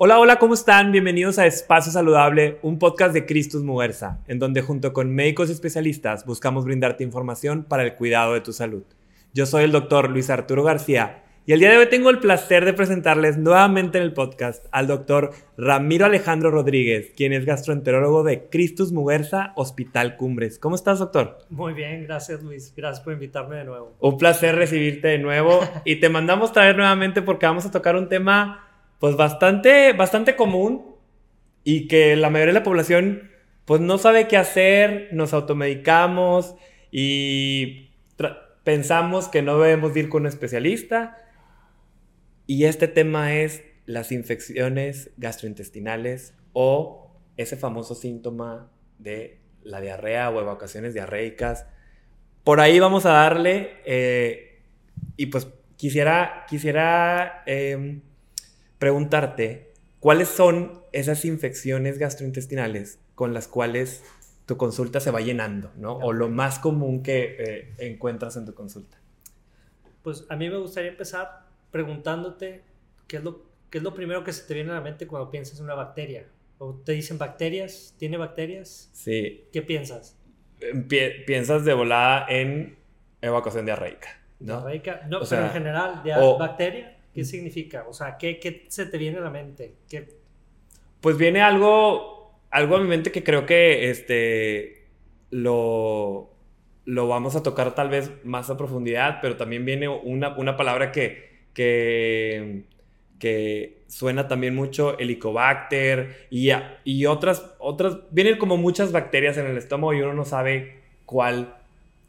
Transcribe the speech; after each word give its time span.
Hola, 0.00 0.20
hola, 0.20 0.38
¿cómo 0.38 0.54
están? 0.54 0.92
Bienvenidos 0.92 1.40
a 1.40 1.46
Espacio 1.46 1.90
Saludable, 1.90 2.60
un 2.62 2.78
podcast 2.78 3.12
de 3.12 3.26
Cristus 3.26 3.64
Mugersa, 3.64 4.20
en 4.28 4.38
donde 4.38 4.62
junto 4.62 4.92
con 4.92 5.12
médicos 5.12 5.48
y 5.48 5.52
especialistas 5.52 6.24
buscamos 6.24 6.64
brindarte 6.64 7.02
información 7.02 7.64
para 7.64 7.82
el 7.82 7.96
cuidado 7.96 8.34
de 8.34 8.40
tu 8.40 8.52
salud. 8.52 8.84
Yo 9.34 9.44
soy 9.44 9.64
el 9.64 9.72
doctor 9.72 10.08
Luis 10.08 10.30
Arturo 10.30 10.62
García 10.62 11.24
y 11.46 11.52
el 11.52 11.58
día 11.58 11.72
de 11.72 11.78
hoy 11.78 11.88
tengo 11.88 12.10
el 12.10 12.20
placer 12.20 12.64
de 12.64 12.74
presentarles 12.74 13.38
nuevamente 13.38 13.98
en 13.98 14.04
el 14.04 14.12
podcast 14.12 14.66
al 14.70 14.86
doctor 14.86 15.32
Ramiro 15.56 16.06
Alejandro 16.06 16.52
Rodríguez, 16.52 17.10
quien 17.16 17.32
es 17.32 17.44
gastroenterólogo 17.44 18.22
de 18.22 18.48
Cristus 18.48 18.92
Mugersa 18.92 19.52
Hospital 19.56 20.16
Cumbres. 20.16 20.60
¿Cómo 20.60 20.76
estás, 20.76 21.00
doctor? 21.00 21.38
Muy 21.50 21.72
bien, 21.72 22.04
gracias 22.04 22.44
Luis. 22.44 22.72
Gracias 22.76 23.02
por 23.02 23.14
invitarme 23.14 23.56
de 23.56 23.64
nuevo. 23.64 23.96
Un 23.98 24.16
placer 24.16 24.54
recibirte 24.54 25.08
de 25.08 25.18
nuevo 25.18 25.60
y 25.84 25.96
te 25.96 26.08
mandamos 26.08 26.52
traer 26.52 26.76
nuevamente 26.76 27.20
porque 27.20 27.46
vamos 27.46 27.66
a 27.66 27.72
tocar 27.72 27.96
un 27.96 28.08
tema 28.08 28.67
pues 28.98 29.16
bastante, 29.16 29.92
bastante 29.92 30.36
común 30.36 30.96
y 31.64 31.88
que 31.88 32.16
la 32.16 32.30
mayoría 32.30 32.54
de 32.54 32.60
la 32.60 32.64
población 32.64 33.30
pues 33.64 33.80
no 33.80 33.98
sabe 33.98 34.28
qué 34.28 34.38
hacer, 34.38 35.10
nos 35.12 35.34
automedicamos 35.34 36.54
y 36.90 37.90
pensamos 38.64 39.28
que 39.28 39.42
no 39.42 39.58
debemos 39.58 39.96
ir 39.96 40.08
con 40.08 40.22
un 40.22 40.28
especialista. 40.28 41.16
Y 42.46 42.64
este 42.64 42.88
tema 42.88 43.34
es 43.34 43.62
las 43.84 44.10
infecciones 44.10 45.10
gastrointestinales 45.18 46.34
o 46.54 47.14
ese 47.36 47.56
famoso 47.56 47.94
síntoma 47.94 48.70
de 48.98 49.38
la 49.62 49.80
diarrea 49.80 50.30
o 50.30 50.40
evacuaciones 50.40 50.94
diarreicas. 50.94 51.66
Por 52.44 52.60
ahí 52.60 52.78
vamos 52.78 53.04
a 53.06 53.10
darle 53.10 53.76
eh, 53.84 54.62
y 55.16 55.26
pues 55.26 55.46
quisiera, 55.76 56.46
quisiera 56.48 57.42
em, 57.46 58.00
preguntarte 58.78 59.72
cuáles 60.00 60.28
son 60.28 60.82
esas 60.92 61.24
infecciones 61.24 61.98
gastrointestinales 61.98 63.00
con 63.14 63.34
las 63.34 63.48
cuales 63.48 64.04
tu 64.46 64.56
consulta 64.56 65.00
se 65.00 65.10
va 65.10 65.20
llenando, 65.20 65.70
¿no? 65.76 65.92
O 65.96 66.12
lo 66.12 66.28
más 66.28 66.58
común 66.58 67.02
que 67.02 67.36
eh, 67.38 67.74
encuentras 67.78 68.36
en 68.36 68.46
tu 68.46 68.54
consulta. 68.54 68.96
Pues 70.02 70.24
a 70.28 70.36
mí 70.36 70.48
me 70.48 70.56
gustaría 70.56 70.90
empezar 70.90 71.42
preguntándote 71.70 72.62
qué 73.06 73.18
es, 73.18 73.24
lo, 73.24 73.42
qué 73.70 73.78
es 73.78 73.84
lo 73.84 73.92
primero 73.94 74.24
que 74.24 74.32
se 74.32 74.46
te 74.46 74.54
viene 74.54 74.70
a 74.70 74.74
la 74.74 74.80
mente 74.80 75.06
cuando 75.06 75.30
piensas 75.30 75.58
en 75.58 75.64
una 75.64 75.74
bacteria. 75.74 76.24
O 76.58 76.74
te 76.74 76.92
dicen 76.92 77.18
bacterias, 77.18 77.94
¿tiene 77.98 78.16
bacterias? 78.16 78.90
Sí. 78.92 79.44
¿Qué 79.52 79.62
piensas? 79.62 80.16
piensas 80.88 81.64
de 81.64 81.72
volada 81.72 82.26
en 82.28 82.76
evacuación 83.20 83.64
diarreica. 83.64 84.08
¿no? 84.40 84.60
Diarreica, 84.60 85.06
no, 85.08 85.20
pero 85.28 85.44
en 85.44 85.50
general, 85.50 86.02
¿bacteria? 86.38 86.97
¿Qué 87.18 87.24
significa? 87.24 87.84
O 87.88 87.92
sea, 87.92 88.16
¿qué, 88.16 88.38
¿qué, 88.38 88.66
se 88.68 88.86
te 88.86 88.96
viene 88.96 89.18
a 89.18 89.22
la 89.22 89.30
mente? 89.30 89.74
¿Qué... 89.90 90.06
Pues 91.00 91.18
viene 91.18 91.40
algo, 91.40 92.32
algo 92.48 92.76
a 92.76 92.80
mi 92.80 92.86
mente 92.86 93.10
que 93.10 93.24
creo 93.24 93.44
que 93.44 93.90
este, 93.90 94.86
lo, 95.32 96.30
lo 96.84 97.08
vamos 97.08 97.34
a 97.34 97.42
tocar 97.42 97.74
tal 97.74 97.88
vez 97.88 98.12
más 98.22 98.50
a 98.50 98.56
profundidad, 98.56 99.18
pero 99.20 99.36
también 99.36 99.64
viene 99.64 99.88
una, 99.88 100.36
una 100.36 100.56
palabra 100.56 100.92
que, 100.92 101.40
que, 101.54 102.66
que 103.18 103.82
suena 103.88 104.28
también 104.28 104.54
mucho, 104.54 104.96
helicobacter 104.96 106.28
y, 106.30 106.50
y 106.84 107.06
otras, 107.06 107.52
otras, 107.58 107.96
vienen 108.12 108.38
como 108.38 108.56
muchas 108.56 108.92
bacterias 108.92 109.36
en 109.38 109.46
el 109.46 109.56
estómago 109.56 109.92
y 109.92 110.02
uno 110.02 110.14
no 110.14 110.24
sabe 110.24 110.82
cuál, 111.04 111.56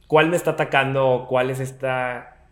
cuál 0.05 0.29
me 0.29 0.35
está 0.35 0.51
atacando, 0.51 1.25
cuál 1.27 1.49
es 1.49 1.59
esta... 1.59 2.45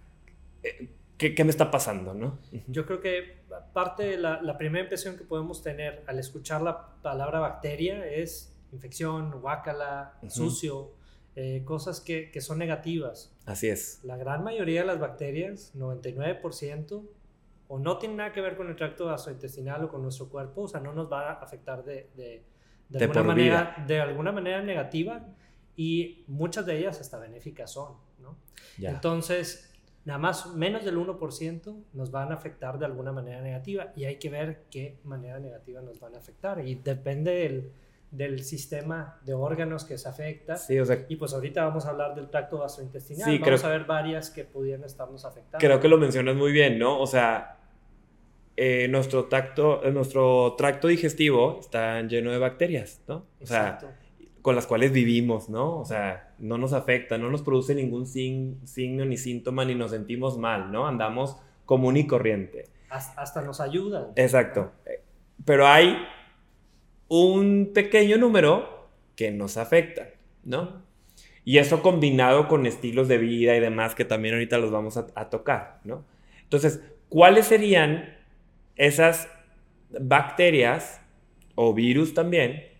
Eh, 0.64 0.88
¿Qué, 1.18 1.44
me 1.44 1.50
está 1.50 1.72
pasando, 1.72 2.14
no? 2.14 2.38
Yo 2.68 2.86
creo 2.86 3.02
que 3.02 3.38
parte 3.74 4.04
de 4.04 4.18
la, 4.18 4.58
primera 4.58 4.84
impresión 4.84 5.18
que 5.18 5.24
podemos 5.24 5.64
tener 5.64 6.04
al 6.06 6.20
escuchar 6.20 6.62
la 6.62 7.02
palabra 7.02 7.40
bacteria 7.40 8.06
es 8.06 8.54
infección, 8.72 9.42
guácala, 9.42 10.20
sucio, 10.28 10.92
eh, 11.36 11.64
cosas 11.66 12.02
que, 12.02 12.30
que, 12.30 12.42
son 12.42 12.60
negativas. 12.60 13.36
Así 13.46 13.68
es. 13.68 14.00
La 14.04 14.18
gran 14.18 14.44
mayoría 14.44 14.82
de 14.82 14.88
las 14.88 15.00
bacterias, 15.00 15.74
99%, 15.76 17.08
o 17.68 17.80
no 17.80 17.98
tienen 17.98 18.18
nada 18.18 18.32
que 18.32 18.42
ver 18.42 18.56
con 18.56 18.70
el 18.70 18.76
tracto 18.76 19.08
gastrointestinal 19.08 19.86
o 19.86 19.90
con 19.90 20.02
nuestro 20.02 20.30
cuerpo, 20.30 20.64
o 20.64 20.68
sea, 20.68 20.80
no 20.80 20.94
nos 20.94 21.12
va 21.12 21.32
a 21.32 21.34
afectar 21.34 21.84
de, 21.84 22.10
de, 22.16 22.44
de, 22.90 23.04
alguna, 23.04 23.24
manera, 23.24 23.84
de 23.88 24.00
alguna 24.00 24.32
manera 24.32 24.62
negativa 24.62 25.26
y 25.76 26.24
muchas 26.28 26.66
de 26.66 26.78
ellas 26.78 27.02
hasta 27.02 27.18
benéficas 27.20 27.72
son, 27.72 27.94
¿no? 28.20 28.38
Entonces, 28.78 29.67
nada 30.08 30.20
más 30.20 30.56
menos 30.56 30.86
del 30.86 30.98
1% 30.98 31.84
nos 31.92 32.12
van 32.12 32.32
a 32.32 32.36
afectar 32.36 32.80
de 32.80 32.86
alguna 32.86 33.12
manera 33.12 33.42
negativa 33.42 33.92
y 33.94 34.06
hay 34.06 34.16
que 34.16 34.30
ver 34.30 34.64
qué 34.72 34.96
manera 35.04 35.38
negativa 35.38 35.82
nos 35.82 36.00
van 36.00 36.16
a 36.16 36.20
afectar 36.20 36.66
y 36.66 36.76
depende 36.76 37.32
del, 37.32 37.72
del 38.10 38.42
sistema 38.46 39.20
de 39.26 39.34
órganos 39.34 39.84
que 39.84 39.98
se 39.98 40.08
afecta. 40.08 40.56
Sí, 40.56 40.80
o 40.80 40.86
sea, 40.86 41.06
y 41.10 41.18
pues 41.18 41.34
ahorita 41.34 41.66
vamos 41.66 41.86
a 41.86 41.90
hablar 41.90 42.16
del 42.16 42.30
tracto 42.30 42.58
gastrointestinal. 42.58 43.30
Sí, 43.30 43.38
vamos 43.38 43.66
a 43.66 43.70
ver 43.70 43.84
varias 43.84 44.30
que 44.30 44.46
pudieran 44.46 44.86
estarnos 44.86 45.26
afectando. 45.26 45.58
Creo 45.60 45.82
que 45.82 45.90
lo 45.90 45.98
mencionas 45.98 46.38
muy 46.38 46.54
bien, 46.54 46.80
¿no? 46.80 47.02
O 47.02 47.06
sea, 47.06 47.58
eh, 48.56 48.88
nuestro, 48.88 49.26
tacto, 49.26 49.84
eh, 49.84 49.92
nuestro 49.92 50.56
tracto 50.58 50.88
digestivo 50.88 51.58
está 51.60 52.02
lleno 52.04 52.32
de 52.32 52.38
bacterias, 52.38 53.02
¿no? 53.10 53.16
O 53.16 53.26
Exacto 53.42 53.90
con 54.42 54.56
las 54.56 54.68
cuales 54.68 54.92
vivimos, 54.92 55.50
¿no? 55.50 55.80
O 55.80 55.86
sea, 55.86 56.34
no 56.40 56.58
nos 56.58 56.74
afecta, 56.74 57.18
no 57.18 57.30
nos 57.30 57.42
produce 57.42 57.76
ningún 57.76 58.08
signo 58.08 59.06
ni 59.06 59.18
síntoma, 59.18 59.66
ni 59.66 59.76
nos 59.76 59.92
sentimos 59.92 60.38
mal, 60.38 60.72
¿no? 60.72 60.88
Andamos 60.88 61.38
común 61.66 61.98
y 61.98 62.08
corriente. 62.08 62.70
Hasta 62.90 63.42
nos 63.42 63.60
ayuda. 63.60 64.12
Exacto. 64.16 64.72
Pero 65.44 65.68
hay 65.68 65.98
un 67.10 67.72
pequeño 67.74 68.18
número 68.18 68.90
que 69.16 69.32
nos 69.32 69.58
afecta, 69.58 70.10
¿no? 70.44 70.82
Y 71.44 71.60
eso 71.60 71.82
combinado 71.82 72.48
con 72.48 72.66
estilos 72.66 73.08
de 73.08 73.18
vida 73.18 73.56
y 73.56 73.60
demás 73.60 73.96
que 73.96 74.06
también 74.06 74.36
ahorita 74.36 74.58
los 74.58 74.72
vamos 74.72 74.98
a, 74.98 75.08
a 75.16 75.30
tocar, 75.30 75.80
¿no? 75.84 76.06
Entonces, 76.44 76.82
¿cuáles 77.10 77.48
serían 77.48 78.18
esas 78.76 79.30
bacterias 79.90 81.02
o 81.56 81.74
virus 81.74 82.14
también 82.14 82.77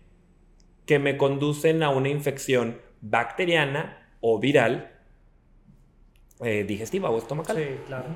que 0.88 0.98
me 0.98 1.18
conducen 1.18 1.82
a 1.82 1.90
una 1.90 2.08
infección 2.08 2.80
bacteriana 3.02 4.08
o 4.22 4.40
viral 4.40 4.90
eh, 6.40 6.64
digestiva 6.64 7.10
o 7.10 7.18
estomacal. 7.18 7.56
Sí, 7.56 7.78
claro. 7.86 8.06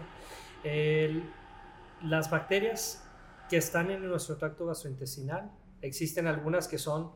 las 2.03 2.31
bacterias 2.31 3.06
que 3.50 3.59
están 3.59 3.91
en 3.91 4.09
nuestro 4.09 4.38
tracto 4.38 4.65
gastrointestinal, 4.65 5.50
existen 5.83 6.27
algunas 6.27 6.66
que 6.66 6.78
son 6.78 7.12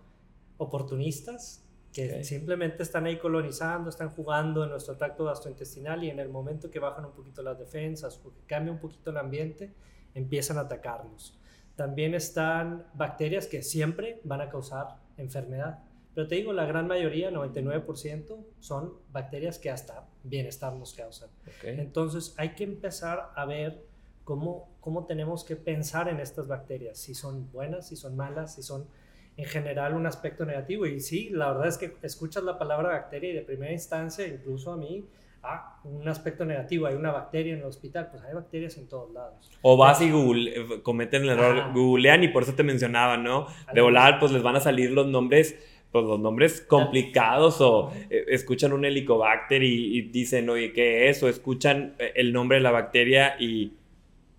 oportunistas, 0.59 1.65
que 1.91 2.23
simplemente 2.23 2.83
están 2.83 3.07
ahí 3.07 3.19
colonizando, 3.19 3.89
están 3.89 4.11
jugando 4.11 4.63
en 4.63 4.69
nuestro 4.69 4.99
tracto 4.99 5.25
gastrointestinal 5.25 6.05
y 6.05 6.11
en 6.11 6.19
el 6.19 6.29
momento 6.29 6.71
que 6.71 6.81
bajan 6.81 7.07
un 7.07 7.13
poquito 7.13 7.43
las 7.43 7.59
defensas 7.59 8.21
o 8.23 8.35
que 8.35 8.43
cambia 8.47 8.71
un 8.71 8.79
poquito 8.79 9.09
el 9.09 9.17
ambiente, 9.17 9.73
empiezan 10.13 10.59
a 10.59 10.63
atacarnos. 10.63 11.41
También 11.77 12.15
están 12.15 12.87
bacterias 12.93 13.47
que 13.47 13.63
siempre 13.63 14.21
van 14.25 14.43
a 14.43 14.51
causar 14.51 15.06
enfermedad. 15.17 15.81
Pero 16.15 16.29
te 16.29 16.37
digo, 16.37 16.53
la 16.53 16.65
gran 16.65 16.87
mayoría, 16.87 17.31
99%, 17.31 18.39
son 18.61 18.95
bacterias 19.13 19.59
que 19.59 19.71
hasta 19.71 20.07
bienestar 20.25 20.73
nos 20.73 20.95
causan. 20.95 21.29
Entonces 21.63 22.35
hay 22.39 22.55
que 22.55 22.65
empezar 22.65 23.33
a 23.35 23.45
ver 23.45 23.85
cómo, 24.25 24.69
cómo 24.81 25.05
tenemos 25.05 25.45
que 25.45 25.57
pensar 25.57 26.09
en 26.09 26.21
estas 26.21 26.49
bacterias, 26.49 26.99
si 26.99 27.15
son 27.15 27.51
buenas, 27.53 27.89
si 27.89 27.97
son 27.97 28.17
malas, 28.17 28.55
si 28.55 28.63
son 28.63 28.87
en 29.37 29.45
general 29.45 29.95
un 29.95 30.07
aspecto 30.07 30.47
negativo. 30.47 30.87
Y 30.87 31.01
sí, 31.01 31.29
la 31.31 31.53
verdad 31.53 31.69
es 31.69 31.79
que 31.79 31.97
escuchas 32.03 32.43
la 32.43 32.59
palabra 32.59 32.89
bacteria 32.91 33.31
y 33.31 33.35
de 33.35 33.43
primera 33.43 33.73
instancia, 33.73 34.27
incluso 34.27 34.73
a 34.73 34.77
mí, 34.77 35.07
ah, 35.47 35.81
un 35.85 36.09
aspecto 36.09 36.45
negativo, 36.45 36.87
hay 36.87 36.95
una 36.95 37.13
bacteria 37.13 37.53
en 37.53 37.61
el 37.61 37.65
hospital, 37.65 38.09
pues 38.11 38.23
hay 38.25 38.35
bacterias 38.35 38.77
en 38.77 38.89
todos 38.89 39.13
lados. 39.13 39.51
O 39.63 39.77
vas 39.77 40.01
y 40.01 40.11
Google, 40.11 40.51
eh, 40.51 40.83
cometen 40.83 41.23
el 41.23 41.31
error, 41.31 41.73
googlean 41.73 42.25
y 42.25 42.29
por 42.29 42.43
eso 42.43 42.55
te 42.55 42.63
mencionaba, 42.63 43.17
¿no? 43.17 43.47
De 43.73 43.81
volar, 43.81 44.19
pues 44.19 44.33
les 44.33 44.43
van 44.43 44.57
a 44.57 44.61
salir 44.61 44.91
los 44.91 45.07
nombres, 45.07 45.59
pues 45.93 46.05
los 46.05 46.19
nombres 46.19 46.61
complicados 46.61 47.61
o 47.61 47.93
eh, 48.11 48.25
escuchan 48.29 48.73
un 48.73 48.85
helicobacter 48.85 49.63
y, 49.63 50.03
dicen, 50.03 50.49
oye, 50.51 50.73
¿qué 50.73 51.09
es? 51.09 51.23
O 51.23 51.29
escuchan 51.29 51.95
eh, 51.99 52.13
el 52.17 52.33
nombre 52.33 52.59
de 52.59 52.63
la 52.63 52.71
bacteria 52.73 53.37
y 53.39 53.73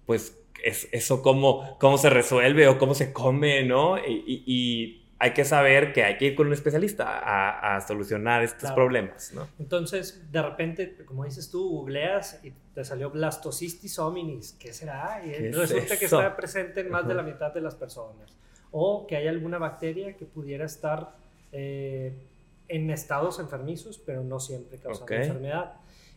pues 0.05 0.39
es, 0.63 0.89
eso 0.91 1.21
cómo, 1.21 1.77
cómo 1.79 1.97
se 1.97 2.09
resuelve 2.09 2.67
o 2.67 2.77
cómo 2.77 2.93
se 2.93 3.13
come, 3.13 3.63
¿no? 3.63 3.97
y 3.97 5.06
hay 5.19 5.33
que 5.33 5.45
saber 5.45 5.93
que 5.93 6.03
hay 6.03 6.17
que 6.17 6.25
ir 6.25 6.35
con 6.35 6.47
un 6.47 6.53
especialista 6.53 7.75
a, 7.75 7.81
solucionar 7.81 8.43
estos 8.43 8.71
problemas, 8.71 9.33
¿no? 9.33 9.47
Entonces, 9.57 10.31
de 10.31 10.41
repente, 10.41 10.95
como 11.05 11.25
dices 11.25 11.49
tú, 11.49 11.69
googleas 11.69 12.39
y 12.43 12.53
te 12.73 12.83
salió 12.83 13.09
blastocystis 13.09 13.97
hominis. 13.97 14.55
¿Qué 14.59 14.73
será? 14.73 15.23
Y 15.25 15.51
resulta 15.51 15.97
que 15.97 16.05
está 16.05 16.35
presente 16.35 16.81
en 16.81 16.91
más 16.91 17.07
de 17.07 17.15
la 17.15 17.23
mitad 17.23 17.51
de 17.51 17.61
las 17.61 17.75
personas. 17.75 18.35
O 18.71 19.07
que 19.07 19.15
hay 19.15 19.27
alguna 19.27 19.57
bacteria 19.57 20.15
que 20.15 20.25
pudiera 20.25 20.65
estar 20.65 21.15
eh, 21.51 22.13
en 22.67 22.89
estados 22.91 23.39
enfermizos, 23.39 23.97
pero 23.97 24.23
no 24.23 24.39
siempre 24.39 24.77
causando 24.77 25.13
enfermedad. 25.13 25.73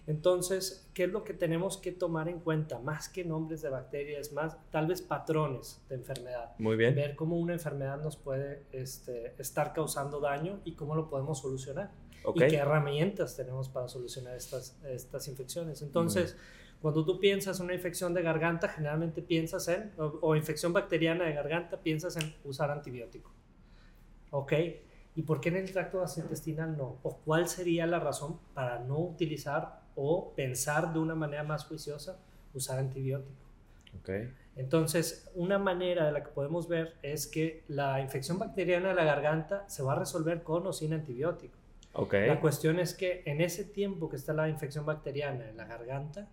Entonces, 0.07 0.91
¿qué 0.95 1.05
es 1.05 1.11
lo 1.11 1.25
que 1.25 1.35
tenemos 1.35 1.77
que 1.77 1.93
tomar 1.93 2.29
en 2.29 2.41
cuenta? 2.41 2.79
Más 2.79 3.09
que 3.09 3.25
nombres 3.25 3.63
de 3.63 3.69
bacterias, 3.69 4.33
más 4.33 4.57
tal 4.71 4.87
vez 4.87 5.03
patrones 5.03 5.83
de 5.89 5.97
enfermedad. 5.97 6.53
Muy 6.59 6.77
bien. 6.77 6.95
Ver 6.95 7.15
cómo 7.17 7.39
una 7.39 7.53
enfermedad 7.53 8.03
nos 8.03 8.17
puede 8.17 8.65
este, 8.73 9.35
estar 9.39 9.73
causando 9.73 10.21
daño 10.21 10.61
y 10.65 10.75
cómo 10.75 10.95
lo 10.97 11.09
podemos 11.09 11.41
solucionar. 11.41 11.93
Y 12.35 12.39
qué 12.39 12.57
herramientas 12.57 13.37
tenemos 13.37 13.69
para 13.69 13.89
solucionar 13.89 14.37
estas, 14.37 14.79
estas 14.85 15.27
infecciones. 15.29 15.81
Entonces, 15.81 16.37
cuando 16.81 17.05
tú 17.05 17.21
piensas 17.21 17.59
en 17.61 17.67
una 17.67 17.75
infección 17.75 18.15
de 18.15 18.23
garganta, 18.23 18.69
generalmente 18.69 19.23
piensas 19.23 19.69
en, 19.69 19.93
o, 19.99 20.35
infección 20.35 20.73
bacteriana 20.73 21.25
de 21.25 21.33
garganta, 21.35 21.81
piensas 21.81 22.17
en 22.17 22.35
usar 22.45 22.71
antibiótico. 22.71 23.33
¿Ok? 24.31 24.53
¿Y 25.15 25.23
por 25.23 25.41
qué 25.41 25.51
en 25.51 25.57
el 25.57 25.73
tracto 25.73 26.01
gastrointestinal 26.01 26.77
no? 26.77 26.99
¿O 27.03 27.19
cuál 27.19 27.49
sería 27.49 27.87
la 27.87 28.01
razón 28.01 28.39
para 28.55 28.79
no 28.79 28.99
utilizar 28.99 29.80
o 30.03 30.33
pensar 30.35 30.95
de 30.95 30.99
una 30.99 31.15
manera 31.15 31.45
más 31.45 31.67
juiciosa 31.67 32.19
usar 32.55 32.79
antibiótico? 32.79 33.45
Okay. 34.01 34.33
Entonces, 34.57 35.31
una 35.35 35.59
manera 35.59 36.07
de 36.07 36.13
la 36.13 36.25
que 36.25 36.31
podemos 36.31 36.69
ver 36.69 36.95
es 37.03 37.27
que 37.27 37.65
la 37.69 38.01
infección 38.01 38.39
bacteriana 38.39 38.89
de 38.89 38.95
la 38.95 39.05
garganta 39.05 39.69
se 39.69 39.83
va 39.83 39.93
a 39.93 39.99
resolver 39.99 40.43
con 40.43 40.67
o 40.67 40.73
sin 40.73 40.95
antibiótico. 40.95 41.59
Okay. 41.93 42.29
La 42.29 42.41
cuestión 42.41 42.79
es 42.79 42.95
que 42.95 43.23
en 43.27 43.43
ese 43.43 43.65
tiempo 43.65 44.09
que 44.09 44.17
está 44.17 44.33
la 44.33 44.49
infección 44.49 44.87
bacteriana 44.87 45.49
en 45.51 45.59
la 45.59 45.67
garganta, 45.67 46.29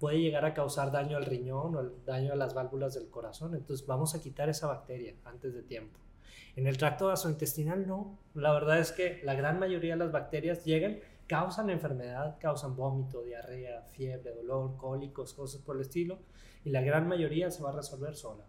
puede 0.00 0.20
llegar 0.20 0.44
a 0.44 0.52
causar 0.52 0.90
daño 0.90 1.16
al 1.16 1.26
riñón 1.26 1.76
o 1.76 1.82
daño 2.04 2.32
a 2.32 2.36
las 2.36 2.54
válvulas 2.54 2.94
del 2.94 3.08
corazón. 3.08 3.54
Entonces, 3.54 3.86
vamos 3.86 4.16
a 4.16 4.20
quitar 4.20 4.48
esa 4.48 4.66
bacteria 4.66 5.14
antes 5.24 5.54
de 5.54 5.62
tiempo. 5.62 6.00
En 6.56 6.66
el 6.66 6.76
tracto 6.76 7.06
gastrointestinal 7.06 7.86
no. 7.86 8.18
La 8.34 8.52
verdad 8.52 8.80
es 8.80 8.90
que 8.90 9.20
la 9.22 9.34
gran 9.34 9.60
mayoría 9.60 9.92
de 9.92 9.98
las 9.98 10.12
bacterias 10.12 10.64
llegan, 10.64 10.98
causan 11.32 11.70
enfermedad, 11.70 12.36
causan 12.38 12.76
vómito, 12.76 13.22
diarrea, 13.22 13.84
fiebre, 13.92 14.34
dolor, 14.34 14.76
cólicos, 14.76 15.32
cosas 15.32 15.62
por 15.62 15.76
el 15.76 15.80
estilo, 15.80 16.18
y 16.62 16.68
la 16.68 16.82
gran 16.82 17.08
mayoría 17.08 17.50
se 17.50 17.62
va 17.62 17.70
a 17.70 17.72
resolver 17.72 18.14
sola. 18.14 18.44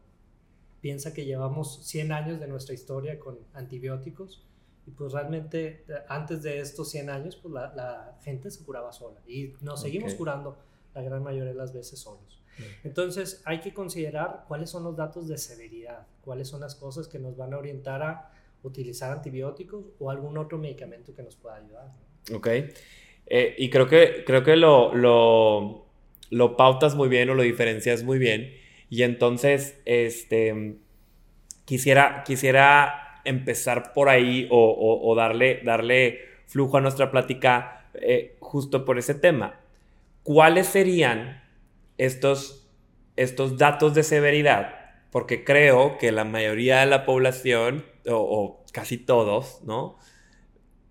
Piensa 0.82 1.14
que 1.14 1.24
llevamos 1.24 1.86
100 1.86 2.12
años 2.12 2.42
de 2.42 2.48
nuestra 2.48 2.74
historia 2.74 3.18
con 3.20 3.40
antibióticos 3.54 4.46
y 4.86 4.92
pues 4.92 5.14
realmente 5.14 5.86
antes 6.10 6.44
de 6.44 6.60
estos 6.60 6.90
100 6.90 7.10
años 7.10 7.38
pues 7.38 7.54
la, 7.54 8.20
gente 8.22 8.52
se 8.52 8.66
curaba 8.66 8.92
sola 8.92 9.22
y 9.26 9.54
nos 9.62 9.80
seguimos 9.80 10.14
curando 10.14 10.58
la 10.94 11.02
gran 11.02 11.24
mayoría 11.24 11.54
de 11.54 11.58
las 11.58 11.72
veces 11.72 12.00
solos. 12.00 12.44
Entonces 12.84 13.42
hay 13.46 13.62
que 13.62 13.74
considerar 13.74 14.44
cuáles 14.50 14.70
son 14.70 14.84
los 14.84 14.98
datos 14.98 15.30
de 15.30 15.38
severidad, 15.38 16.06
cuáles 16.20 16.50
son 16.50 16.60
las 16.60 16.76
cosas 16.76 17.08
que 17.08 17.18
nos 17.18 17.38
van 17.38 17.54
a 17.54 17.60
orientar 17.60 18.04
a 18.04 18.34
utilizar 18.62 19.14
antibióticos 19.14 19.86
o 20.00 20.12
algún 20.12 20.38
otro 20.38 20.58
medicamento 20.58 21.14
que 21.14 21.24
nos 21.24 21.38
pueda 21.38 21.56
ayudar. 21.56 22.12
Ok. 22.31 22.48
Eh, 23.25 23.56
y 23.58 23.70
creo 23.70 23.88
que, 23.88 24.24
creo 24.25 24.44
que 24.44 24.56
lo, 24.56 24.94
lo, 24.94 25.86
lo, 26.30 26.58
pautas 26.58 26.96
muy 26.96 27.10
bien 27.10 27.30
o 27.30 27.36
lo 27.36 27.44
diferencias 27.44 28.04
muy 28.04 28.20
bien. 28.20 28.54
Y 28.90 29.04
entonces, 29.04 29.81
este, 29.86 30.75
quisiera, 31.66 32.24
quisiera 32.25 33.22
empezar 33.25 33.94
por 33.94 34.10
ahí 34.10 34.48
o, 34.52 35.14
darle, 35.16 35.62
darle 35.64 36.20
flujo 36.48 36.78
a 36.78 36.81
nuestra 36.81 37.10
plática 37.10 37.88
eh, 37.94 38.36
justo 38.40 38.86
por 38.86 39.00
ese 39.00 39.16
tema. 39.16 39.60
¿Cuáles 40.24 40.68
serían 40.68 41.44
estos, 41.98 42.70
estos 43.16 43.58
datos 43.58 43.94
de 43.94 44.04
severidad, 44.04 44.75
porque 45.12 45.44
creo 45.44 45.98
que 45.98 46.12
la 46.12 46.24
mayoría 46.24 46.80
de 46.80 46.86
la 46.86 47.06
población, 47.06 47.86
o, 48.08 48.64
casi 48.72 48.98
todos, 48.98 49.62
¿no? 49.64 49.98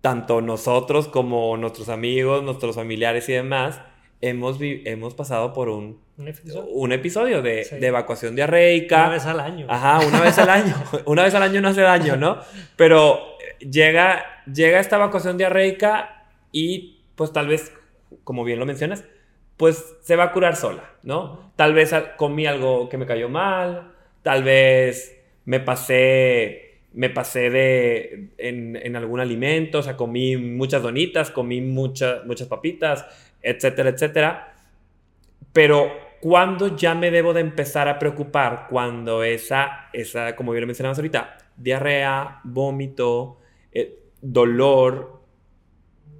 Tanto 0.03 0.41
nosotros 0.41 1.07
como 1.07 1.55
nuestros 1.55 1.87
amigos, 1.87 2.43
nuestros 2.43 2.75
familiares 2.75 3.29
y 3.29 3.31
demás, 3.31 3.79
hemos, 4.19 4.57
hemos 4.59 5.13
pasado 5.13 5.53
por 5.53 5.69
un, 5.69 6.03
¿Un 6.17 6.91
episodio, 6.91 7.41
de, 7.41 7.65
evacuación 7.79 8.35
diarreica. 8.35 9.03
Una 9.03 9.09
vez 9.09 9.25
al 9.25 9.39
año. 9.39 9.65
Ajá, 9.69 10.05
una 10.05 10.19
vez 10.19 10.37
al 10.37 10.49
año. 10.49 10.75
una 11.05 11.23
vez 11.23 11.33
al 11.35 11.43
año 11.43 11.61
no 11.61 11.69
hace 11.69 11.79
daño, 11.79 12.17
¿no? 12.17 12.39
Pero 12.75 13.37
llega, 13.59 14.25
llega 14.45 14.81
esta 14.81 14.97
evacuación 14.97 15.37
diarreica 15.37 16.25
y 16.51 17.05
pues 17.15 17.31
tal 17.31 17.47
vez, 17.47 17.71
como 18.25 18.43
bien 18.43 18.59
lo 18.59 18.65
mencionas, 18.65 19.05
pues 19.55 19.95
se 20.01 20.17
va 20.17 20.25
a 20.25 20.31
curar 20.33 20.57
sola, 20.57 20.91
¿no? 21.03 21.53
Tal 21.55 21.73
vez 21.73 21.95
comí 22.17 22.45
algo 22.45 22.89
que 22.89 22.97
me 22.97 23.05
cayó 23.05 23.29
mal, 23.29 23.93
tal 24.21 24.43
vez 24.43 25.17
me 25.45 25.61
pasé, 25.61 26.72
me 26.93 27.09
pasé 27.09 27.49
de, 27.49 28.29
en, 28.37 28.95
algún 28.95 29.19
alimento, 29.19 29.79
o 29.79 29.83
sea, 29.83 29.97
comí 29.97 30.37
muchas 30.37 30.83
donitas, 30.83 31.31
comí 31.31 31.59
muchas 31.61 32.25
muchas 32.25 32.47
papitas, 32.47 33.05
etcétera, 33.41 33.89
etcétera. 33.89 34.55
Pero, 35.51 35.91
¿cuándo 36.21 36.75
ya 36.75 36.95
me 36.95 37.11
debo 37.11 37.33
de 37.33 37.41
empezar 37.41 37.87
a 37.87 37.99
preocupar? 37.99 38.67
Cuando 38.69 39.23
esa, 39.23 39.89
esa 39.93 40.35
como 40.35 40.51
bien 40.51 40.61
lo 40.61 40.67
mencionamos 40.67 40.97
ahorita, 40.97 41.37
diarrea, 41.57 42.41
vómito, 42.43 43.39
eh, 43.71 43.99
dolor, 44.21 45.21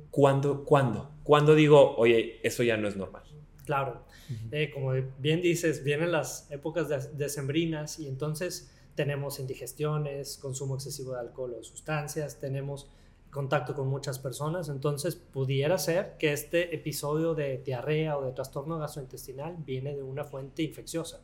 ¿cuándo, 0.10 0.64
cuándo? 0.64 1.12
¿Cuándo 1.24 1.56
digo, 1.56 1.96
oye, 1.96 2.40
eso 2.44 2.64
ya 2.64 2.78
no 2.78 2.88
es 2.88 2.96
normal? 2.96 3.24
Claro, 3.66 4.04
eh, 4.52 4.72
como 4.74 4.92
bien 5.20 5.42
dices, 5.42 5.84
vienen 5.84 6.12
las 6.12 6.52
épocas 6.52 7.18
decembrinas 7.18 8.00
y 8.00 8.08
entonces 8.08 8.73
tenemos 8.96 9.40
indigestiones, 9.40 10.38
consumo 10.38 10.76
excesivo 10.76 11.14
de 11.14 11.20
alcohol 11.20 11.56
o 11.60 11.64
sustancias, 11.64 12.40
tenemos 12.40 12.90
contacto 13.32 13.74
con 13.74 13.88
muchas 13.88 14.20
personas, 14.20 14.70
entonces 14.70 15.16
pudiera 15.16 15.78
ser 15.80 16.18
que 16.20 16.34
este 16.34 16.76
episodio 16.76 17.34
de 17.34 17.58
diarrea 17.58 18.18
o 18.18 18.24
de 18.24 18.32
trastorno 18.32 18.78
gastrointestinal 18.78 19.56
viene 19.58 19.96
de 19.96 20.04
una 20.04 20.24
fuente 20.24 20.62
infecciosa. 20.62 21.22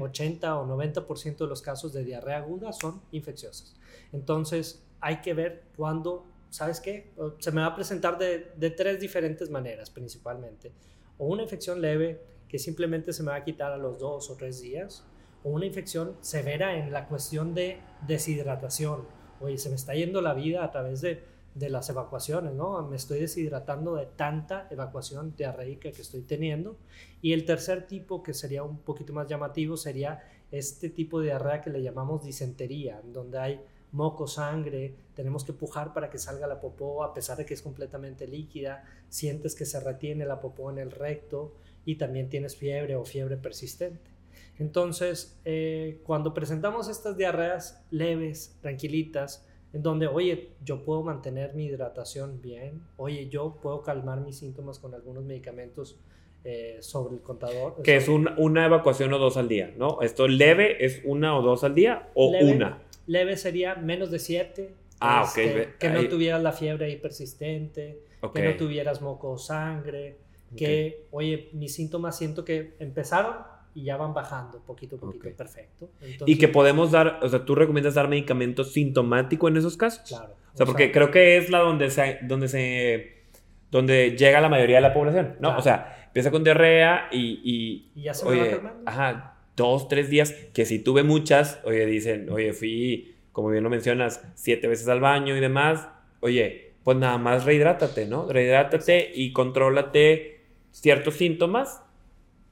80 0.00 0.58
o 0.58 0.66
90% 0.66 1.36
de 1.36 1.46
los 1.46 1.62
casos 1.62 1.92
de 1.92 2.04
diarrea 2.04 2.38
aguda 2.38 2.72
son 2.72 3.00
infecciosas. 3.12 3.76
Entonces 4.12 4.84
hay 5.00 5.20
que 5.20 5.32
ver 5.32 5.64
cuándo 5.76 6.26
¿sabes 6.54 6.80
qué? 6.80 7.10
Se 7.40 7.50
me 7.50 7.62
va 7.62 7.68
a 7.68 7.74
presentar 7.74 8.16
de, 8.16 8.52
de, 8.56 8.70
tres 8.70 9.00
diferentes 9.00 9.50
maneras 9.50 9.90
principalmente. 9.90 10.70
O 11.18 11.26
una 11.26 11.42
infección 11.42 11.80
leve 11.80 12.20
que 12.48 12.60
simplemente 12.60 13.12
se 13.12 13.24
me 13.24 13.32
va 13.32 13.38
a 13.38 13.44
quitar 13.44 13.72
a 13.72 13.76
los 13.76 13.98
dos 13.98 14.30
o 14.30 14.36
tres 14.36 14.60
días. 14.60 15.04
O 15.44 15.50
una 15.50 15.66
infección 15.66 16.16
severa 16.20 16.76
en 16.76 16.92
la 16.92 17.06
cuestión 17.06 17.54
de 17.54 17.78
deshidratación. 18.06 19.06
Oye, 19.40 19.58
se 19.58 19.68
me 19.68 19.76
está 19.76 19.94
yendo 19.94 20.20
la 20.20 20.34
vida 20.34 20.64
a 20.64 20.72
través 20.72 21.00
de, 21.00 21.22
las 21.54 21.88
evacuaciones, 21.88 22.52
¿no? 22.52 22.82
Me 22.88 22.96
estoy 22.96 23.20
deshidratando 23.20 23.94
de 23.94 24.06
tanta 24.06 24.66
evacuación 24.72 25.36
diarreica 25.36 25.92
que 25.92 26.02
estoy 26.02 26.22
teniendo. 26.22 26.76
Y 27.22 27.32
el 27.32 27.44
tercer 27.44 27.86
tipo, 27.86 28.24
que 28.24 28.34
sería 28.34 28.64
un 28.64 28.78
poquito 28.78 29.12
más 29.12 29.28
llamativo, 29.28 29.76
sería 29.76 30.24
este 30.50 30.88
tipo 30.88 31.20
de 31.20 31.26
diarrea 31.26 31.62
que 31.62 31.70
le 31.70 31.80
llamamos 31.80 32.24
disentería, 32.24 33.00
donde 33.04 33.38
hay 33.38 33.60
moco, 33.94 34.26
sangre, 34.26 34.92
tenemos 35.14 35.44
que 35.44 35.52
pujar 35.52 35.94
para 35.94 36.10
que 36.10 36.18
salga 36.18 36.48
la 36.48 36.60
popó 36.60 37.04
a 37.04 37.14
pesar 37.14 37.36
de 37.36 37.46
que 37.46 37.54
es 37.54 37.62
completamente 37.62 38.26
líquida, 38.26 38.84
sientes 39.08 39.54
que 39.54 39.64
se 39.64 39.78
retiene 39.78 40.26
la 40.26 40.40
popó 40.40 40.70
en 40.70 40.78
el 40.78 40.90
recto 40.90 41.54
y 41.84 41.94
también 41.94 42.28
tienes 42.28 42.56
fiebre 42.56 42.96
o 42.96 43.04
fiebre 43.04 43.36
persistente. 43.36 44.13
Entonces, 44.58 45.40
eh, 45.44 46.00
cuando 46.04 46.34
presentamos 46.34 46.88
estas 46.88 47.16
diarreas 47.16 47.84
leves, 47.90 48.58
tranquilitas, 48.60 49.46
en 49.72 49.82
donde, 49.82 50.06
oye, 50.06 50.52
yo 50.64 50.84
puedo 50.84 51.02
mantener 51.02 51.54
mi 51.54 51.64
hidratación 51.64 52.40
bien, 52.40 52.82
oye, 52.96 53.28
yo 53.28 53.58
puedo 53.60 53.82
calmar 53.82 54.20
mis 54.20 54.38
síntomas 54.38 54.78
con 54.78 54.94
algunos 54.94 55.24
medicamentos 55.24 55.98
eh, 56.44 56.76
sobre 56.80 57.16
el 57.16 57.22
contador. 57.22 57.82
Que 57.82 57.96
es 57.96 58.08
una 58.08 58.66
evacuación 58.66 59.12
o 59.14 59.18
dos 59.18 59.36
al 59.36 59.48
día, 59.48 59.72
¿no? 59.76 60.00
Esto 60.02 60.28
leve 60.28 60.84
es 60.84 61.00
una 61.04 61.36
o 61.36 61.42
dos 61.42 61.64
al 61.64 61.74
día 61.74 62.10
o 62.14 62.28
una. 62.28 62.82
Leve 63.06 63.36
sería 63.36 63.74
menos 63.74 64.10
de 64.10 64.18
7. 64.18 64.74
Ah. 65.00 65.24
Este, 65.26 65.74
que 65.78 65.90
no 65.90 66.06
tuvieras 66.08 66.42
la 66.42 66.52
fiebre 66.52 66.86
ahí 66.86 66.96
persistente, 66.96 68.00
que 68.32 68.42
no 68.42 68.56
tuvieras 68.56 69.02
moco 69.02 69.30
o 69.30 69.38
sangre, 69.38 70.18
que, 70.56 71.06
oye, 71.10 71.48
mis 71.52 71.74
síntomas 71.74 72.16
siento 72.16 72.44
que 72.44 72.74
empezaron 72.78 73.34
y 73.74 73.84
ya 73.84 73.96
van 73.96 74.14
bajando 74.14 74.60
poquito 74.60 74.96
a 74.96 75.00
poquito. 75.00 75.36
Perfecto. 75.36 75.90
y 76.26 76.38
que 76.38 76.48
podemos 76.48 76.92
dar, 76.92 77.18
o 77.22 77.28
sea, 77.28 77.44
tú 77.44 77.54
recomiendas 77.54 77.94
dar 77.94 78.08
medicamentos 78.08 78.72
sintomáticos 78.72 79.50
en 79.50 79.56
esos 79.56 79.76
casos. 79.76 80.08
Claro. 80.08 80.34
O 80.52 80.56
sea, 80.56 80.66
porque 80.66 80.92
creo 80.92 81.10
que 81.10 81.36
es 81.36 81.50
la 81.50 81.58
donde 81.58 81.90
se, 81.90 82.20
donde 82.22 82.48
se, 82.48 83.24
donde 83.70 84.16
llega 84.16 84.40
la 84.40 84.48
mayoría 84.48 84.76
de 84.76 84.82
la 84.82 84.94
población, 84.94 85.36
¿no? 85.40 85.56
O 85.56 85.62
sea, 85.62 86.04
empieza 86.06 86.30
con 86.30 86.44
diarrea 86.44 87.08
y, 87.10 87.90
y, 87.94 88.02
ya 88.02 88.14
se 88.14 88.26
oye, 88.26 88.56
va 88.58 88.74
Ajá, 88.86 89.38
dos, 89.56 89.88
tres 89.88 90.08
días, 90.08 90.32
que 90.52 90.64
si 90.64 90.78
tuve 90.78 91.02
muchas, 91.02 91.60
oye, 91.64 91.84
dicen, 91.86 92.30
oye, 92.30 92.52
fui, 92.52 93.16
como 93.32 93.48
bien 93.48 93.64
lo 93.64 93.70
mencionas, 93.70 94.22
siete 94.34 94.68
veces 94.68 94.86
al 94.86 95.00
baño 95.00 95.36
y 95.36 95.40
demás, 95.40 95.88
oye, 96.20 96.74
pues 96.84 96.96
nada 96.98 97.18
más 97.18 97.44
rehidrátate, 97.44 98.06
¿no? 98.06 98.28
Rehidrátate 98.30 99.10
y 99.12 99.32
contrólate 99.32 100.42
ciertos 100.70 101.14
síntomas, 101.14 101.82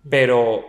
pero 0.09 0.65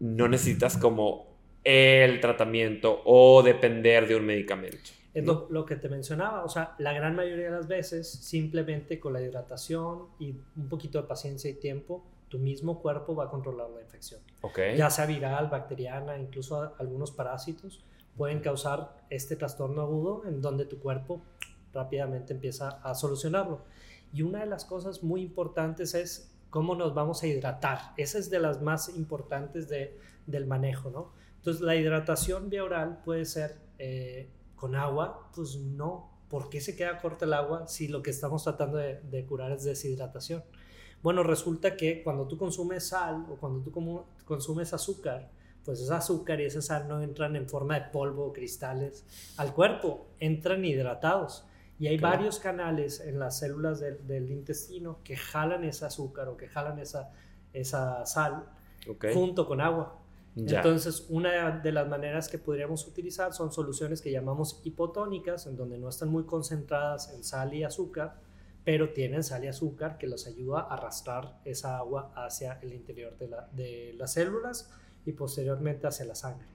no 0.00 0.28
necesitas 0.28 0.76
como 0.76 1.26
el 1.64 2.20
tratamiento 2.20 3.02
o 3.04 3.42
depender 3.42 4.06
de 4.06 4.16
un 4.16 4.26
medicamento. 4.26 4.90
Es 5.14 5.24
lo, 5.24 5.46
lo, 5.48 5.64
que 5.64 5.76
te 5.76 5.88
mencionaba, 5.88 6.44
o 6.44 6.48
sea, 6.48 6.74
la 6.78 6.92
gran 6.92 7.14
mayoría 7.14 7.44
de 7.44 7.50
las 7.52 7.68
veces 7.68 8.10
simplemente 8.10 8.98
con 8.98 9.12
la 9.12 9.22
hidratación 9.22 10.08
y 10.18 10.34
un 10.56 10.68
poquito 10.68 11.00
de 11.00 11.06
paciencia 11.06 11.48
y 11.48 11.54
tiempo, 11.54 12.04
tu 12.28 12.40
mismo 12.40 12.80
cuerpo 12.80 13.14
va 13.14 13.24
a 13.24 13.30
controlar 13.30 13.70
la 13.70 13.80
infección. 13.80 14.20
Okay. 14.42 14.76
Ya 14.76 14.90
sea 14.90 15.06
viral, 15.06 15.46
bacteriana, 15.48 16.18
incluso 16.18 16.74
algunos 16.78 17.12
parásitos 17.12 17.84
pueden 18.16 18.40
causar 18.40 19.06
este 19.10 19.36
trastorno 19.36 19.82
agudo 19.82 20.22
en 20.26 20.40
donde 20.40 20.64
tu 20.66 20.80
cuerpo 20.80 21.22
rápidamente 21.72 22.32
empieza 22.32 22.68
a 22.82 22.94
solucionarlo. 22.94 23.60
Y 24.12 24.22
una 24.22 24.40
de 24.40 24.46
las 24.46 24.64
cosas 24.64 25.02
muy 25.02 25.22
importantes 25.22 25.94
es 25.94 26.33
cómo 26.54 26.76
nos 26.76 26.94
vamos 26.94 27.20
a 27.20 27.26
hidratar. 27.26 27.80
Esa 27.96 28.16
es 28.16 28.30
de 28.30 28.38
las 28.38 28.62
más 28.62 28.88
importantes 28.90 29.68
de, 29.68 29.98
del 30.24 30.46
manejo, 30.46 30.88
¿no? 30.88 31.12
Entonces, 31.38 31.60
la 31.60 31.74
hidratación 31.74 32.48
vía 32.48 32.62
oral 32.62 33.02
puede 33.04 33.24
ser 33.24 33.58
eh, 33.80 34.30
con 34.54 34.76
agua, 34.76 35.32
pues 35.34 35.56
no. 35.56 36.12
¿Por 36.28 36.50
qué 36.50 36.60
se 36.60 36.76
queda 36.76 36.98
corta 36.98 37.24
el 37.24 37.32
agua 37.32 37.66
si 37.66 37.88
lo 37.88 38.04
que 38.04 38.10
estamos 38.10 38.44
tratando 38.44 38.78
de, 38.78 39.00
de 39.00 39.26
curar 39.26 39.50
es 39.50 39.64
deshidratación? 39.64 40.44
Bueno, 41.02 41.24
resulta 41.24 41.74
que 41.74 42.04
cuando 42.04 42.28
tú 42.28 42.38
consumes 42.38 42.86
sal 42.86 43.26
o 43.28 43.34
cuando 43.34 43.58
tú 43.58 44.04
consumes 44.24 44.72
azúcar, 44.72 45.32
pues 45.64 45.80
ese 45.80 45.92
azúcar 45.92 46.40
y 46.40 46.44
esa 46.44 46.62
sal 46.62 46.86
no 46.86 47.02
entran 47.02 47.34
en 47.34 47.48
forma 47.48 47.74
de 47.80 47.90
polvo 47.90 48.26
o 48.26 48.32
cristales 48.32 49.04
al 49.38 49.52
cuerpo, 49.54 50.06
entran 50.20 50.64
hidratados. 50.64 51.48
Y 51.78 51.88
hay 51.88 51.98
varios 51.98 52.38
canales 52.38 53.00
en 53.00 53.18
las 53.18 53.38
células 53.38 53.80
del 53.80 54.30
intestino 54.30 55.00
que 55.02 55.16
jalan 55.16 55.64
ese 55.64 55.84
azúcar 55.84 56.28
o 56.28 56.36
que 56.36 56.46
jalan 56.46 56.78
esa, 56.78 57.10
esa 57.52 58.06
sal 58.06 58.44
junto 59.12 59.46
con 59.46 59.60
agua. 59.60 60.00
Entonces, 60.36 61.06
una 61.08 61.60
de 61.60 61.72
las 61.72 61.88
maneras 61.88 62.28
que 62.28 62.38
podríamos 62.38 62.86
utilizar 62.86 63.32
son 63.32 63.52
soluciones 63.52 64.00
que 64.02 64.10
llamamos 64.10 64.60
hipotónicas, 64.64 65.46
en 65.46 65.56
donde 65.56 65.78
no 65.78 65.88
están 65.88 66.08
muy 66.08 66.24
concentradas 66.24 67.12
en 67.14 67.22
sal 67.22 67.54
y 67.54 67.62
azúcar, 67.62 68.16
pero 68.64 68.92
tienen 68.92 69.22
sal 69.22 69.44
y 69.44 69.48
azúcar 69.48 69.96
que 69.98 70.06
los 70.06 70.26
ayuda 70.26 70.60
a 70.60 70.74
arrastrar 70.74 71.38
esa 71.44 71.76
agua 71.76 72.12
hacia 72.16 72.58
el 72.62 72.72
interior 72.72 73.16
de, 73.18 73.28
la, 73.28 73.48
de 73.52 73.94
las 73.96 74.14
células 74.14 74.72
y 75.04 75.12
posteriormente 75.12 75.86
hacia 75.86 76.04
la 76.06 76.14
sangre. 76.14 76.48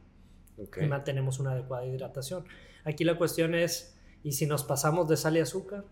Y 0.81 0.85
mantenemos 0.87 1.39
una 1.39 1.51
adecuada 1.51 1.85
hidratación. 1.85 2.43
Aquí 2.83 3.05
la 3.05 3.17
cuestión 3.17 3.55
es, 3.55 3.97
¿y 4.23 4.33
si 4.33 4.45
nos 4.45 4.63
pasamos 4.63 5.07
de 5.07 5.17
sal 5.17 5.37
y 5.37 5.39
azúcar? 5.39 5.85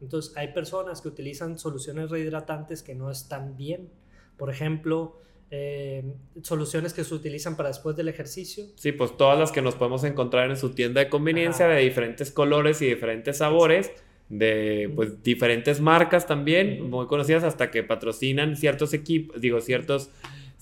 Entonces, 0.00 0.36
hay 0.36 0.48
personas 0.52 1.00
que 1.00 1.08
utilizan 1.08 1.58
soluciones 1.58 2.10
rehidratantes 2.10 2.82
que 2.82 2.94
no 2.94 3.10
están 3.10 3.56
bien. 3.56 3.90
Por 4.36 4.50
ejemplo, 4.50 5.20
eh, 5.50 6.02
soluciones 6.42 6.92
que 6.92 7.04
se 7.04 7.14
utilizan 7.14 7.56
para 7.56 7.68
después 7.68 7.94
del 7.94 8.08
ejercicio. 8.08 8.64
Sí, 8.76 8.92
pues 8.92 9.16
todas 9.16 9.38
las 9.38 9.52
que 9.52 9.62
nos 9.62 9.74
podemos 9.76 10.02
encontrar 10.04 10.50
en 10.50 10.56
su 10.56 10.70
tienda 10.70 11.00
de 11.00 11.08
conveniencia 11.08 11.68
de 11.68 11.80
diferentes 11.80 12.32
colores 12.32 12.82
y 12.82 12.86
diferentes 12.86 13.38
sabores, 13.38 13.92
de 14.28 14.90
pues 14.96 15.22
diferentes 15.22 15.80
marcas 15.80 16.26
también, 16.26 16.88
muy 16.88 17.06
conocidas 17.06 17.44
hasta 17.44 17.70
que 17.70 17.82
patrocinan 17.82 18.56
ciertos 18.56 18.94
equipos, 18.94 19.40
digo, 19.40 19.60
ciertos 19.60 20.10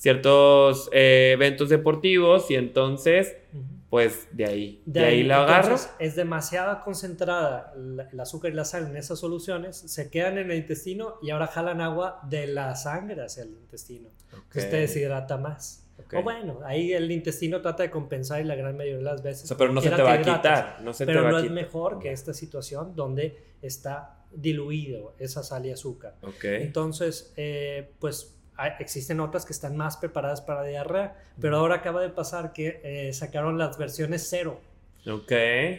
ciertos 0.00 0.88
eh, 0.92 1.32
eventos 1.34 1.68
deportivos 1.68 2.50
y 2.50 2.54
entonces, 2.54 3.36
pues 3.90 4.28
de 4.30 4.44
ahí, 4.44 4.82
de, 4.86 5.00
ahí, 5.00 5.24
la 5.24 5.42
agarro. 5.42 5.76
Es 5.98 6.14
demasiado 6.14 6.80
concentrada 6.84 7.74
el, 7.74 8.20
azúcar 8.20 8.52
y 8.52 8.54
la 8.54 8.64
sal 8.64 8.86
en 8.86 8.96
esas 8.96 9.18
soluciones, 9.18 9.76
se 9.76 10.10
quedan 10.10 10.38
en 10.38 10.52
el 10.52 10.58
intestino 10.58 11.16
y 11.20 11.30
ahora 11.30 11.48
jalan 11.48 11.80
agua 11.80 12.20
de 12.28 12.46
la 12.46 12.76
sangre 12.76 13.20
hacia 13.20 13.42
el 13.42 13.50
intestino. 13.50 14.08
Entonces 14.32 14.70
te 14.70 14.76
deshidrata 14.76 15.36
más. 15.38 15.88
O 16.16 16.22
bueno, 16.22 16.60
ahí 16.64 16.92
el 16.92 17.10
intestino 17.10 17.60
trata 17.60 17.82
de 17.82 17.90
compensar 17.90 18.40
y 18.40 18.44
la 18.44 18.54
gran 18.54 18.76
mayoría 18.76 18.98
de 18.98 19.02
las 19.02 19.22
veces. 19.22 19.52
pero 19.58 19.72
no 19.72 19.80
se 19.80 19.90
te 19.90 20.02
va 20.02 20.12
a 20.12 20.22
quitar. 20.22 20.78
No 20.82 20.92
se 20.92 21.04
pero 21.04 21.28
no 21.28 21.38
es 21.38 21.50
mejor 21.50 21.98
que 21.98 22.12
esta 22.12 22.32
situación 22.32 22.94
donde 22.94 23.54
está 23.60 24.24
diluido 24.32 25.16
esa 25.18 25.42
sal 25.42 25.66
y 25.66 25.72
azúcar. 25.72 26.14
Entonces, 26.42 27.32
eh, 27.36 27.92
pues 27.98 28.39
existen 28.78 29.20
otras 29.20 29.44
que 29.44 29.52
están 29.52 29.76
más 29.76 29.96
preparadas 29.96 30.40
para 30.40 30.62
diarrea, 30.62 31.16
pero 31.40 31.56
ahora 31.56 31.76
acaba 31.76 32.00
de 32.00 32.10
pasar 32.10 32.52
que 32.52 32.80
eh, 32.82 33.12
sacaron 33.12 33.58
las 33.58 33.78
versiones 33.78 34.26
cero. 34.28 34.60
Ok. 35.06 35.32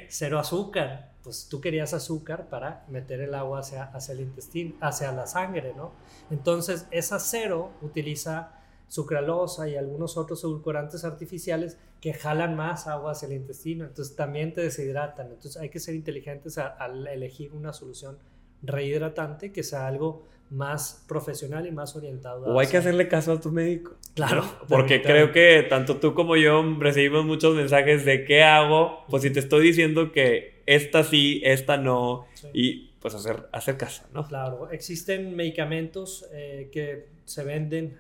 Cero 0.10 0.40
azúcar. 0.40 1.12
Pues 1.24 1.48
tú 1.48 1.62
querías 1.62 1.94
azúcar 1.94 2.50
para 2.50 2.84
meter 2.90 3.22
el 3.22 3.36
agua 3.36 3.60
hacia, 3.60 3.84
hacia 3.84 4.14
el 4.14 4.22
intestino, 4.22 4.74
hacia 4.82 5.12
la 5.12 5.28
sangre, 5.28 5.74
¿no? 5.76 5.92
Entonces, 6.32 6.88
esa 6.90 7.20
cero 7.20 7.72
utiliza 7.84 8.54
sucralosa 8.88 9.70
y 9.70 9.78
algunos 9.78 10.18
otros 10.18 10.44
edulcorantes 10.44 11.06
artificiales 11.06 11.78
que 12.02 12.14
jalan 12.14 12.56
más 12.56 12.88
agua 12.88 13.12
hacia 13.12 13.28
el 13.28 13.34
intestino, 13.34 13.86
entonces 13.86 14.18
también 14.18 14.52
te 14.52 14.62
deshidratan. 14.62 15.28
Entonces 15.28 15.62
hay 15.62 15.70
que 15.70 15.80
ser 15.80 15.96
inteligentes 15.96 16.58
al 16.58 17.08
elegir 17.08 17.54
una 17.54 17.72
solución 17.72 18.18
rehidratante 18.64 19.54
que 19.54 19.64
sea 19.64 19.88
algo 19.88 20.28
más 20.51 21.05
profesional 21.08 21.65
y 21.65 21.72
más 21.72 21.96
orientado. 21.96 22.43
O 22.43 22.60
hay 22.60 22.67
que 22.67 22.77
hacerle 22.77 23.08
caso 23.08 23.31
a 23.31 23.39
tu 23.39 23.51
médico. 23.51 23.96
Claro. 24.13 24.43
Porque 24.67 25.01
creo 25.01 25.31
que 25.31 25.65
tanto 25.70 25.98
tú 25.98 26.13
como 26.13 26.36
yo 26.36 26.62
recibimos 26.77 27.25
muchos 27.25 27.55
mensajes 27.55 28.05
de 28.05 28.25
qué 28.25 28.43
hago, 28.43 29.05
pues 29.10 29.24
si 29.24 29.29
te 29.31 29.39
estoy 29.39 29.65
diciendo 29.65 30.12
que 30.12 30.62
esta 30.65 31.03
sí, 31.03 31.41
esta 31.43 31.77
no, 31.77 32.27
y 32.53 32.91
pues 33.00 33.15
hacer, 33.15 33.48
hacer 33.51 33.77
caso, 33.77 34.03
¿no? 34.13 34.27
Claro, 34.27 34.70
existen 34.72 35.36
medicamentos 35.36 36.27
eh, 36.34 36.70
que 36.72 37.08
se 37.25 37.43
venden, 37.43 37.98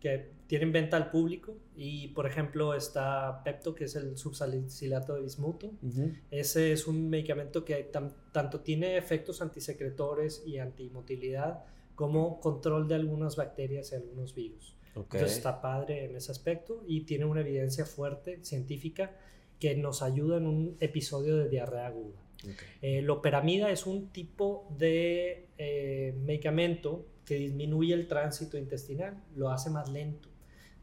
que 0.00 0.30
tienen 0.52 0.70
venta 0.70 0.98
al 0.98 1.08
público 1.08 1.56
y 1.74 2.08
por 2.08 2.26
ejemplo 2.26 2.74
está 2.74 3.40
Pepto, 3.42 3.74
que 3.74 3.84
es 3.84 3.96
el 3.96 4.18
subsalicilato 4.18 5.14
de 5.14 5.22
bismuto. 5.22 5.72
Ese 6.30 6.72
es 6.72 6.86
un 6.86 7.08
medicamento 7.08 7.64
que 7.64 7.90
tanto 8.32 8.60
tiene 8.60 8.98
efectos 8.98 9.40
antisecretores 9.40 10.42
y 10.44 10.58
antimotilidad 10.58 11.64
como 11.94 12.38
control 12.38 12.86
de 12.86 12.96
algunas 12.96 13.34
bacterias 13.34 13.92
y 13.92 13.94
algunos 13.94 14.34
virus. 14.34 14.76
Entonces 14.94 15.32
está 15.32 15.62
padre 15.62 16.04
en 16.04 16.16
ese 16.16 16.30
aspecto 16.30 16.84
y 16.86 17.06
tiene 17.06 17.24
una 17.24 17.40
evidencia 17.40 17.86
fuerte 17.86 18.44
científica 18.44 19.16
que 19.58 19.74
nos 19.74 20.02
ayuda 20.02 20.36
en 20.36 20.46
un 20.46 20.76
episodio 20.80 21.38
de 21.38 21.48
diarrea 21.48 21.86
aguda. 21.86 22.20
Eh, 22.82 23.00
loperamida 23.00 23.70
es 23.70 23.86
un 23.86 24.08
tipo 24.08 24.68
de 24.76 25.48
eh, 25.56 26.14
medicamento 26.26 27.06
que 27.24 27.36
disminuye 27.36 27.94
el 27.94 28.06
tránsito 28.06 28.58
intestinal, 28.58 29.16
lo 29.34 29.48
hace 29.48 29.70
más 29.70 29.88
lento. 29.88 30.31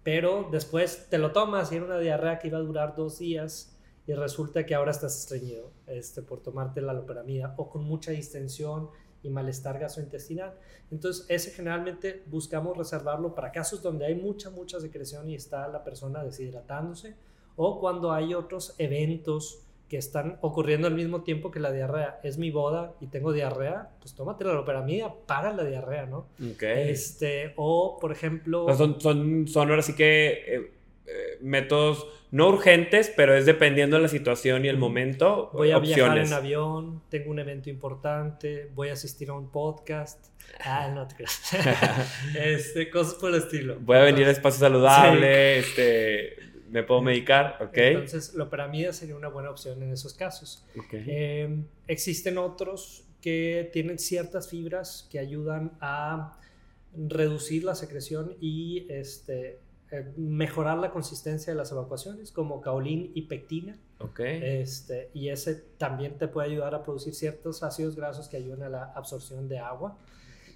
Pero 0.03 0.47
después 0.51 1.07
te 1.09 1.17
lo 1.17 1.31
tomas 1.31 1.71
y 1.71 1.75
era 1.75 1.85
una 1.85 1.99
diarrea 1.99 2.39
que 2.39 2.47
iba 2.47 2.57
a 2.57 2.61
durar 2.61 2.95
dos 2.95 3.19
días 3.19 3.75
y 4.07 4.13
resulta 4.13 4.65
que 4.65 4.73
ahora 4.73 4.91
estás 4.91 5.19
estreñido 5.19 5.71
este, 5.87 6.21
por 6.21 6.41
tomarte 6.41 6.81
la 6.81 6.93
loperamida 6.93 7.53
o 7.57 7.69
con 7.69 7.83
mucha 7.83 8.11
distensión 8.11 8.89
y 9.21 9.29
malestar 9.29 9.77
gastrointestinal. 9.77 10.55
Entonces, 10.89 11.25
ese 11.29 11.51
generalmente 11.51 12.23
buscamos 12.27 12.77
reservarlo 12.77 13.35
para 13.35 13.51
casos 13.51 13.81
donde 13.81 14.05
hay 14.05 14.15
mucha, 14.15 14.49
mucha 14.49 14.79
secreción 14.79 15.29
y 15.29 15.35
está 15.35 15.67
la 15.67 15.83
persona 15.83 16.23
deshidratándose 16.23 17.15
o 17.55 17.79
cuando 17.79 18.11
hay 18.11 18.33
otros 18.33 18.73
eventos 18.77 19.63
que 19.89 19.97
están 19.97 20.37
ocurriendo 20.41 20.87
al 20.87 20.93
mismo 20.93 21.23
tiempo 21.23 21.49
que 21.49 21.59
la 21.59 21.71
diarrea. 21.71 22.19
Es 22.23 22.37
mi 22.37 22.51
boda 22.51 22.93
y 23.01 23.07
tengo 23.07 23.33
diarrea, 23.33 23.89
pues 23.99 24.13
tómate 24.13 24.45
la 24.45 24.53
loperamida 24.53 25.13
para 25.25 25.51
la 25.51 25.65
diarrea, 25.65 26.05
¿no? 26.05 26.27
Ok. 26.53 26.61
Este, 26.61 27.53
o, 27.55 27.97
por 27.99 28.11
ejemplo... 28.11 28.73
son, 28.75 29.01
son, 29.01 29.47
son 29.47 29.69
ahora 29.69 29.81
sí 29.81 29.95
que 29.95 30.43
eh, 30.47 30.71
eh, 31.07 31.37
métodos 31.41 32.07
no 32.29 32.49
urgentes, 32.49 33.11
pero 33.15 33.35
es 33.35 33.47
dependiendo 33.47 33.95
de 33.95 34.03
la 34.03 34.07
situación 34.07 34.63
y 34.63 34.67
el 34.67 34.77
momento. 34.77 35.49
Voy 35.53 35.71
a 35.71 35.79
viajar 35.79 36.19
en 36.19 36.31
avión, 36.31 37.01
tengo 37.09 37.31
un 37.31 37.39
evento 37.39 37.71
importante, 37.71 38.69
voy 38.75 38.89
a 38.89 38.93
asistir 38.93 39.31
a 39.31 39.33
un 39.33 39.51
podcast. 39.51 40.27
Ah, 40.63 40.91
no 40.93 41.07
te 41.07 41.15
creas. 41.15 41.41
este, 42.39 42.91
cosas 42.91 43.15
por 43.15 43.31
el 43.31 43.41
estilo. 43.41 43.77
Voy 43.81 43.97
a 43.97 44.01
venir 44.01 44.27
a 44.27 44.31
espacio 44.31 44.59
saludable, 44.59 45.57
este 45.57 46.48
me 46.69 46.83
puedo 46.83 47.01
medicar, 47.01 47.57
ok. 47.61 47.77
Entonces, 47.77 48.33
la 48.33 48.45
loperamida 48.45 48.93
sería 48.93 49.15
una 49.15 49.27
buena 49.27 49.49
opción 49.49 49.81
en 49.83 49.91
esos 49.91 50.13
casos. 50.13 50.65
Em, 50.91 51.65
existen 51.87 52.37
otros 52.37 53.05
que 53.21 53.69
tienen 53.73 53.99
ciertas 53.99 54.49
fibras 54.49 55.07
que 55.11 55.19
ayudan 55.19 55.77
a 55.81 56.39
reducir 56.95 57.63
la 57.63 57.75
secreción 57.75 58.35
y 58.39 58.87
este, 58.89 59.59
eh, 59.91 60.11
mejorar 60.17 60.77
la 60.77 60.91
consistencia 60.91 61.53
de 61.53 61.57
las 61.57 61.71
evacuaciones, 61.71 62.31
como 62.31 62.61
caolín 62.61 63.11
y 63.13 63.23
pectina. 63.23 63.77
Okay. 63.99 64.61
Este, 64.61 65.09
y 65.13 65.29
ese 65.29 65.55
también 65.77 66.17
te 66.17 66.27
puede 66.27 66.49
ayudar 66.49 66.75
a 66.75 66.83
producir 66.83 67.13
ciertos 67.13 67.63
ácidos 67.63 67.95
grasos 67.95 68.27
que 68.27 68.37
ayudan 68.37 68.63
a 68.63 68.69
la 68.69 68.83
absorción 68.95 69.49
de 69.49 69.59
agua. 69.59 69.97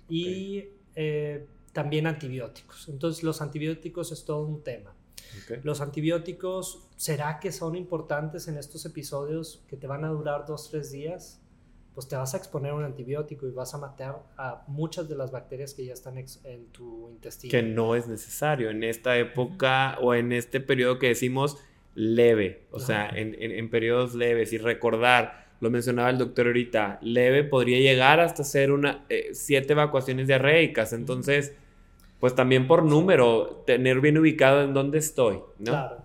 Y 0.08 0.66
eh, 0.96 1.46
también 1.72 2.08
antibióticos. 2.08 2.88
Entonces, 2.88 3.24
los 3.24 3.42
antibióticos 3.42 4.12
es 4.12 4.24
todo 4.24 4.46
un 4.46 4.64
tema. 4.64 4.94
Los 5.64 5.82
antibióticos, 5.82 6.88
¿será 6.96 7.40
que 7.40 7.52
son 7.52 7.76
importantes 7.76 8.48
en 8.48 8.58
estos 8.58 8.86
episodios 8.86 9.64
que 9.68 9.78
te 9.78 9.88
van 9.88 10.06
a 10.06 10.10
durar 10.10 10.46
dos, 10.46 10.70
tres 10.70 10.92
días? 10.92 11.40
Pues 11.94 12.08
te 12.08 12.16
vas 12.16 12.34
a 12.34 12.38
exponer 12.38 12.72
a 12.72 12.76
un 12.76 12.84
antibiótico 12.84 13.48
y 13.48 13.52
vas 13.52 13.74
a 13.74 13.78
matar 13.78 14.24
a 14.38 14.64
muchas 14.68 15.08
de 15.08 15.16
las 15.16 15.32
bacterias 15.32 15.74
que 15.74 15.86
ya 15.86 15.94
están 15.94 16.18
en 16.18 16.66
tu 16.72 17.10
intestino. 17.10 17.52
Que 17.52 17.62
no 17.62 17.96
es 17.96 18.08
necesario 18.08 18.70
en 18.70 18.84
esta 18.84 19.18
época 19.18 19.98
o 20.02 20.14
en 20.16 20.32
este 20.32 20.60
periodo 20.60 20.98
que 20.98 21.10
decimos 21.10 21.58
leve, 21.96 22.66
o 22.72 22.80
sea, 22.80 23.10
en, 23.10 23.36
en, 23.40 23.70
periodos 23.70 24.16
leves 24.16 24.52
y 24.54 24.58
recordar, 24.58 25.46
lo 25.60 25.70
mencionaba 25.70 26.10
el 26.10 26.18
doctor 26.18 26.48
ahorita, 26.48 27.00
leve 27.02 27.44
podría 27.44 27.80
llegar 27.80 28.20
hasta 28.20 28.44
ser 28.44 28.72
una, 28.72 29.06
eh, 29.10 29.30
siete 29.34 29.74
evacuaciones 29.74 30.28
diarreicas. 30.28 30.94
Entonces, 30.94 31.54
pues 32.24 32.36
también 32.36 32.68
por 32.68 32.86
número, 32.86 33.64
tener 33.66 34.00
bien 34.00 34.18
ubicado 34.18 34.62
en 34.62 34.74
dónde 34.74 34.98
estoy, 34.98 35.40
¿no? 35.60 35.72
Claro. 35.72 35.98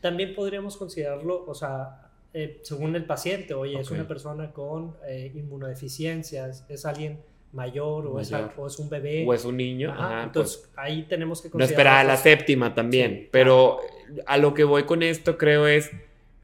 También 0.00 0.32
podríamos 0.36 0.76
considerarlo, 0.76 1.44
o 1.48 1.52
sea, 1.52 2.12
eh, 2.32 2.60
según 2.62 2.94
el 2.94 3.04
paciente, 3.04 3.54
oye, 3.54 3.76
es 3.80 3.90
una 3.90 4.06
persona 4.06 4.52
con 4.52 4.94
eh, 5.08 5.32
inmunodeficiencias, 5.34 6.64
es 6.68 6.86
alguien 6.86 7.18
mayor 7.50 8.06
o, 8.06 8.20
Es, 8.20 8.30
un 8.78 8.88
bebé. 8.88 9.24
O 9.26 9.34
es 9.34 9.44
un 9.44 9.56
niño. 9.56 9.92
entonces 10.22 10.58
pues, 10.58 10.70
ahí 10.76 11.06
tenemos 11.08 11.42
que 11.42 11.50
considerar. 11.50 11.68
No 11.68 11.72
esperar 11.72 11.98
a 11.98 12.04
la 12.04 12.16
séptima 12.16 12.76
también, 12.76 13.28
pero 13.32 13.80
a 14.26 14.36
lo 14.38 14.54
que 14.54 14.62
voy 14.62 14.84
con 14.84 15.02
esto 15.02 15.38
creo 15.38 15.66
es 15.66 15.90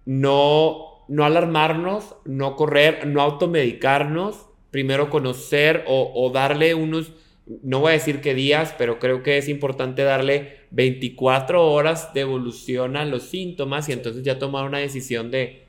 no, 0.07 1.05
no 1.07 1.25
alarmarnos, 1.25 2.17
no 2.25 2.57
correr, 2.57 3.07
no 3.07 3.23
automedicarnos, 3.23 4.49
primero 4.73 5.09
conocer 5.09 5.85
o, 5.87 6.11
o 6.17 6.31
darle 6.31 6.75
unos 6.75 7.13
no 7.47 7.81
voy 7.81 7.91
a 7.91 7.93
decir 7.93 8.21
qué 8.21 8.35
días, 8.35 8.75
pero 8.79 8.99
creo 8.99 9.23
que 9.23 9.37
es 9.37 9.49
importante 9.49 10.03
darle 10.03 10.61
24 10.71 11.73
horas 11.73 12.15
de 12.15 12.23
evolución 12.23 12.97
a 12.97 13.05
los 13.05 13.25
síntomas 13.25 13.89
y 13.89 13.93
entonces 13.93 14.23
ya 14.23 14.39
tomar 14.39 14.65
una 14.65 14.79
decisión 14.79 15.31
de... 15.31 15.67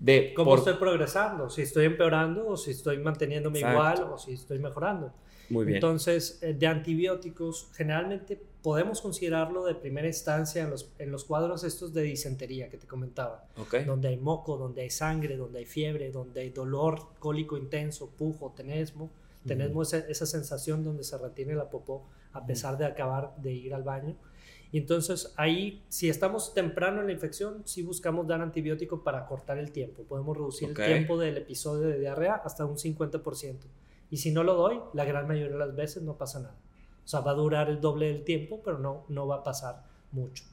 de 0.00 0.32
¿Cómo 0.34 0.56
estoy 0.56 0.74
progresando? 0.74 1.50
Si 1.50 1.62
estoy 1.62 1.84
empeorando 1.84 2.48
o 2.48 2.56
si 2.56 2.70
estoy 2.70 2.98
manteniéndome 2.98 3.60
igual 3.60 4.08
o 4.10 4.16
si 4.16 4.32
estoy 4.32 4.58
mejorando. 4.58 5.12
Muy 5.50 5.64
bien. 5.64 5.76
Entonces, 5.76 6.38
eh, 6.42 6.54
de 6.54 6.66
antibióticos, 6.66 7.68
generalmente 7.74 8.38
podemos 8.62 9.00
considerarlo 9.00 9.64
de 9.64 9.74
primera 9.74 10.06
instancia 10.06 10.62
en 10.62 10.70
los, 10.70 10.92
en 10.98 11.10
los 11.10 11.24
cuadros 11.24 11.64
estos 11.64 11.92
de 11.94 12.02
disentería 12.02 12.68
que 12.68 12.76
te 12.78 12.86
comentaba. 12.86 13.46
Donde 13.86 14.08
hay 14.08 14.16
moco, 14.16 14.56
donde 14.56 14.82
hay 14.82 14.90
sangre, 14.90 15.36
donde 15.36 15.60
hay 15.60 15.66
fiebre, 15.66 16.10
donde 16.10 16.40
hay 16.40 16.50
dolor 16.50 17.00
cólico 17.18 17.56
intenso, 17.56 18.10
pujo, 18.10 18.52
tenesmo 18.56 19.10
tenemos 19.48 19.92
esa, 19.92 20.26
sensación 20.26 20.84
donde 20.84 21.02
se 21.02 21.18
retiene 21.18 21.54
la 21.54 21.68
popó 21.68 22.06
a 22.32 22.46
pesar 22.46 22.78
de 22.78 22.84
acabar 22.84 23.34
de 23.38 23.52
ir 23.52 23.74
al 23.74 23.82
baño. 23.82 24.16
Y 24.70 24.78
entonces 24.78 25.32
ahí, 25.36 25.82
si 25.88 26.08
estamos 26.08 26.54
temprano 26.54 27.00
en 27.00 27.06
la 27.06 27.12
infección, 27.12 27.62
sí 27.64 27.82
buscamos 27.82 28.26
dar 28.26 28.42
antibiótico 28.42 29.02
para 29.02 29.26
cortar 29.26 29.58
el 29.58 29.72
tiempo. 29.72 30.04
Podemos 30.04 30.36
reducir 30.36 30.68
el 30.68 30.74
tiempo 30.74 31.18
del 31.18 31.38
episodio 31.38 31.88
de 31.88 31.98
diarrea 31.98 32.34
hasta 32.34 32.64
un 32.66 32.76
50%. 32.76 33.56
Y 34.10 34.18
si 34.18 34.30
no 34.30 34.44
lo 34.44 34.54
doy, 34.54 34.78
la 34.92 35.04
gran 35.04 35.26
mayoría 35.26 35.52
de 35.52 35.58
las 35.58 35.74
veces 35.74 36.02
no 36.02 36.16
pasa 36.16 36.40
nada. 36.40 36.56
O 37.04 37.08
sea, 37.08 37.20
va 37.20 37.30
a 37.30 37.34
durar 37.34 37.70
el 37.70 37.80
doble 37.80 38.06
del 38.12 38.24
tiempo, 38.24 38.60
pero 38.62 38.78
no, 38.78 39.04
no 39.08 39.26
va 39.26 39.36
a 39.36 39.42
pasar 39.42 39.84
mucho. 40.12 40.44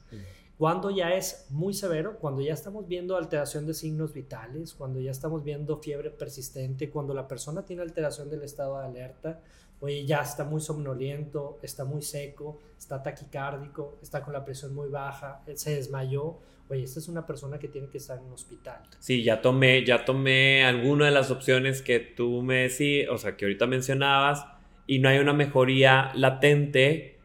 Cuando 0.58 0.90
ya 0.90 1.14
es 1.14 1.46
muy 1.50 1.74
severo, 1.74 2.18
cuando 2.18 2.40
ya 2.40 2.54
estamos 2.54 2.88
viendo 2.88 3.16
alteración 3.16 3.66
de 3.66 3.74
signos 3.74 4.14
vitales, 4.14 4.72
cuando 4.72 5.00
ya 5.00 5.10
estamos 5.10 5.44
viendo 5.44 5.76
fiebre 5.76 6.10
persistente, 6.10 6.88
cuando 6.88 7.12
la 7.12 7.28
persona 7.28 7.62
tiene 7.64 7.82
alteración 7.82 8.30
del 8.30 8.42
estado 8.42 8.78
de 8.78 8.86
alerta, 8.86 9.40
oye, 9.80 10.06
ya 10.06 10.22
está 10.22 10.44
muy 10.44 10.62
somnoliento, 10.62 11.58
está 11.62 11.84
muy 11.84 12.00
seco, 12.00 12.58
está 12.78 13.02
taquicárdico, 13.02 13.98
está 14.02 14.22
con 14.22 14.32
la 14.32 14.44
presión 14.44 14.74
muy 14.74 14.88
baja, 14.88 15.42
se 15.54 15.74
desmayó, 15.74 16.38
oye, 16.70 16.84
esta 16.84 17.00
es 17.00 17.08
una 17.08 17.26
persona 17.26 17.58
que 17.58 17.68
tiene 17.68 17.88
que 17.88 17.98
estar 17.98 18.18
en 18.18 18.24
un 18.24 18.32
hospital. 18.32 18.80
Sí, 18.98 19.22
ya 19.22 19.42
tomé, 19.42 19.84
ya 19.84 20.06
tomé 20.06 20.64
alguna 20.64 21.04
de 21.04 21.10
las 21.10 21.30
opciones 21.30 21.82
que 21.82 22.00
tú 22.00 22.42
me 22.42 22.62
decías, 22.62 23.10
o 23.10 23.18
sea, 23.18 23.36
que 23.36 23.44
ahorita 23.44 23.66
mencionabas, 23.66 24.46
y 24.86 25.00
no 25.00 25.08
hay 25.10 25.18
una 25.18 25.32
mejoría 25.34 26.12
latente, 26.14 27.18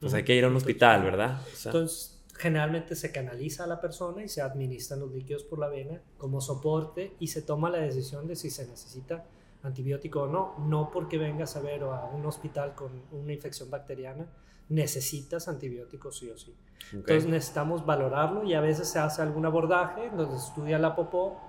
pues 0.00 0.14
hay 0.14 0.22
que 0.22 0.34
ir 0.34 0.44
a 0.44 0.48
un 0.48 0.56
hospital, 0.56 1.02
¿verdad? 1.02 1.40
Entonces, 1.64 2.17
generalmente 2.38 2.94
se 2.94 3.10
canaliza 3.10 3.64
a 3.64 3.66
la 3.66 3.80
persona 3.80 4.22
y 4.22 4.28
se 4.28 4.40
administran 4.40 5.00
los 5.00 5.10
líquidos 5.10 5.42
por 5.42 5.58
la 5.58 5.68
vena 5.68 6.00
como 6.16 6.40
soporte 6.40 7.16
y 7.18 7.26
se 7.26 7.42
toma 7.42 7.68
la 7.68 7.78
decisión 7.78 8.28
de 8.28 8.36
si 8.36 8.48
se 8.48 8.66
necesita 8.66 9.24
antibiótico 9.64 10.22
o 10.22 10.28
no. 10.28 10.54
No 10.60 10.90
porque 10.92 11.18
vengas 11.18 11.56
a 11.56 11.60
ver 11.60 11.82
a 11.82 12.04
un 12.04 12.24
hospital 12.24 12.76
con 12.76 13.02
una 13.10 13.32
infección 13.32 13.70
bacteriana, 13.70 14.26
necesitas 14.68 15.48
antibióticos 15.48 16.18
sí 16.18 16.30
o 16.30 16.38
sí. 16.38 16.54
Entonces 16.92 17.26
necesitamos 17.26 17.84
valorarlo 17.84 18.44
y 18.44 18.54
a 18.54 18.60
veces 18.60 18.88
se 18.88 19.00
hace 19.00 19.20
algún 19.20 19.44
abordaje 19.44 20.10
donde 20.10 20.38
se 20.38 20.46
estudia 20.46 20.78
la 20.78 20.94
popó, 20.94 21.40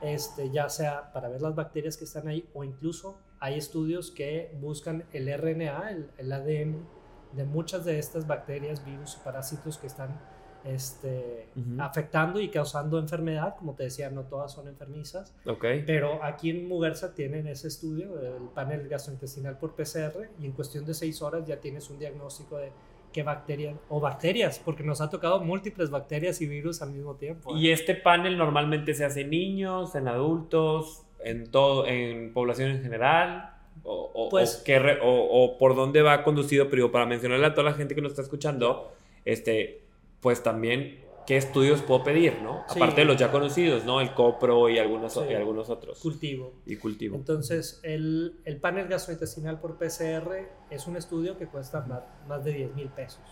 este, 0.00 0.50
ya 0.50 0.68
sea 0.68 1.12
para 1.12 1.28
ver 1.28 1.42
las 1.42 1.56
bacterias 1.56 1.96
que 1.96 2.04
están 2.04 2.28
ahí 2.28 2.48
o 2.54 2.62
incluso 2.62 3.18
hay 3.40 3.58
estudios 3.58 4.12
que 4.12 4.56
buscan 4.60 5.06
el 5.12 5.26
RNA, 5.36 5.90
el, 5.90 6.10
el 6.18 6.32
ADN 6.32 6.86
de 7.32 7.44
muchas 7.44 7.84
de 7.84 7.98
estas 7.98 8.28
bacterias, 8.28 8.84
virus 8.84 9.16
y 9.20 9.24
parásitos 9.24 9.76
que 9.78 9.88
están 9.88 10.35
este, 10.66 11.48
afectando 11.78 12.40
y 12.40 12.48
causando 12.48 12.98
enfermedad. 12.98 13.56
Como 13.56 13.74
te 13.74 13.84
decía, 13.84 14.10
no 14.10 14.22
todas 14.24 14.52
son 14.52 14.68
enfermizas. 14.68 15.34
Okay. 15.44 15.84
Pero 15.86 16.22
aquí 16.22 16.50
en 16.50 16.68
Mugersa 16.68 17.14
tienen 17.14 17.46
ese 17.46 17.68
estudio, 17.68 18.20
el 18.20 18.48
panel 18.54 18.88
gastrointestinal 18.88 19.58
por 19.58 19.74
PCR, 19.74 20.28
y 20.40 20.46
en 20.46 20.52
cuestión 20.52 20.84
de 20.84 20.94
seis 20.94 21.22
horas 21.22 21.46
ya 21.46 21.60
tienes 21.60 21.88
un 21.90 21.98
diagnóstico 21.98 22.56
de 22.56 22.70
qué 23.12 23.22
bacterias, 23.22 23.76
o 23.88 24.00
bacterias, 24.00 24.60
porque 24.62 24.82
nos 24.82 25.00
ha 25.00 25.08
tocado 25.08 25.40
múltiples 25.40 25.88
bacterias 25.88 26.40
y 26.42 26.46
virus 26.46 26.82
al 26.82 26.90
mismo 26.90 27.14
tiempo. 27.14 27.56
¿Y 27.56 27.70
este 27.70 27.94
panel 27.94 28.36
normalmente 28.36 28.92
se 28.92 29.04
hace 29.04 29.22
en 29.22 29.30
niños, 29.30 29.94
en 29.94 30.08
adultos, 30.08 31.02
en, 31.24 31.50
todo, 31.50 31.86
en 31.86 32.32
población 32.34 32.70
en 32.70 32.82
general? 32.82 33.52
O, 33.84 34.28
pues, 34.30 34.64
o, 35.02 35.56
por 35.58 35.76
dónde 35.76 36.02
va 36.02 36.24
conducido, 36.24 36.68
pero 36.68 36.90
para 36.90 37.06
mencionarle 37.06 37.46
a 37.46 37.54
toda 37.54 37.70
la 37.70 37.76
gente 37.76 37.94
que 37.94 38.02
nos 38.02 38.12
está 38.12 38.22
escuchando, 38.22 38.92
este, 39.24 39.85
pues 40.20 40.42
también 40.42 41.04
qué 41.26 41.36
estudios 41.36 41.82
puedo 41.82 42.04
pedir, 42.04 42.40
¿no? 42.40 42.64
Aparte 42.68 43.00
de 43.00 43.04
los 43.04 43.16
ya 43.16 43.32
conocidos, 43.32 43.84
¿no? 43.84 44.00
El 44.00 44.14
COPRO 44.14 44.68
y 44.70 44.78
algunos, 44.78 45.16
y 45.28 45.34
algunos 45.34 45.68
otros. 45.68 45.98
Cultivo. 45.98 46.54
Y 46.64 46.76
cultivo. 46.76 47.16
Entonces, 47.16 47.80
el, 47.82 48.40
el, 48.44 48.60
panel 48.60 48.86
gastrointestinal 48.86 49.60
por 49.60 49.76
PCR 49.76 50.48
es 50.70 50.86
un 50.86 50.96
estudio 50.96 51.36
que 51.36 51.46
cuesta 51.46 51.80
más, 51.82 52.02
más 52.28 52.44
de 52.44 52.52
10 52.52 52.74
mil 52.76 52.88
pesos. 52.88 53.24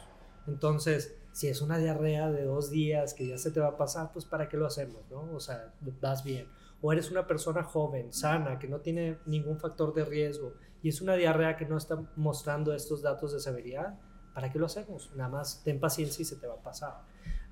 Entonces, 0.46 1.16
si 1.32 1.48
es 1.48 1.62
una 1.62 1.78
diarrea 1.78 2.30
de 2.30 2.44
dos 2.44 2.70
días 2.70 3.14
que 3.14 3.28
ya 3.28 3.38
se 3.38 3.50
te 3.50 3.60
va 3.60 3.68
a 3.68 3.76
pasar, 3.76 4.10
pues 4.12 4.24
¿para 4.24 4.48
qué 4.48 4.56
lo 4.56 4.66
hacemos, 4.66 5.08
no? 5.10 5.32
O 5.32 5.40
sea, 5.40 5.72
vas 6.00 6.24
bien. 6.24 6.48
O 6.80 6.92
eres 6.92 7.10
una 7.10 7.26
persona 7.26 7.62
joven, 7.62 8.12
sana, 8.12 8.58
que 8.58 8.68
no 8.68 8.80
tiene 8.80 9.18
ningún 9.24 9.58
factor 9.58 9.94
de 9.94 10.04
riesgo 10.04 10.54
y 10.84 10.90
es 10.90 11.00
una 11.00 11.14
diarrea 11.14 11.56
que 11.56 11.64
no 11.64 11.78
está 11.78 11.96
mostrando 12.14 12.74
estos 12.74 13.00
datos 13.00 13.32
de 13.32 13.40
severidad, 13.40 13.98
¿para 14.34 14.52
qué 14.52 14.58
lo 14.58 14.66
hacemos? 14.66 15.10
Nada 15.14 15.30
más 15.30 15.62
ten 15.64 15.80
paciencia 15.80 16.22
y 16.22 16.26
se 16.26 16.36
te 16.36 16.46
va 16.46 16.54
a 16.54 16.62
pasar. 16.62 17.02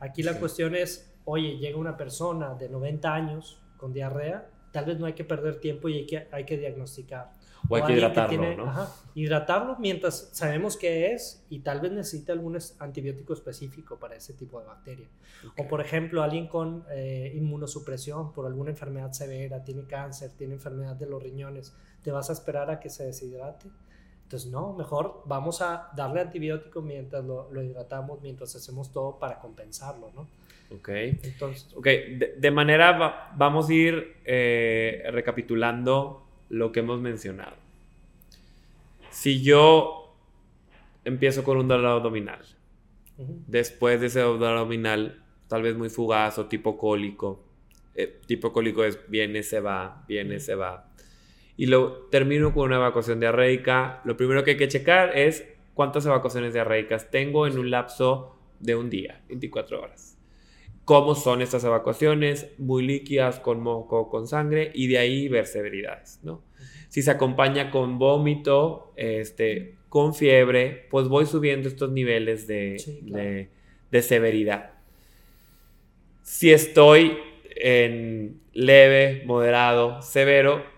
Aquí 0.01 0.23
la 0.23 0.38
cuestión 0.38 0.75
es, 0.75 1.14
oye, 1.25 1.57
llega 1.59 1.79
una 1.79 1.97
persona 1.97 2.55
de 2.55 2.68
90 2.68 3.14
años 3.14 3.62
con 3.77 3.92
diarrea, 3.92 4.51
tal 4.73 4.87
vez 4.87 4.99
no 4.99 5.07
hay 5.07 5.12
que 5.12 5.25
perder 5.25 5.61
tiempo 5.61 5.88
y 5.88 5.99
hay 5.99 6.07
que, 6.07 6.29
hay 6.33 6.45
que 6.45 6.59
diagnosticar. 6.59 7.31
O 7.68 7.77
hay 7.77 7.85
que 7.85 7.92
hidratarlo, 7.92 8.57
¿no? 8.57 8.64
Ajá, 8.64 8.88
hidratarlo 9.14 9.77
mientras 9.79 10.31
sabemos 10.33 10.77
qué 10.77 11.12
es 11.12 11.45
y 11.49 11.61
tal 11.61 11.81
vez 11.81 11.92
necesite 11.92 12.33
algún 12.33 12.59
antibiótico 12.81 13.33
específico 13.33 13.99
para 13.99 14.16
ese 14.16 14.33
tipo 14.33 14.59
de 14.59 14.66
bacteria. 14.66 15.09
O 15.57 15.68
por 15.68 15.81
ejemplo, 15.81 16.23
alguien 16.23 16.49
con 16.49 16.85
eh, 16.90 17.33
inmunosupresión 17.35 18.33
por 18.33 18.47
alguna 18.47 18.71
enfermedad 18.71 19.12
severa, 19.12 19.62
tiene 19.62 19.87
cáncer, 19.87 20.33
tiene 20.37 20.55
enfermedad 20.55 20.97
de 20.97 21.07
los 21.07 21.23
riñones, 21.23 21.77
¿te 22.03 22.11
vas 22.11 22.31
a 22.31 22.33
esperar 22.33 22.71
a 22.71 22.81
que 22.81 22.90
se 22.90 23.05
deshidrate? 23.05 23.71
Entonces, 24.33 24.51
no, 24.51 24.73
mejor 24.73 25.25
vamos 25.27 25.61
a 25.61 25.90
darle 25.95 26.23
antibiótico 26.23 26.81
mientras 26.81 27.23
lo, 27.23 27.51
hidratamos, 27.62 28.23
mientras 28.23 28.57
hacemos 28.57 28.90
todo 28.90 29.18
para 29.18 29.38
compensarlo, 29.38 30.11
¿no? 30.14 30.27
Ok. 30.75 30.88
Entonces, 30.88 31.68
okay. 31.77 32.16
De, 32.16 32.51
manera, 32.51 33.31
vamos 33.37 33.68
a 33.68 33.75
ir 33.75 34.16
eh, 34.25 35.03
recapitulando 35.11 36.27
lo 36.49 36.73
que 36.73 36.81
hemos 36.81 36.99
mencionado. 36.99 37.57
Si 39.11 39.42
yo 39.42 40.16
empiezo 41.05 41.45
con 41.45 41.59
un 41.59 41.68
dolor 41.68 41.99
abdominal, 41.99 42.40
después 43.18 44.01
de 44.01 44.07
ese 44.07 44.21
dolor 44.21 44.57
abdominal, 44.57 45.23
tal 45.47 45.61
vez 45.61 45.77
muy 45.77 45.90
fugaz 45.90 46.38
o 46.38 46.47
tipo 46.47 46.79
cólico, 46.79 47.45
eh, 47.95 48.18
tipo 48.25 48.51
cólico 48.51 48.83
es 48.83 48.99
viene, 49.11 49.42
se 49.42 49.61
va, 49.61 50.07
viene, 50.09 50.40
se 50.40 50.55
va 50.55 50.88
y 51.62 51.66
lo 51.66 52.09
termino 52.11 52.53
con 52.53 52.64
una 52.64 52.75
evacuación 52.75 53.20
diarreica, 53.20 54.01
lo 54.05 54.16
primero 54.16 54.42
que 54.42 54.51
hay 54.51 54.57
que 54.57 54.66
checar 54.66 55.16
es 55.16 55.46
cuántas 55.75 56.05
evacuaciones 56.05 56.55
diarreicas 56.55 57.09
tengo 57.12 57.46
en 57.46 57.57
un 57.57 57.70
lapso 57.70 58.37
de 58.59 58.75
un 58.75 58.90
día, 58.90 59.22
24 59.29 59.81
horas. 59.81 60.18
¿Cómo 60.85 61.14
son 61.14 61.40
estas 61.40 61.62
evacuaciones? 61.62 62.48
Muy 62.59 62.85
líquidas, 62.85 63.38
con 63.38 63.61
moco, 63.61 64.11
con 64.11 64.27
sangre, 64.27 64.72
y 64.75 64.88
de 64.88 64.98
ahí 64.98 65.29
ver 65.29 65.46
severidades, 65.46 66.18
¿no? 66.25 66.42
Si 66.88 67.01
se 67.01 67.12
acompaña 67.12 67.70
con 67.70 67.96
vómito, 67.96 68.92
este, 68.96 69.77
con 69.88 70.16
fiebre, 70.16 70.88
pues 70.90 71.07
voy 71.07 71.27
subiendo 71.27 71.68
estos 71.68 71.92
niveles 71.92 72.48
de, 72.48 73.51
de 73.88 74.03
severidad. 74.03 74.72
Si 76.22 76.51
estoy 76.51 77.18
en 77.55 78.40
leve, 78.53 79.22
moderado, 79.27 80.03
severo, 80.03 80.72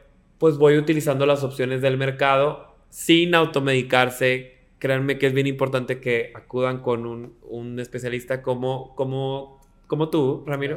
pues 0.44 0.58
voy 0.58 0.76
utilizando 0.76 1.24
las 1.24 1.42
opciones 1.42 1.80
del 1.80 1.96
mercado 1.96 2.76
sin 2.90 3.34
automedicarse. 3.34 4.58
Créanme 4.78 5.16
que 5.16 5.26
es 5.26 5.32
bien 5.32 5.46
importante 5.46 6.02
que 6.02 6.32
acudan 6.34 6.82
con 6.82 7.06
un, 7.40 7.80
especialista 7.80 8.42
como, 8.42 8.94
como, 8.94 9.66
como 9.86 10.10
tú, 10.10 10.44
Ramiro. 10.46 10.74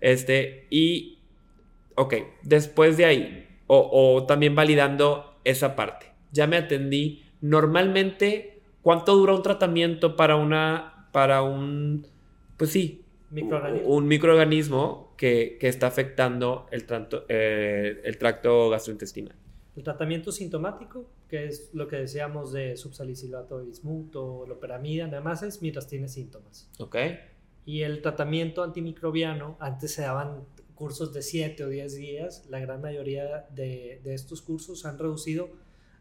Este, 0.00 0.68
y 0.70 1.18
ok, 1.96 2.14
después 2.44 2.96
de 2.98 3.04
ahí, 3.04 3.48
o, 3.66 4.26
también 4.28 4.54
validando 4.54 5.40
esa 5.42 5.74
parte, 5.74 6.06
ya 6.30 6.46
me 6.46 6.56
atendí. 6.56 7.24
Normalmente, 7.40 8.62
¿cuánto 8.80 9.16
dura 9.16 9.34
un 9.34 9.42
tratamiento 9.42 10.14
para 10.14 10.36
una, 10.36 11.08
para 11.10 11.42
un, 11.42 12.06
pues 12.56 12.70
sí, 12.70 12.99
un 13.30 14.08
microorganismo 14.08 15.14
que, 15.16 15.58
está 15.60 15.86
afectando 15.86 16.66
el, 16.70 16.86
eh, 17.28 18.00
el 18.04 18.18
tracto 18.18 18.70
gastrointestinal? 18.70 19.36
El 19.76 19.84
tratamiento 19.84 20.32
sintomático, 20.32 21.06
que 21.28 21.46
es 21.46 21.70
lo 21.72 21.86
que 21.86 21.96
decíamos 21.96 22.52
de 22.52 22.76
subsalicilato 22.76 23.58
de 23.58 23.66
bismuth 23.66 24.16
o 24.16 24.46
loperamida, 24.46 25.06
nada 25.06 25.22
más 25.22 25.42
es 25.42 25.62
mientras 25.62 25.86
tiene 25.86 26.08
síntomas. 26.08 26.68
Ok. 26.78 26.96
Y 27.64 27.82
el 27.82 28.02
tratamiento 28.02 28.62
antimicrobiano, 28.64 29.56
antes 29.60 29.92
se 29.92 30.02
daban 30.02 30.44
cursos 30.74 31.12
de 31.12 31.22
7 31.22 31.64
o 31.64 31.68
10 31.68 31.94
días, 31.94 32.46
la 32.48 32.58
gran 32.58 32.80
mayoría 32.80 33.46
de, 33.50 34.00
de, 34.02 34.14
estos 34.14 34.42
cursos 34.42 34.84
han 34.86 34.98
reducido 34.98 35.50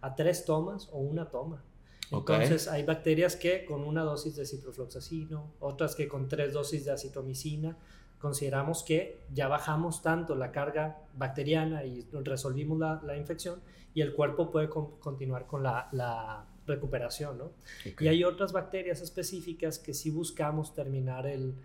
a 0.01 0.15
tres 0.15 0.45
tomas 0.45 0.89
o 0.91 0.99
una 0.99 1.29
toma. 1.29 1.63
Entonces 2.11 2.67
hay 2.67 2.83
bacterias 2.83 3.35
que 3.35 3.65
con 3.65 3.83
una 3.83 4.03
dosis 4.03 4.35
de 4.35 4.45
ciprofloxacino, 4.45 5.53
otras 5.59 5.95
que 5.95 6.07
con 6.07 6.27
tres 6.27 6.53
dosis 6.53 6.85
de 6.85 6.91
acitromicina, 6.91 7.77
consideramos 8.19 8.83
que 8.83 9.21
ya 9.33 9.47
bajamos 9.47 10.01
tanto 10.01 10.35
la 10.35 10.51
carga 10.51 10.97
bacteriana 11.15 11.85
y 11.85 12.07
resolvimos 12.11 12.79
la, 12.79 13.01
la 13.05 13.15
infección 13.15 13.61
y 13.93 14.01
el 14.01 14.13
cuerpo 14.13 14.51
puede 14.51 14.69
continuar 14.69 15.45
con 15.47 15.63
la, 15.63 15.87
la 15.91 16.45
recuperación. 16.65 17.37
¿no? 17.37 17.51
Y 17.99 18.07
hay 18.07 18.23
otras 18.23 18.51
bacterias 18.53 19.01
específicas 19.01 19.79
que 19.79 19.93
sí 19.93 20.09
buscamos 20.09 20.73
terminar 20.73 21.27
el, 21.27 21.55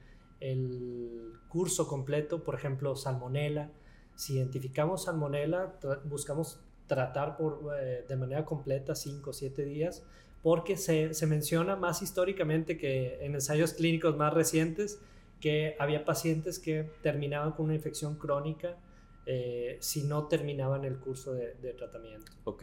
el 0.40 1.32
curso 1.48 1.86
completo, 1.88 2.42
por 2.42 2.54
ejemplo, 2.54 2.96
salmonela. 2.96 3.70
Si 4.14 4.34
identificamos 4.34 5.04
salmonela, 5.04 5.74
buscamos 6.04 6.60
tratar 6.86 7.36
por, 7.36 7.74
eh, 7.78 8.04
de 8.06 8.16
manera 8.16 8.44
completa 8.44 8.94
5 8.94 9.30
o 9.30 9.32
7 9.32 9.64
días, 9.64 10.04
porque 10.44 10.76
se, 10.76 11.14
se 11.14 11.26
menciona 11.26 11.74
más 11.74 12.02
históricamente 12.02 12.76
que 12.76 13.16
en 13.22 13.34
ensayos 13.34 13.72
clínicos 13.72 14.14
más 14.16 14.32
recientes, 14.34 15.00
que 15.40 15.74
había 15.78 16.04
pacientes 16.04 16.58
que 16.58 16.90
terminaban 17.02 17.52
con 17.52 17.64
una 17.64 17.74
infección 17.74 18.16
crónica 18.16 18.76
eh, 19.24 19.78
si 19.80 20.04
no 20.04 20.26
terminaban 20.26 20.84
el 20.84 20.98
curso 20.98 21.32
de, 21.32 21.72
tratamiento. 21.72 22.30
Ok. 22.44 22.62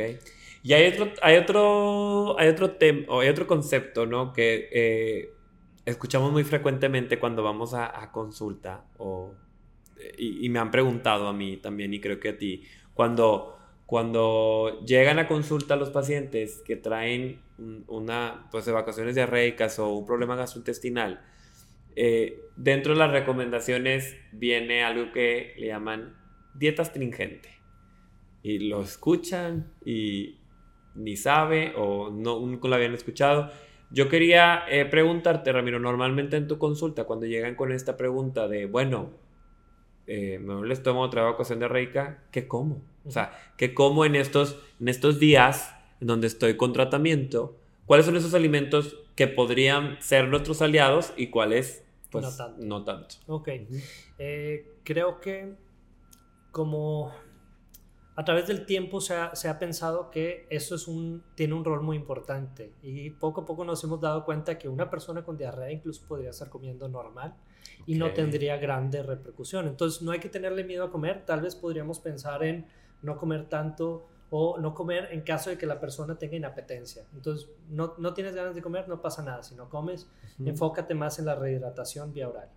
Y 0.61 0.73
hay 0.73 0.93
otro, 0.93 1.11
hay 1.23 1.37
otro, 1.37 2.39
hay 2.39 2.49
otro 2.49 2.71
tema, 2.75 3.19
hay 3.19 3.29
otro 3.29 3.47
concepto, 3.47 4.05
¿no? 4.05 4.31
Que 4.31 4.69
eh, 4.71 5.33
escuchamos 5.83 6.31
muy 6.31 6.43
frecuentemente 6.43 7.17
cuando 7.17 7.41
vamos 7.41 7.73
a, 7.73 8.11
consulta, 8.11 8.85
o, 8.99 9.33
y, 10.19 10.47
me 10.49 10.59
han 10.59 10.69
preguntado 10.69 11.27
a 11.27 11.33
mí 11.33 11.57
también, 11.57 11.95
y 11.95 11.99
creo 11.99 12.19
que 12.19 12.29
a 12.29 12.37
ti, 12.37 12.63
cuando, 12.93 13.57
cuando 13.91 14.85
llegan 14.85 15.19
a 15.19 15.27
consulta 15.27 15.75
los 15.75 15.89
pacientes 15.89 16.63
que 16.65 16.77
traen 16.77 17.41
una, 17.87 18.47
pues, 18.49 18.65
evacuaciones 18.65 19.15
diarreicas 19.15 19.79
o 19.79 19.89
un 19.89 20.05
problema 20.05 20.37
gastrointestinal, 20.37 21.21
eh, 21.97 22.39
dentro 22.55 22.93
de 22.93 22.99
las 22.99 23.11
recomendaciones 23.11 24.15
viene 24.31 24.85
algo 24.85 25.11
que 25.11 25.55
le 25.57 25.67
llaman 25.67 26.15
dieta 26.53 26.83
astringente. 26.83 27.49
Y 28.41 28.69
lo 28.69 28.81
escuchan 28.81 29.73
y 29.83 30.39
ni 30.95 31.17
sabe 31.17 31.73
o 31.75 32.09
no, 32.11 32.39
nunca 32.39 32.69
lo 32.69 32.75
habían 32.75 32.93
escuchado. 32.93 33.51
Yo 33.89 34.07
quería 34.07 34.63
eh, 34.69 34.85
preguntarte, 34.85 35.51
Ramiro, 35.51 35.81
normalmente 35.81 36.37
en 36.37 36.47
tu 36.47 36.57
consulta, 36.57 37.03
cuando 37.03 37.25
llegan 37.25 37.55
con 37.55 37.73
esta 37.73 37.97
pregunta 37.97 38.47
de, 38.47 38.67
bueno, 38.67 39.09
eh, 40.13 40.39
me 40.39 40.67
les 40.67 40.83
tomo 40.83 40.99
otra 41.01 41.21
evacuación 41.21 41.59
de 41.59 41.69
reica, 41.69 42.21
¿qué 42.31 42.45
como? 42.45 42.81
O 43.05 43.11
sea, 43.11 43.31
¿qué 43.55 43.73
como 43.73 44.03
en 44.03 44.15
estos, 44.15 44.59
en 44.81 44.89
estos 44.89 45.19
días 45.19 45.73
en 46.01 46.07
donde 46.07 46.27
estoy 46.27 46.57
con 46.57 46.73
tratamiento? 46.73 47.55
¿Cuáles 47.85 48.05
son 48.05 48.17
esos 48.17 48.33
alimentos 48.33 48.97
que 49.15 49.27
podrían 49.27 50.01
ser 50.01 50.27
nuestros 50.27 50.61
aliados 50.61 51.13
y 51.15 51.27
cuáles 51.27 51.85
pues 52.09 52.25
no 52.25 52.35
tanto. 52.35 52.65
No 52.65 52.83
tanto. 52.83 53.15
Ok. 53.27 53.49
Eh, 54.17 54.79
creo 54.83 55.21
que 55.21 55.55
como 56.51 57.13
a 58.17 58.25
través 58.25 58.47
del 58.47 58.65
tiempo 58.65 58.99
se 58.99 59.15
ha, 59.15 59.33
se 59.33 59.47
ha, 59.47 59.59
pensado 59.59 60.11
que 60.11 60.45
eso 60.49 60.75
es 60.75 60.89
un, 60.89 61.23
tiene 61.35 61.53
un 61.53 61.63
rol 61.63 61.81
muy 61.81 61.95
importante 61.95 62.73
y 62.83 63.11
poco 63.11 63.41
a 63.41 63.45
poco 63.45 63.63
nos 63.63 63.81
hemos 63.85 64.01
dado 64.01 64.25
cuenta 64.25 64.57
que 64.57 64.67
una 64.67 64.89
persona 64.89 65.23
con 65.23 65.37
diarrea 65.37 65.71
incluso 65.71 66.05
podría 66.05 66.31
estar 66.31 66.49
comiendo 66.49 66.89
normal 66.89 67.33
y 67.85 67.95
no 67.95 68.11
tendría 68.11 68.57
grande 68.57 69.03
repercusión. 69.03 69.67
Entonces 69.67 70.01
no 70.01 70.11
hay 70.11 70.19
que 70.19 70.29
tenerle 70.29 70.63
miedo 70.63 70.85
a 70.85 70.91
comer, 70.91 71.25
tal 71.25 71.41
vez 71.41 71.55
podríamos 71.55 71.99
pensar 71.99 72.43
en 72.43 72.65
no 73.01 73.17
comer 73.17 73.49
tanto 73.49 74.07
o 74.29 74.57
no 74.57 74.73
comer 74.73 75.09
en 75.11 75.21
caso 75.21 75.49
de 75.49 75.57
que 75.57 75.65
la 75.65 75.79
persona 75.79 76.17
tenga 76.17 76.37
inapetencia. 76.37 77.03
Entonces, 77.13 77.49
no, 77.69 77.95
no 77.97 78.13
tienes 78.13 78.33
ganas 78.33 78.55
de 78.55 78.61
comer, 78.61 78.87
no 78.87 79.01
pasa 79.01 79.21
nada. 79.21 79.43
Si 79.43 79.55
no 79.55 79.69
comes, 79.69 80.07
enfócate 80.39 80.95
más 80.95 81.19
en 81.19 81.25
la 81.25 81.35
rehidratación 81.35 82.13
vía 82.13 82.29
oral. 82.29 82.49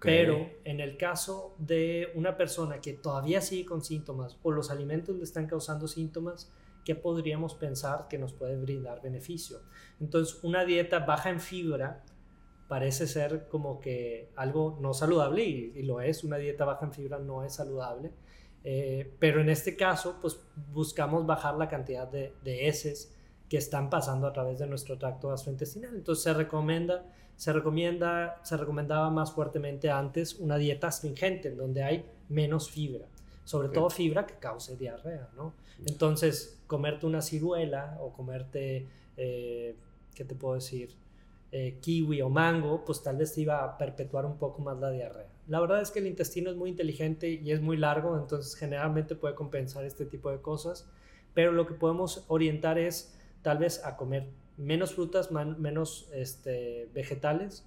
Pero 0.00 0.48
en 0.64 0.80
el 0.80 0.96
caso 0.96 1.56
de 1.58 2.12
una 2.14 2.36
persona 2.36 2.80
que 2.80 2.92
todavía 2.92 3.40
sigue 3.40 3.64
con 3.64 3.82
síntomas 3.82 4.38
o 4.42 4.52
los 4.52 4.70
alimentos 4.70 5.16
le 5.16 5.24
están 5.24 5.46
causando 5.46 5.88
síntomas, 5.88 6.52
¿qué 6.84 6.94
podríamos 6.94 7.54
pensar 7.54 8.06
que 8.08 8.18
nos 8.18 8.32
puede 8.32 8.56
brindar 8.56 9.02
beneficio? 9.02 9.60
Entonces, 9.98 10.38
una 10.44 10.64
dieta 10.64 11.00
baja 11.00 11.30
en 11.30 11.40
fibra 11.40 12.04
parece 12.68 13.06
ser 13.06 13.48
como 13.48 13.80
que 13.80 14.30
algo 14.36 14.78
no 14.80 14.94
saludable 14.94 15.44
y, 15.44 15.72
y 15.74 15.82
lo 15.82 16.00
es, 16.00 16.22
una 16.22 16.36
dieta 16.36 16.64
baja 16.64 16.84
en 16.84 16.92
fibra 16.92 17.18
no 17.18 17.44
es 17.44 17.54
saludable 17.54 18.12
eh, 18.64 19.14
pero 19.18 19.40
en 19.40 19.48
este 19.48 19.76
caso, 19.76 20.18
pues 20.20 20.38
buscamos 20.72 21.26
bajar 21.26 21.56
la 21.56 21.68
cantidad 21.68 22.06
de, 22.08 22.34
de 22.42 22.68
heces 22.68 23.14
que 23.48 23.56
están 23.56 23.88
pasando 23.88 24.26
a 24.26 24.32
través 24.32 24.58
de 24.58 24.66
nuestro 24.66 24.98
tracto 24.98 25.28
gastrointestinal. 25.28 25.94
Entonces 25.94 26.24
se 26.24 26.34
recomienda, 26.34 27.06
se 27.36 27.52
recomienda, 27.52 28.40
se 28.42 28.56
recomendaba 28.56 29.10
más 29.10 29.32
fuertemente 29.32 29.90
antes 29.90 30.34
una 30.34 30.58
dieta 30.58 30.88
astringente, 30.88 31.48
en 31.48 31.56
donde 31.56 31.82
hay 31.82 32.04
menos 32.28 32.70
fibra, 32.70 33.06
sobre 33.44 33.68
todo 33.70 33.88
fibra 33.88 34.26
que 34.26 34.34
cause 34.34 34.76
diarrea, 34.76 35.30
¿no? 35.34 35.54
Entonces, 35.86 36.60
comerte 36.66 37.06
una 37.06 37.22
ciruela 37.22 37.96
o 38.00 38.12
comerte, 38.12 38.86
eh, 39.16 39.76
¿qué 40.14 40.24
te 40.24 40.34
puedo 40.34 40.56
decir? 40.56 40.94
Eh, 41.50 41.78
kiwi 41.80 42.20
o 42.20 42.28
mango, 42.28 42.84
pues 42.84 43.02
tal 43.02 43.16
vez 43.16 43.38
iba 43.38 43.64
a 43.64 43.78
perpetuar 43.78 44.26
un 44.26 44.36
poco 44.36 44.60
más 44.60 44.78
la 44.78 44.90
diarrea. 44.90 45.32
La 45.46 45.60
verdad 45.60 45.80
es 45.80 45.90
que 45.90 46.00
el 46.00 46.06
intestino 46.06 46.50
es 46.50 46.56
muy 46.56 46.68
inteligente 46.68 47.30
y 47.30 47.52
es 47.52 47.62
muy 47.62 47.78
largo, 47.78 48.18
entonces 48.18 48.54
generalmente 48.54 49.14
puede 49.14 49.34
compensar 49.34 49.86
este 49.86 50.04
tipo 50.04 50.30
de 50.30 50.42
cosas, 50.42 50.90
pero 51.32 51.52
lo 51.52 51.66
que 51.66 51.72
podemos 51.72 52.26
orientar 52.28 52.78
es 52.78 53.18
tal 53.40 53.56
vez 53.56 53.82
a 53.82 53.96
comer 53.96 54.28
menos 54.58 54.94
frutas, 54.94 55.30
menos 55.30 56.10
este, 56.12 56.90
vegetales, 56.92 57.64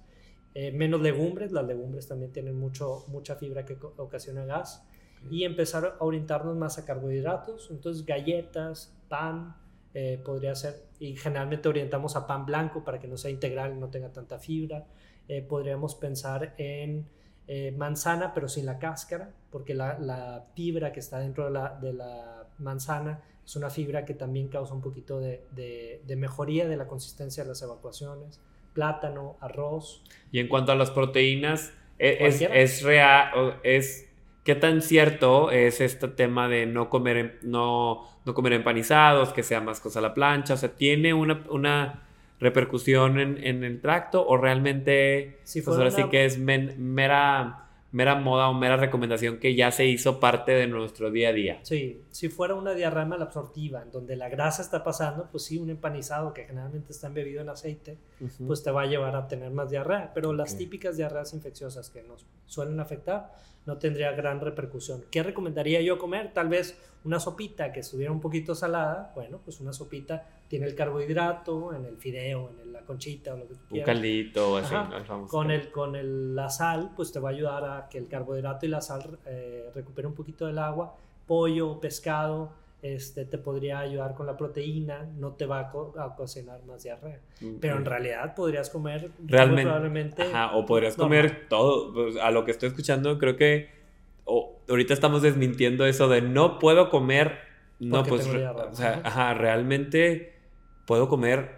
eh, 0.54 0.70
menos 0.70 1.00
legumbres, 1.00 1.50
las 1.50 1.66
legumbres 1.66 2.06
también 2.06 2.30
tienen 2.30 2.56
mucho, 2.56 3.04
mucha 3.08 3.34
fibra 3.34 3.64
que 3.64 3.76
ocasiona 3.96 4.44
gas, 4.44 4.86
y 5.28 5.42
empezar 5.42 5.96
a 5.98 6.04
orientarnos 6.04 6.56
más 6.56 6.78
a 6.78 6.84
carbohidratos, 6.84 7.68
entonces 7.72 8.06
galletas, 8.06 8.96
pan, 9.08 9.56
eh, 9.94 10.18
podría 10.24 10.54
ser, 10.54 10.86
y 10.98 11.16
generalmente 11.16 11.68
orientamos 11.68 12.16
a 12.16 12.26
pan 12.26 12.46
blanco 12.46 12.82
para 12.82 12.98
que 12.98 13.08
no 13.08 13.18
sea 13.18 13.30
integral 13.30 13.74
y 13.74 13.78
no 13.78 13.88
tenga 13.88 14.10
tanta 14.10 14.38
fibra. 14.38 14.86
Eh, 15.28 15.42
podríamos 15.42 15.94
pensar 15.94 16.54
en 16.56 17.06
eh, 17.46 17.72
manzana, 17.76 18.32
pero 18.32 18.48
sin 18.48 18.64
la 18.64 18.78
cáscara, 18.78 19.30
porque 19.50 19.74
la, 19.74 20.46
fibra 20.54 20.92
que 20.92 21.00
está 21.00 21.18
dentro 21.18 21.44
de 21.44 21.50
la, 21.50 21.78
de 21.78 21.92
la, 21.92 22.46
manzana 22.58 23.22
es 23.44 23.56
una 23.56 23.70
fibra 23.70 24.04
que 24.04 24.14
también 24.14 24.48
causa 24.48 24.72
un 24.72 24.80
poquito 24.80 25.18
de, 25.20 25.42
de, 25.50 26.16
mejoría 26.16 26.68
de 26.68 26.76
la 26.76 26.86
consistencia 26.86 27.42
de 27.42 27.50
las 27.50 27.60
evacuaciones. 27.60 28.40
Plátano, 28.72 29.36
arroz. 29.40 30.02
Y 30.30 30.38
en 30.38 30.48
cuanto 30.48 30.72
a 30.72 30.74
las 30.74 30.90
proteínas, 30.90 31.72
e, 31.98 32.26
es, 32.26 32.40
es 32.40 32.82
real, 32.82 33.60
es 33.62 34.11
¿Qué 34.44 34.56
tan 34.56 34.82
cierto 34.82 35.52
es 35.52 35.80
este 35.80 36.08
tema 36.08 36.48
de 36.48 36.66
no 36.66 36.90
comer, 36.90 37.16
em, 37.16 37.32
no, 37.42 38.08
no 38.24 38.34
comer 38.34 38.54
empanizados, 38.54 39.32
que 39.32 39.42
sea 39.42 39.60
más 39.60 39.78
cosa 39.78 40.00
a 40.00 40.02
la 40.02 40.14
plancha? 40.14 40.54
O 40.54 40.56
sea, 40.56 40.74
¿tiene 40.74 41.14
una, 41.14 41.44
una 41.48 42.02
repercusión 42.40 43.20
en, 43.20 43.38
en, 43.44 43.62
el 43.62 43.80
tracto 43.80 44.26
o 44.26 44.36
realmente 44.36 45.38
pues 45.52 45.68
ahora 45.68 45.92
sí 45.92 46.02
que 46.10 46.24
es 46.24 46.38
mera, 46.38 47.68
mera 47.92 48.16
moda 48.16 48.48
o 48.48 48.54
mera 48.54 48.76
recomendación 48.76 49.38
que 49.38 49.54
ya 49.54 49.70
se 49.70 49.86
hizo 49.86 50.18
parte 50.18 50.50
de 50.50 50.66
nuestro 50.66 51.12
día 51.12 51.28
a 51.28 51.32
día? 51.32 51.60
Sí, 51.62 52.02
si 52.10 52.28
fuera 52.28 52.54
una 52.54 52.74
diarrea 52.74 53.04
malabsortiva 53.04 53.82
en 53.82 53.92
donde 53.92 54.16
la 54.16 54.28
grasa 54.28 54.62
está 54.62 54.82
pasando, 54.82 55.28
pues 55.30 55.44
sí, 55.44 55.58
un 55.58 55.70
empanizado 55.70 56.34
que 56.34 56.44
generalmente 56.44 56.90
está 56.90 57.06
embebido 57.06 57.42
en 57.42 57.48
aceite, 57.48 57.96
pues 58.46 58.62
te 58.62 58.70
va 58.70 58.82
a 58.82 58.86
llevar 58.86 59.16
a 59.16 59.28
tener 59.28 59.50
más 59.50 59.70
diarrea. 59.70 60.12
Pero 60.14 60.32
las 60.32 60.56
típicas 60.56 60.96
diarreas 60.96 61.34
infecciosas 61.34 61.90
que 61.90 62.02
nos 62.02 62.26
suelen 62.46 62.80
afectar 62.80 63.32
no 63.66 63.78
tendría 63.78 64.12
gran 64.12 64.40
repercusión. 64.40 65.04
¿Qué 65.10 65.22
recomendaría 65.22 65.80
yo 65.80 65.98
comer? 65.98 66.32
Tal 66.32 66.48
vez 66.48 66.78
una 67.04 67.20
sopita 67.20 67.72
que 67.72 67.80
estuviera 67.80 68.10
un 68.12 68.20
poquito 68.20 68.54
salada. 68.54 69.12
Bueno, 69.14 69.40
pues 69.44 69.60
una 69.60 69.72
sopita 69.72 70.26
tiene 70.48 70.66
el 70.66 70.74
carbohidrato 70.74 71.74
en 71.74 71.84
el 71.84 71.96
fideo, 71.96 72.50
en 72.62 72.72
la 72.72 72.82
conchita 72.82 73.34
o 73.34 73.36
lo 73.36 73.48
que 73.48 73.54
tú 73.54 73.60
quieras. 73.68 73.88
Un 73.88 73.94
caldito, 73.94 74.56
así. 74.56 74.74
Con, 75.28 75.50
el, 75.50 75.70
con 75.70 75.96
el, 75.96 76.34
la 76.34 76.48
sal, 76.48 76.92
pues 76.96 77.12
te 77.12 77.20
va 77.20 77.30
a 77.30 77.32
ayudar 77.32 77.64
a 77.64 77.88
que 77.88 77.98
el 77.98 78.08
carbohidrato 78.08 78.66
y 78.66 78.68
la 78.68 78.80
sal 78.80 79.18
eh, 79.26 79.70
recupere 79.74 80.08
un 80.08 80.14
poquito 80.14 80.46
del 80.46 80.58
agua. 80.58 80.96
Pollo, 81.26 81.80
pescado, 81.80 82.52
este, 82.82 83.24
te 83.24 83.38
podría 83.38 83.78
ayudar 83.78 84.14
con 84.14 84.26
la 84.26 84.36
proteína, 84.36 85.08
no 85.16 85.34
te 85.34 85.46
va 85.46 85.60
a, 85.60 86.04
a 86.04 86.16
cocinar 86.16 86.64
más 86.64 86.82
diarrea. 86.82 87.20
Mm, 87.40 87.54
Pero 87.60 87.76
en 87.76 87.84
realidad 87.84 88.34
podrías 88.34 88.70
comer 88.70 89.12
realmente. 89.24 89.62
Probablemente 89.62 90.24
o 90.52 90.66
podrías 90.66 90.96
comer 90.96 91.46
todo. 91.48 91.94
Pues, 91.94 92.16
a 92.16 92.32
lo 92.32 92.44
que 92.44 92.50
estoy 92.50 92.68
escuchando, 92.68 93.18
creo 93.18 93.36
que 93.36 93.70
ahorita 94.68 94.94
estamos 94.94 95.22
desmintiendo 95.22 95.86
eso 95.86 96.08
de 96.08 96.22
no 96.22 96.58
puedo 96.58 96.90
comer. 96.90 97.38
No, 97.78 98.02
pues. 98.02 98.26
O 98.26 98.74
sea, 98.74 99.00
ajá, 99.04 99.34
realmente 99.34 100.34
puedo 100.84 101.08
comer 101.08 101.52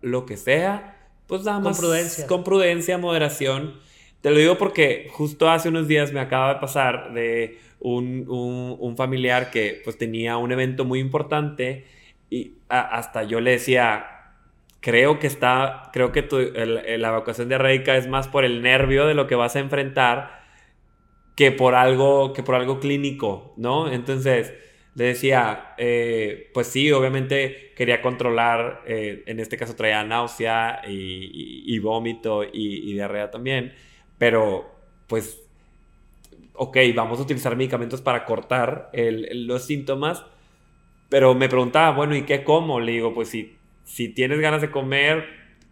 lo 0.00 0.26
que 0.26 0.36
sea. 0.36 1.10
Pues 1.26 1.44
nada 1.44 1.58
más. 1.58 1.76
Con 1.76 1.86
prudencia. 1.86 2.26
Con 2.28 2.44
prudencia, 2.44 2.98
moderación. 2.98 3.80
Te 4.20 4.30
lo 4.30 4.38
digo 4.38 4.58
porque 4.58 5.08
justo 5.12 5.48
hace 5.48 5.68
unos 5.68 5.88
días 5.88 6.12
me 6.12 6.20
acaba 6.20 6.54
de 6.54 6.60
pasar 6.60 7.12
de 7.14 7.58
un, 7.80 8.26
un, 8.28 8.96
familiar 8.96 9.50
que 9.50 9.80
pues 9.84 9.96
tenía 9.98 10.36
un 10.36 10.52
evento 10.52 10.84
muy 10.84 10.98
importante 11.00 11.84
y 12.30 12.54
hasta 12.68 13.22
yo 13.22 13.40
le 13.40 13.52
decía, 13.52 14.06
creo 14.80 15.18
que 15.18 15.26
está, 15.26 15.90
creo 15.92 16.12
que 16.12 16.22
la 16.28 17.08
evacuación 17.08 17.48
de 17.48 17.54
diarreica 17.54 17.96
es 17.96 18.08
más 18.08 18.28
por 18.28 18.44
el 18.44 18.62
nervio 18.62 19.06
de 19.06 19.14
lo 19.14 19.26
que 19.26 19.34
vas 19.34 19.56
a 19.56 19.60
enfrentar 19.60 20.38
que 21.36 21.52
por 21.52 21.74
algo, 21.74 22.32
que 22.32 22.42
por 22.42 22.56
algo 22.56 22.80
clínico, 22.80 23.54
¿no? 23.56 23.90
Entonces 23.90 24.52
le 24.96 25.04
decía, 25.04 25.74
eh, 25.78 26.50
pues 26.52 26.66
sí, 26.66 26.90
obviamente 26.90 27.72
quería 27.76 28.02
controlar, 28.02 28.82
eh, 28.86 29.22
en 29.26 29.38
este 29.38 29.56
caso 29.56 29.76
traía 29.76 30.02
náusea 30.02 30.82
y, 30.88 31.78
vómito 31.78 32.42
y, 32.42 32.90
y 32.90 32.92
diarrea 32.94 33.30
también, 33.30 33.72
pero 34.18 34.68
pues 35.06 35.47
ok, 36.58 36.76
vamos 36.94 37.18
a 37.18 37.22
utilizar 37.22 37.56
medicamentos 37.56 38.00
para 38.00 38.24
cortar 38.24 38.90
los 38.92 39.64
síntomas, 39.64 40.24
pero 41.08 41.34
me 41.34 41.48
preguntaba, 41.48 41.96
bueno, 41.96 42.14
¿y 42.16 42.22
qué 42.22 42.44
como? 42.44 42.80
Le 42.80 42.92
digo, 42.92 43.14
pues 43.14 43.28
si, 43.28 43.56
si 43.84 44.08
tienes 44.08 44.40
ganas 44.40 44.60
de 44.60 44.70
comer, 44.70 45.24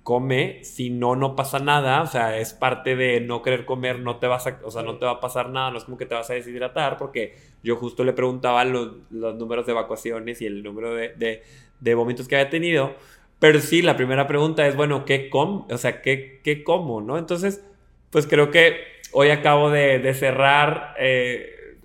come, 0.07 0.62
si 0.62 0.90
no, 0.90 1.16
no 1.16 1.35
pasa 1.35 1.59
nada, 1.59 2.01
o 2.01 2.07
sea, 2.07 2.38
es 2.38 2.55
parte 2.55 2.94
de 2.94 3.20
no 3.20 3.42
querer 3.42 3.66
comer, 3.66 3.99
no 3.99 4.18
te 4.18 4.29
vas 4.29 4.46
a, 4.46 4.61
o 4.62 4.70
sea, 4.70 4.83
no 4.83 4.99
te 4.99 5.05
va 5.05 5.12
a 5.12 5.20
pasar 5.20 5.51
nada, 5.51 5.72
no 5.72 5.79
es 5.79 5.85
como 5.85 5.99
que 5.99 6.07
te 6.07 6.14
vas 6.14 6.31
a 6.31 6.35
deshidratar, 6.35 6.96
porque 6.96 7.35
yo 7.64 7.75
justo 7.75 8.05
le 8.05 8.12
preguntaba 8.12 8.64
los, 8.64 8.92
números 9.11 9.66
de 9.66 9.72
evacuaciones 9.72 10.40
y 10.40 10.46
el 10.46 10.62
número 10.62 10.94
de, 10.94 11.42
de, 11.81 11.94
vómitos 11.96 12.29
que 12.29 12.37
había 12.37 12.51
tenido, 12.51 12.94
pero 13.40 13.61
sí, 13.61 13.83
la 13.83 13.96
primera 13.96 14.29
pregunta 14.29 14.66
es, 14.68 14.77
bueno, 14.77 15.05
¿qué 15.05 15.29
como? 15.29 15.66
O 15.68 15.77
sea, 15.77 16.01
¿qué, 16.03 16.40
qué 16.44 16.62
como? 16.62 17.01
¿No? 17.01 17.18
Entonces, 17.18 17.64
pues 18.11 18.29
creo 18.29 18.53
que 18.53 18.77
hoy 19.18 19.31
acabo 19.31 19.70
de, 19.70 20.12
cerrar 20.12 20.94
eh, 20.98 21.79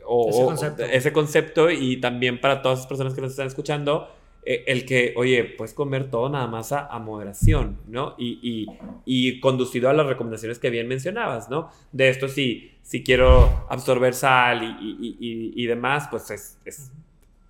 ese, 0.91 1.13
concepto. 1.13 1.72
y 1.72 1.96
también 2.02 2.41
para 2.41 2.62
todas 2.62 2.80
las 2.80 2.88
personas 2.88 3.13
que 3.13 3.22
nos 3.22 3.32
están 3.32 3.48
escuchando, 3.48 4.10
eh, 4.44 4.65
el 4.67 4.86
que, 4.86 5.13
oye, 5.15 5.46
puedes 5.46 5.74
comer 5.74 6.12
todo 6.12 6.28
nada 6.28 6.48
más 6.48 6.74
a, 6.74 7.00
moderación, 7.00 7.78
¿no? 7.88 8.15
Y, 8.17 8.67
y, 9.06 9.39
conducido 9.39 9.89
a 9.89 9.94
las 9.94 10.08
recomendaciones 10.08 10.60
que 10.60 10.70
bien 10.70 10.89
mencionabas, 10.89 11.50
¿no? 11.50 11.70
De 11.94 12.10
esto, 12.10 12.28
si, 12.28 12.72
si 12.82 13.02
quiero 13.02 13.65
absorber 13.70 14.13
sal 14.13 14.80
y, 14.82 15.65
demás, 15.65 16.10
pues 16.12 16.32
es, 16.32 16.58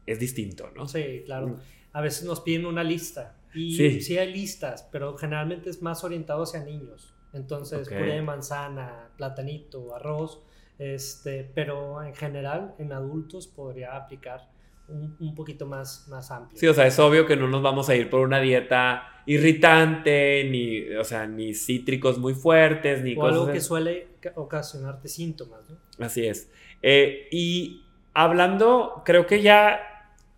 es, 0.06 0.20
distinto, 0.20 0.70
¿no? 0.76 0.88
Sí, 0.88 1.24
claro. 1.26 1.48
Mm. 1.48 1.56
A 1.94 2.02
veces 2.02 2.24
nos 2.26 2.42
piden 2.42 2.68
una 2.68 2.84
lista. 2.84 3.36
Y 3.56 3.76
sí. 3.76 4.02
sí 4.02 4.18
hay 4.20 4.32
listas, 4.32 4.88
pero 4.92 5.18
generalmente 5.18 5.72
es 5.72 5.82
más 5.82 6.04
orientado 6.04 6.44
hacia 6.44 6.64
niños. 6.64 7.16
Entonces, 7.34 7.88
puré 7.88 8.16
de 8.16 8.22
manzana, 8.22 9.10
platanito, 9.18 9.96
arroz, 9.96 10.42
este, 10.78 11.50
pero 11.56 12.04
en 12.04 12.16
general 12.16 12.76
en 12.78 12.92
adultos 12.92 13.48
podría 13.48 13.96
aplicar 13.96 14.50
un, 14.88 15.16
un, 15.20 15.36
poquito 15.36 15.66
más, 15.66 16.08
más 16.10 16.32
amplio. 16.32 16.60
Sí, 16.60 16.68
o 16.68 16.74
sea, 16.74 16.88
es 16.88 17.00
obvio 17.00 17.26
que 17.26 17.38
no 17.38 17.48
nos 17.48 17.62
vamos 17.62 17.88
a 17.90 17.96
ir 17.96 18.10
por 18.10 18.22
una 18.22 18.40
dieta 18.40 19.22
irritante, 19.26 20.44
ni, 20.50 20.96
o 20.96 21.04
sea, 21.04 21.28
ni 21.28 21.54
cítricos 21.54 22.18
muy 22.18 22.34
fuertes, 22.34 23.02
ni 23.04 23.16
o 23.16 23.26
algo 23.26 23.52
que 23.52 23.62
suele 23.62 24.08
ocasionarte 24.36 25.08
síntomas, 25.08 25.70
¿no? 25.70 25.78
Así 26.06 26.26
es. 26.26 26.52
Eh, 26.82 27.28
y 27.32 27.86
hablando, 28.14 29.04
creo 29.06 29.28
que 29.28 29.42
ya 29.42 29.80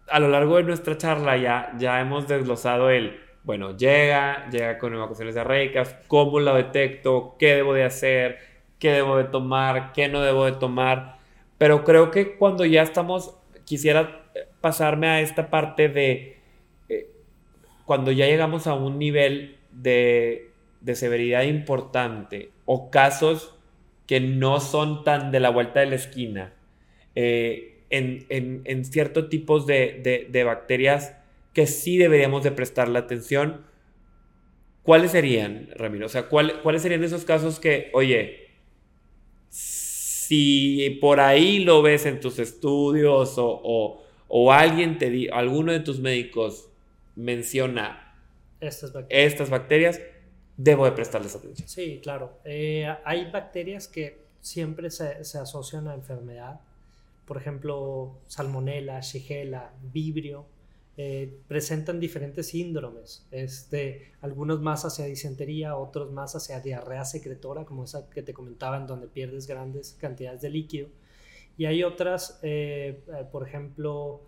a 0.07 0.19
lo 0.19 0.27
largo 0.27 0.57
de 0.57 0.63
nuestra 0.63 0.97
charla 0.97 1.37
ya, 1.37 1.73
ya 1.77 1.99
hemos 2.01 2.27
desglosado 2.27 2.89
el 2.89 3.19
bueno, 3.43 3.75
llega, 3.75 4.49
llega 4.49 4.77
con 4.77 4.93
evacuaciones 4.93 5.35
diarreicas, 5.35 5.95
cómo 6.07 6.39
la 6.39 6.55
detecto, 6.55 7.35
qué 7.37 7.55
debo 7.55 7.73
de 7.73 7.83
hacer, 7.83 8.39
qué 8.79 8.91
debo 8.91 9.17
de 9.17 9.25
tomar, 9.25 9.91
qué 9.91 10.07
no 10.07 10.21
debo 10.21 10.45
de 10.45 10.53
tomar. 10.53 11.17
Pero 11.57 11.83
creo 11.83 12.09
que 12.09 12.37
cuando 12.37 12.65
ya 12.65 12.81
estamos, 12.81 13.35
quisiera 13.65 14.23
pasarme 14.61 15.07
a 15.07 15.21
esta 15.21 15.49
parte 15.49 15.89
de 15.89 16.37
eh, 16.87 17.09
cuando 17.85 18.11
ya 18.11 18.27
llegamos 18.27 18.65
a 18.65 18.75
un 18.75 18.97
nivel 18.97 19.57
de, 19.71 20.49
severidad 20.93 21.43
importante 21.43 22.51
o 22.65 22.89
casos 22.89 23.55
que 24.07 24.19
no 24.21 24.59
son 24.59 25.03
tan 25.03 25.31
de 25.31 25.39
la 25.41 25.49
vuelta 25.49 25.81
de 25.81 25.85
la 25.87 25.95
esquina, 25.95 26.53
eh, 27.15 27.81
en, 27.89 28.25
en, 28.29 28.85
ciertos 28.85 29.29
tipos 29.29 29.67
de, 29.67 30.27
de 30.29 30.43
bacterias 30.43 31.15
que 31.53 31.67
sí 31.67 31.97
deberíamos 31.97 32.43
de 32.43 32.51
prestarle 32.51 32.99
atención. 32.99 33.65
¿Cuáles 34.81 35.11
serían, 35.11 35.69
Ramiro? 35.75 36.07
O 36.07 36.09
sea, 36.09 36.27
¿cuáles 36.27 36.81
serían 36.81 37.03
esos 37.03 37.23
casos 37.23 37.59
que, 37.59 37.89
oye, 37.93 38.49
si 39.49 40.97
por 40.99 41.19
ahí 41.19 41.59
lo 41.59 41.81
ves 41.81 42.05
en 42.05 42.19
tus 42.19 42.39
estudios 42.39 43.35
o, 43.37 44.01
alguien 44.51 44.97
te 44.97 45.09
di, 45.09 45.29
alguno 45.29 45.71
de 45.71 45.79
tus 45.79 45.99
médicos 45.99 46.69
menciona 47.15 48.17
estas 48.59 49.49
bacterias, 49.49 50.01
debo 50.57 50.85
de 50.85 50.93
prestarles 50.93 51.35
atención. 51.35 51.67
Sí, 51.67 51.99
claro. 52.01 52.39
Eh, 52.45 52.87
hay 53.03 53.29
bacterias 53.29 53.87
que 53.87 54.23
siempre 54.41 54.89
se, 54.89 55.23
se, 55.23 55.37
asocian 55.37 55.87
a 55.87 55.93
enfermedad. 55.93 56.61
Por 57.25 57.37
ejemplo, 57.37 58.17
salmonella, 58.27 58.99
shigella, 59.01 59.71
vibrio. 59.91 60.45
Eh, 60.95 61.39
presentan 61.47 61.99
diferentes 61.99 62.49
síndromes, 62.49 63.25
este, 63.31 64.11
algunos 64.21 64.61
más 64.61 64.85
hacia 64.85 65.05
disentería, 65.05 65.75
otros 65.75 66.11
más 66.11 66.35
hacia 66.35 66.59
diarrea 66.59 67.03
secretora, 67.03 67.65
como 67.65 67.85
esa 67.85 68.07
que 68.11 68.21
te 68.21 68.31
comentaba, 68.31 68.77
en 68.77 68.85
donde 68.85 69.07
pierdes 69.07 69.47
grandes 69.47 69.93
cantidades 69.99 70.41
de 70.41 70.51
líquido. 70.51 70.89
Y 71.57 71.65
hay 71.65 71.83
otras, 71.83 72.39
eh, 72.43 73.03
eh, 73.07 73.25
por 73.31 73.47
ejemplo, 73.47 74.21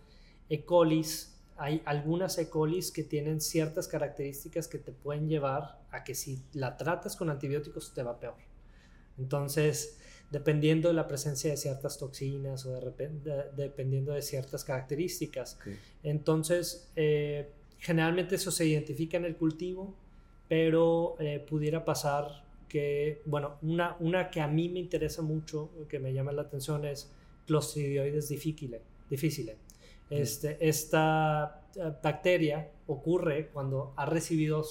E. 0.49 0.65
colis. 0.65 1.37
Hay 1.55 1.83
algunas 1.85 2.37
E. 2.39 2.49
colis 2.49 2.91
que 2.91 3.03
tienen 3.03 3.41
ciertas 3.41 3.87
características 3.87 4.67
que 4.67 4.79
te 4.79 4.91
pueden 4.91 5.29
llevar 5.29 5.79
a 5.91 6.03
que 6.03 6.15
si 6.15 6.41
la 6.53 6.77
tratas 6.77 7.15
con 7.15 7.29
antibióticos 7.29 7.93
te 7.93 8.01
va 8.01 8.19
peor. 8.19 8.35
Entonces, 9.19 9.99
dependiendo 10.31 10.87
de 10.89 10.93
la 10.93 11.07
presencia 11.07 11.51
de 11.51 11.57
ciertas 11.57 11.97
toxinas 11.97 12.65
o 12.65 12.73
de, 12.73 13.45
dependiendo 13.55 14.13
de 14.13 14.21
ciertas 14.21 14.63
características. 14.63 15.59
Entonces, 16.03 16.89
eh, 16.95 17.49
generalmente 17.79 18.35
eso 18.35 18.51
se 18.51 18.65
identifica 18.65 19.17
en 19.17 19.25
el 19.25 19.35
cultivo, 19.35 19.95
pero 20.47 21.15
eh, 21.19 21.43
pudiera 21.47 21.85
pasar 21.85 22.43
que, 22.67 23.21
bueno, 23.25 23.57
una, 23.61 23.95
una 23.99 24.29
que 24.29 24.41
a 24.41 24.47
mí 24.47 24.69
me 24.69 24.79
interesa 24.79 25.21
mucho, 25.21 25.69
que 25.87 25.99
me 25.99 26.13
llama 26.13 26.31
la 26.31 26.43
atención 26.43 26.85
es 26.85 27.11
Clostridioides 27.45 28.29
difficile. 28.29 28.81
difficile. 29.09 29.57
Este, 30.09 30.57
esta 30.67 31.61
eh, 31.75 31.91
bacteria 32.01 32.69
ocurre 32.87 33.49
cuando 33.49 33.93
ha 33.95 34.05
recibido 34.05 34.63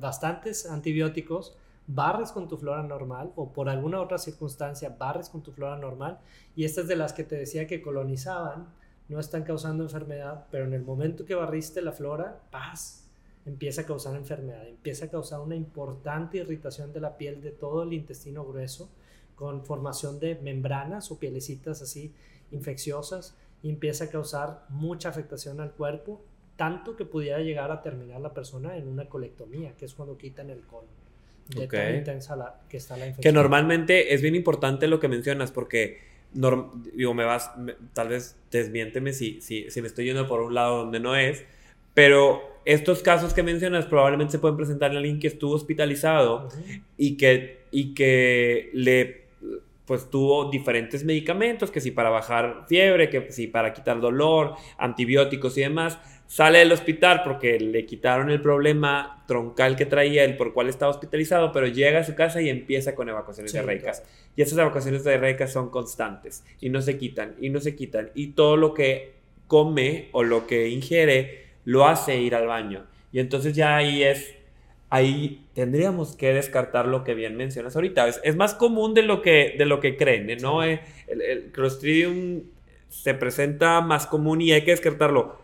bastantes 0.00 0.66
antibióticos 0.66 1.56
barres 1.86 2.30
con 2.32 2.48
tu 2.48 2.56
flora 2.56 2.82
normal 2.82 3.32
o 3.36 3.52
por 3.52 3.68
alguna 3.68 4.00
otra 4.00 4.18
circunstancia 4.18 4.96
barres 4.98 5.28
con 5.28 5.42
tu 5.42 5.52
flora 5.52 5.76
normal 5.76 6.20
y 6.54 6.64
estas 6.64 6.86
de 6.86 6.96
las 6.96 7.12
que 7.12 7.24
te 7.24 7.36
decía 7.36 7.66
que 7.66 7.82
colonizaban 7.82 8.68
no 9.08 9.18
están 9.18 9.42
causando 9.42 9.82
enfermedad, 9.82 10.46
pero 10.52 10.64
en 10.66 10.72
el 10.72 10.82
momento 10.82 11.24
que 11.24 11.34
barriste 11.34 11.82
la 11.82 11.90
flora, 11.90 12.42
paz, 12.52 13.08
empieza 13.44 13.82
a 13.82 13.86
causar 13.86 14.14
enfermedad, 14.14 14.68
empieza 14.68 15.06
a 15.06 15.08
causar 15.08 15.40
una 15.40 15.56
importante 15.56 16.38
irritación 16.38 16.92
de 16.92 17.00
la 17.00 17.16
piel 17.16 17.42
de 17.42 17.50
todo 17.50 17.82
el 17.82 17.92
intestino 17.92 18.44
grueso 18.44 18.88
con 19.34 19.64
formación 19.64 20.20
de 20.20 20.36
membranas 20.36 21.10
o 21.10 21.18
pielecitas 21.18 21.82
así 21.82 22.14
infecciosas 22.52 23.36
y 23.62 23.70
empieza 23.70 24.04
a 24.04 24.10
causar 24.10 24.64
mucha 24.68 25.08
afectación 25.08 25.60
al 25.60 25.72
cuerpo, 25.72 26.22
tanto 26.56 26.94
que 26.94 27.04
pudiera 27.04 27.40
llegar 27.40 27.72
a 27.72 27.82
terminar 27.82 28.20
la 28.20 28.32
persona 28.32 28.76
en 28.76 28.86
una 28.86 29.08
colectomía, 29.08 29.76
que 29.76 29.86
es 29.86 29.94
cuando 29.94 30.18
quitan 30.18 30.50
el 30.50 30.60
colon 30.60 30.99
de 31.48 31.96
intensa 31.96 32.60
que 32.68 32.76
está 32.76 32.96
la 32.96 33.06
infección. 33.06 33.22
Que 33.22 33.32
normalmente 33.32 34.14
es 34.14 34.22
bien 34.22 34.34
importante 34.34 34.86
lo 34.86 35.00
que 35.00 35.08
mencionas 35.08 35.50
porque 35.50 36.10
digo, 36.94 37.14
me 37.14 37.24
vas, 37.24 37.50
tal 37.92 38.08
vez 38.08 38.36
desmiénteme 38.50 39.12
si, 39.12 39.40
si, 39.40 39.70
si 39.70 39.82
me 39.82 39.88
estoy 39.88 40.06
yendo 40.06 40.28
por 40.28 40.40
un 40.40 40.54
lado 40.54 40.78
donde 40.78 41.00
no 41.00 41.16
es, 41.16 41.44
pero 41.94 42.60
estos 42.64 43.02
casos 43.02 43.34
que 43.34 43.42
mencionas 43.42 43.86
probablemente 43.86 44.32
se 44.32 44.38
pueden 44.38 44.56
presentar 44.56 44.92
en 44.92 44.98
alguien 44.98 45.18
que 45.18 45.26
estuvo 45.26 45.54
hospitalizado 45.54 46.48
y, 46.96 47.16
que, 47.16 47.62
y 47.70 47.94
que 47.94 48.70
le 48.74 49.20
pues 49.86 50.08
tuvo 50.08 50.48
diferentes 50.48 51.04
medicamentos, 51.04 51.72
que 51.72 51.80
si 51.80 51.90
para 51.90 52.10
bajar 52.10 52.64
fiebre, 52.68 53.10
que 53.10 53.32
si 53.32 53.48
para 53.48 53.72
quitar 53.72 54.00
dolor, 54.00 54.54
antibióticos 54.78 55.58
y 55.58 55.62
demás, 55.62 55.98
sale 56.30 56.60
del 56.60 56.70
hospital 56.70 57.22
porque 57.24 57.58
le 57.58 57.84
quitaron 57.86 58.30
el 58.30 58.40
problema 58.40 59.24
troncal 59.26 59.74
que 59.74 59.84
traía, 59.84 60.22
el 60.22 60.36
por 60.36 60.54
cual 60.54 60.68
estaba 60.68 60.92
hospitalizado, 60.92 61.50
pero 61.50 61.66
llega 61.66 61.98
a 61.98 62.04
su 62.04 62.14
casa 62.14 62.40
y 62.40 62.48
empieza 62.48 62.94
con 62.94 63.08
evacuaciones 63.08 63.52
diarreicas. 63.52 64.04
Y 64.36 64.42
esas 64.42 64.56
evacuaciones 64.56 65.02
diarreicas 65.02 65.52
son 65.52 65.70
constantes 65.70 66.44
y 66.60 66.68
no 66.68 66.82
se 66.82 66.98
quitan 66.98 67.34
y 67.40 67.50
no 67.50 67.58
se 67.58 67.74
quitan. 67.74 68.12
Y 68.14 68.28
todo 68.28 68.56
lo 68.56 68.74
que 68.74 69.14
come 69.48 70.08
o 70.12 70.22
lo 70.22 70.46
que 70.46 70.68
ingiere 70.68 71.46
lo 71.64 71.88
hace 71.88 72.18
ir 72.18 72.36
al 72.36 72.46
baño. 72.46 72.86
Y 73.10 73.18
entonces 73.18 73.52
ya 73.56 73.74
ahí 73.74 74.04
es 74.04 74.32
ahí 74.88 75.44
tendríamos 75.54 76.14
que 76.14 76.32
descartar 76.32 76.86
lo 76.86 77.02
que 77.02 77.14
bien 77.14 77.36
mencionas 77.36 77.74
ahorita. 77.74 78.06
Es, 78.06 78.36
más 78.36 78.54
común 78.54 78.94
de 78.94 79.02
lo 79.02 79.20
que, 79.20 79.56
de 79.58 79.66
lo 79.66 79.80
que 79.80 79.96
creen, 79.96 80.28
¿no? 80.40 80.62
Eh, 80.62 80.80
el, 81.08 81.22
el, 81.22 81.50
Clostridium 81.50 82.42
se 82.88 83.14
presenta 83.14 83.80
más 83.80 84.06
común 84.06 84.40
y 84.40 84.52
hay 84.52 84.62
que 84.62 84.70
descartarlo. 84.70 85.40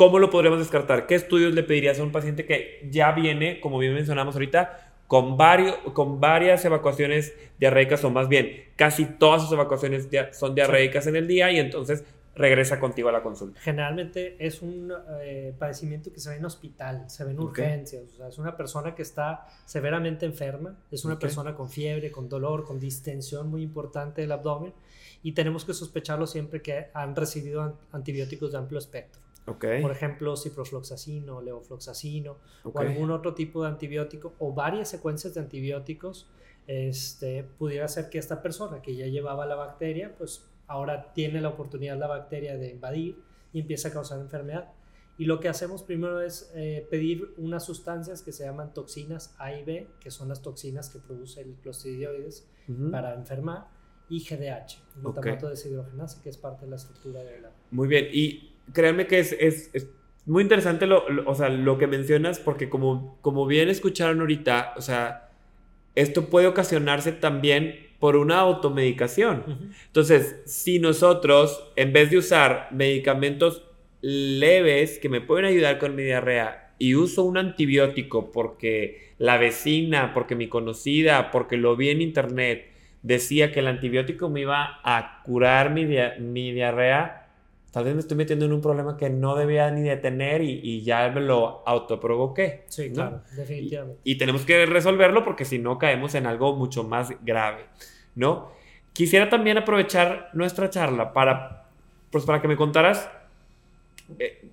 ¿Cómo 0.00 0.18
lo 0.18 0.30
podríamos 0.30 0.60
descartar? 0.60 1.06
¿Qué 1.06 1.14
estudios 1.14 1.52
le 1.52 1.62
pedirías 1.62 2.00
a 2.00 2.02
un 2.02 2.10
paciente 2.10 2.46
que 2.46 2.88
ya 2.90 3.12
viene, 3.12 3.60
como 3.60 3.76
bien 3.76 3.92
mencionamos 3.92 4.34
ahorita, 4.34 4.94
con, 5.06 5.36
varios, 5.36 5.76
con 5.92 6.18
varias 6.18 6.64
evacuaciones 6.64 7.34
diarreicas 7.58 8.02
o 8.04 8.08
más 8.08 8.26
bien 8.26 8.64
casi 8.76 9.04
todas 9.04 9.42
sus 9.42 9.52
evacuaciones 9.52 10.08
son 10.32 10.54
diarreicas 10.54 11.06
en 11.06 11.16
el 11.16 11.28
día 11.28 11.52
y 11.52 11.58
entonces 11.58 12.02
regresa 12.34 12.80
contigo 12.80 13.10
a 13.10 13.12
la 13.12 13.22
consulta. 13.22 13.60
Generalmente 13.60 14.36
es 14.38 14.62
un 14.62 14.90
eh, 15.20 15.54
padecimiento 15.58 16.10
que 16.10 16.18
se 16.18 16.30
ve 16.30 16.36
en 16.36 16.46
hospital, 16.46 17.04
se 17.10 17.22
ve 17.24 17.32
en 17.32 17.40
urgencias, 17.40 18.04
o 18.14 18.16
sea, 18.16 18.28
es 18.28 18.38
una 18.38 18.56
persona 18.56 18.94
que 18.94 19.02
está 19.02 19.48
severamente 19.66 20.24
enferma, 20.24 20.78
es 20.90 21.04
una 21.04 21.18
persona 21.18 21.54
con 21.54 21.68
fiebre, 21.68 22.10
con 22.10 22.26
dolor, 22.26 22.64
con 22.64 22.80
distensión 22.80 23.50
muy 23.50 23.62
importante 23.62 24.22
del 24.22 24.32
abdomen 24.32 24.72
y 25.22 25.32
tenemos 25.32 25.66
que 25.66 25.74
sospecharlo 25.74 26.26
siempre 26.26 26.62
que 26.62 26.86
han 26.94 27.14
recibido 27.14 27.76
antibióticos 27.92 28.52
de 28.52 28.56
amplio 28.56 28.78
espectro. 28.78 29.19
Por 29.44 29.90
ejemplo, 29.90 30.36
ciprofloxacino, 30.36 31.40
levofloxacino 31.40 32.38
o 32.64 32.78
algún 32.78 33.10
otro 33.10 33.34
tipo 33.34 33.62
de 33.62 33.68
antibiótico 33.68 34.34
o 34.38 34.52
varias 34.52 34.88
secuencias 34.88 35.34
de 35.34 35.40
antibióticos, 35.40 36.30
este, 36.66 37.44
pudiera 37.58 37.88
ser 37.88 38.10
que 38.10 38.18
esta 38.18 38.42
persona 38.42 38.80
que 38.80 38.94
ya 38.94 39.06
llevaba 39.06 39.46
la 39.46 39.56
bacteria, 39.56 40.14
pues 40.16 40.48
ahora 40.66 41.12
tiene 41.12 41.40
la 41.40 41.48
oportunidad 41.48 41.98
la 41.98 42.06
bacteria 42.06 42.56
de 42.56 42.70
invadir 42.70 43.18
y 43.52 43.60
empieza 43.60 43.88
a 43.88 43.92
causar 43.92 44.20
enfermedad. 44.20 44.72
Y 45.18 45.24
lo 45.24 45.40
que 45.40 45.48
hacemos 45.48 45.82
primero 45.82 46.20
es 46.20 46.50
eh, 46.54 46.86
pedir 46.88 47.34
unas 47.36 47.64
sustancias 47.64 48.22
que 48.22 48.32
se 48.32 48.44
llaman 48.44 48.72
toxinas 48.72 49.34
A 49.38 49.52
y 49.52 49.64
B, 49.64 49.88
que 50.00 50.10
son 50.10 50.28
las 50.28 50.40
toxinas 50.40 50.88
que 50.88 50.98
produce 50.98 51.40
el 51.42 51.54
clostridioides 51.56 52.48
para 52.90 53.14
enfermar, 53.14 53.66
y 54.08 54.20
GDH, 54.20 54.78
glutamato 54.96 55.46
okay. 55.46 55.50
deshidrogenasa, 55.50 56.22
que 56.22 56.30
es 56.30 56.36
parte 56.36 56.64
de 56.64 56.70
la 56.70 56.76
estructura 56.76 57.22
de 57.22 57.40
la... 57.40 57.52
Muy 57.70 57.86
bien, 57.86 58.06
y 58.12 58.49
créanme 58.72 59.06
que 59.06 59.18
es, 59.18 59.36
es, 59.38 59.70
es 59.72 59.88
muy 60.26 60.42
interesante 60.42 60.86
lo, 60.86 61.04
o 61.26 61.34
sea, 61.34 61.48
lo 61.48 61.78
que 61.78 61.86
mencionas, 61.86 62.38
porque 62.38 62.68
como, 62.68 63.18
como 63.22 63.46
bien 63.46 63.68
escucharon 63.68 64.20
ahorita, 64.20 64.74
o 64.76 64.80
sea, 64.80 65.30
esto 65.94 66.26
puede 66.26 66.46
ocasionarse 66.46 67.12
también 67.12 67.88
por 67.98 68.16
una 68.16 68.38
automedicación. 68.38 69.72
Entonces, 69.86 70.40
si 70.46 70.78
nosotros, 70.78 71.70
en 71.76 71.92
vez 71.92 72.10
de 72.10 72.18
usar 72.18 72.68
medicamentos 72.70 73.64
leves 74.00 74.98
que 74.98 75.10
me 75.10 75.20
pueden 75.20 75.44
ayudar 75.44 75.78
con 75.78 75.94
mi 75.94 76.02
diarrea 76.02 76.72
y 76.78 76.94
uso 76.94 77.24
un 77.24 77.36
antibiótico 77.36 78.32
porque 78.32 79.12
la 79.18 79.36
vecina, 79.36 80.14
porque 80.14 80.34
mi 80.34 80.48
conocida, 80.48 81.30
porque 81.30 81.58
lo 81.58 81.76
vi 81.76 81.90
en 81.90 82.00
internet, 82.00 82.70
decía 83.02 83.52
que 83.52 83.60
el 83.60 83.66
antibiótico 83.66 84.30
me 84.30 84.40
iba 84.40 84.80
a 84.82 85.22
curar 85.24 85.70
mi, 85.70 85.84
mi 85.84 86.52
diarrea, 86.52 87.28
tal 87.70 87.84
vez 87.84 87.94
me 87.94 88.00
estoy 88.00 88.16
metiendo 88.16 88.44
en 88.44 88.52
un 88.52 88.60
problema 88.60 88.96
que 88.96 89.10
no 89.10 89.36
debía 89.36 89.70
ni 89.70 89.82
de 89.82 89.96
tener 89.96 90.42
y, 90.42 90.82
ya 90.82 91.08
me 91.10 91.20
lo 91.20 91.62
autoprovoqué. 91.66 92.64
Sí, 92.68 92.90
claro, 92.90 93.22
definitivamente. 93.36 94.00
Y, 94.04 94.16
tenemos 94.16 94.42
que 94.44 94.66
resolverlo 94.66 95.24
porque 95.24 95.44
si 95.44 95.58
no 95.58 95.78
caemos 95.78 96.14
en 96.14 96.26
algo 96.26 96.56
mucho 96.56 96.84
más 96.84 97.12
grave, 97.24 97.66
¿no? 98.14 98.50
Quisiera 98.92 99.28
también 99.28 99.56
aprovechar 99.56 100.30
nuestra 100.32 100.68
charla 100.68 101.12
para, 101.12 101.68
pues 102.10 102.24
para 102.24 102.42
que 102.42 102.48
me 102.48 102.56
contaras, 102.56 103.08
eh, 104.18 104.48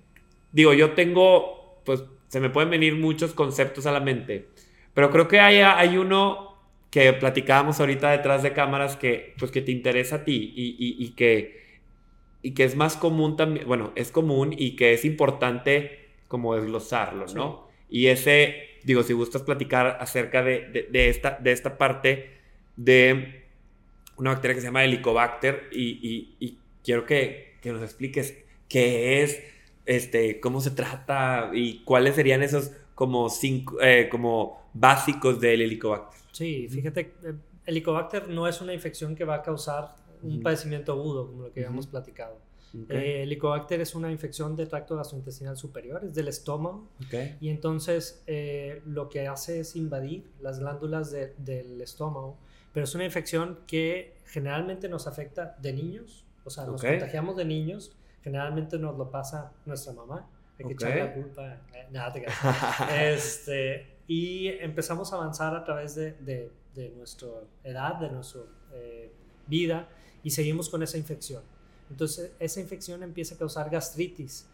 digo, 0.52 0.72
yo 0.72 0.92
tengo, 0.92 1.80
pues 1.84 2.04
se 2.28 2.38
me 2.38 2.50
pueden 2.50 2.70
venir 2.70 2.94
muchos 2.94 3.32
conceptos 3.32 3.86
a 3.86 3.92
la 3.92 4.00
mente, 4.00 4.46
pero 4.94 5.10
creo 5.10 5.26
que 5.26 5.40
hay, 5.40 5.58
hay 5.58 5.98
uno 5.98 6.56
que 6.90 7.12
platicábamos 7.12 7.80
ahorita 7.80 8.12
detrás 8.12 8.44
de 8.44 8.52
cámaras 8.52 8.96
que, 8.96 9.34
pues, 9.38 9.50
que 9.50 9.60
te 9.60 9.72
interesa 9.72 10.16
a 10.16 10.24
ti 10.24 10.52
y, 10.54 10.96
y 11.04 11.10
que 11.10 11.67
y 12.48 12.52
que 12.52 12.64
es 12.64 12.76
más 12.76 12.96
común 12.96 13.36
también, 13.36 13.66
bueno, 13.68 13.92
es 13.94 14.10
común 14.10 14.54
y 14.56 14.74
que 14.74 14.94
es 14.94 15.04
importante 15.04 16.08
como 16.28 16.54
desglosarlo, 16.54 17.26
¿no? 17.34 17.68
Y 17.90 18.06
ese, 18.06 18.78
digo, 18.84 19.02
si 19.02 19.12
gustas 19.12 19.42
platicar 19.42 19.98
acerca 20.00 20.42
de, 20.42 20.88
de, 20.90 21.10
esta, 21.10 21.38
de 21.38 21.52
esta 21.52 21.76
parte 21.76 22.30
de 22.74 23.44
una 24.16 24.30
bacteria 24.30 24.54
que 24.54 24.62
se 24.62 24.68
llama 24.68 24.82
Helicobacter 24.82 25.68
y, 25.70 26.36
y, 26.40 26.58
quiero 26.82 27.04
que, 27.04 27.58
que, 27.60 27.70
nos 27.70 27.82
expliques 27.82 28.42
qué 28.66 29.22
es, 29.22 29.42
este, 29.84 30.40
cómo 30.40 30.62
se 30.62 30.70
trata 30.70 31.50
y 31.52 31.80
cuáles 31.84 32.14
serían 32.14 32.42
esos 32.42 32.72
como, 32.94 33.28
cinco, 33.28 33.76
eh, 33.82 34.08
como 34.10 34.70
básicos 34.72 35.38
del 35.38 35.60
Helicobacter. 35.60 36.18
Sí, 36.32 36.66
fíjate, 36.70 37.12
eh, 37.24 37.34
Helicobacter 37.66 38.26
no 38.28 38.48
es 38.48 38.62
una 38.62 38.72
infección 38.72 39.14
que 39.14 39.24
va 39.24 39.34
a 39.34 39.42
causar 39.42 40.07
un 40.22 40.42
padecimiento 40.42 40.92
agudo, 40.92 41.26
como 41.28 41.42
lo 41.44 41.52
que 41.52 41.60
habíamos 41.60 41.86
platicado. 41.86 42.38
Eh, 42.74 43.22
el 43.22 43.28
Helicobacter 43.28 43.80
es 43.80 43.94
una 43.94 44.10
infección 44.10 44.54
del 44.54 44.68
tracto 44.68 44.96
gastrointestinal 44.96 45.56
superior, 45.56 46.04
es 46.04 46.14
del 46.14 46.28
estómago. 46.28 46.88
Y 47.40 47.48
entonces 47.48 48.22
eh, 48.26 48.82
lo 48.86 49.08
que 49.08 49.26
hace 49.26 49.60
es 49.60 49.76
invadir 49.76 50.30
las 50.40 50.58
glándulas 50.58 51.10
del 51.10 51.80
estómago. 51.80 52.36
Pero 52.72 52.84
es 52.84 52.94
una 52.94 53.04
infección 53.04 53.60
que 53.66 54.16
generalmente 54.26 54.88
nos 54.88 55.06
afecta 55.06 55.56
de 55.60 55.72
niños, 55.72 56.24
o 56.44 56.50
sea, 56.50 56.66
nos 56.66 56.82
contagiamos 56.82 57.36
de 57.36 57.44
niños. 57.44 57.92
Generalmente 58.22 58.78
nos 58.78 58.98
lo 58.98 59.10
pasa 59.10 59.52
nuestra 59.64 59.92
mamá. 59.92 60.28
Hay 60.58 60.66
que 60.66 60.72
echarle 60.72 61.04
la 61.04 61.14
culpa. 61.14 61.54
Eh, 61.72 61.86
nada, 61.90 62.12
te 62.12 62.26
este, 63.14 63.98
Y 64.06 64.48
empezamos 64.48 65.12
a 65.12 65.16
avanzar 65.16 65.54
a 65.54 65.64
través 65.64 65.94
de, 65.94 66.12
de, 66.12 66.50
de 66.74 66.90
nuestra 66.90 67.28
edad, 67.64 67.94
de 67.96 68.10
nuestra 68.10 68.42
vida 69.46 69.88
y 70.22 70.30
seguimos 70.30 70.68
con 70.68 70.82
esa 70.82 70.98
infección. 70.98 71.42
Entonces 71.90 72.32
esa 72.38 72.60
infección 72.60 73.02
empieza 73.02 73.34
a 73.34 73.38
causar 73.38 73.70
gastritis 73.70 74.46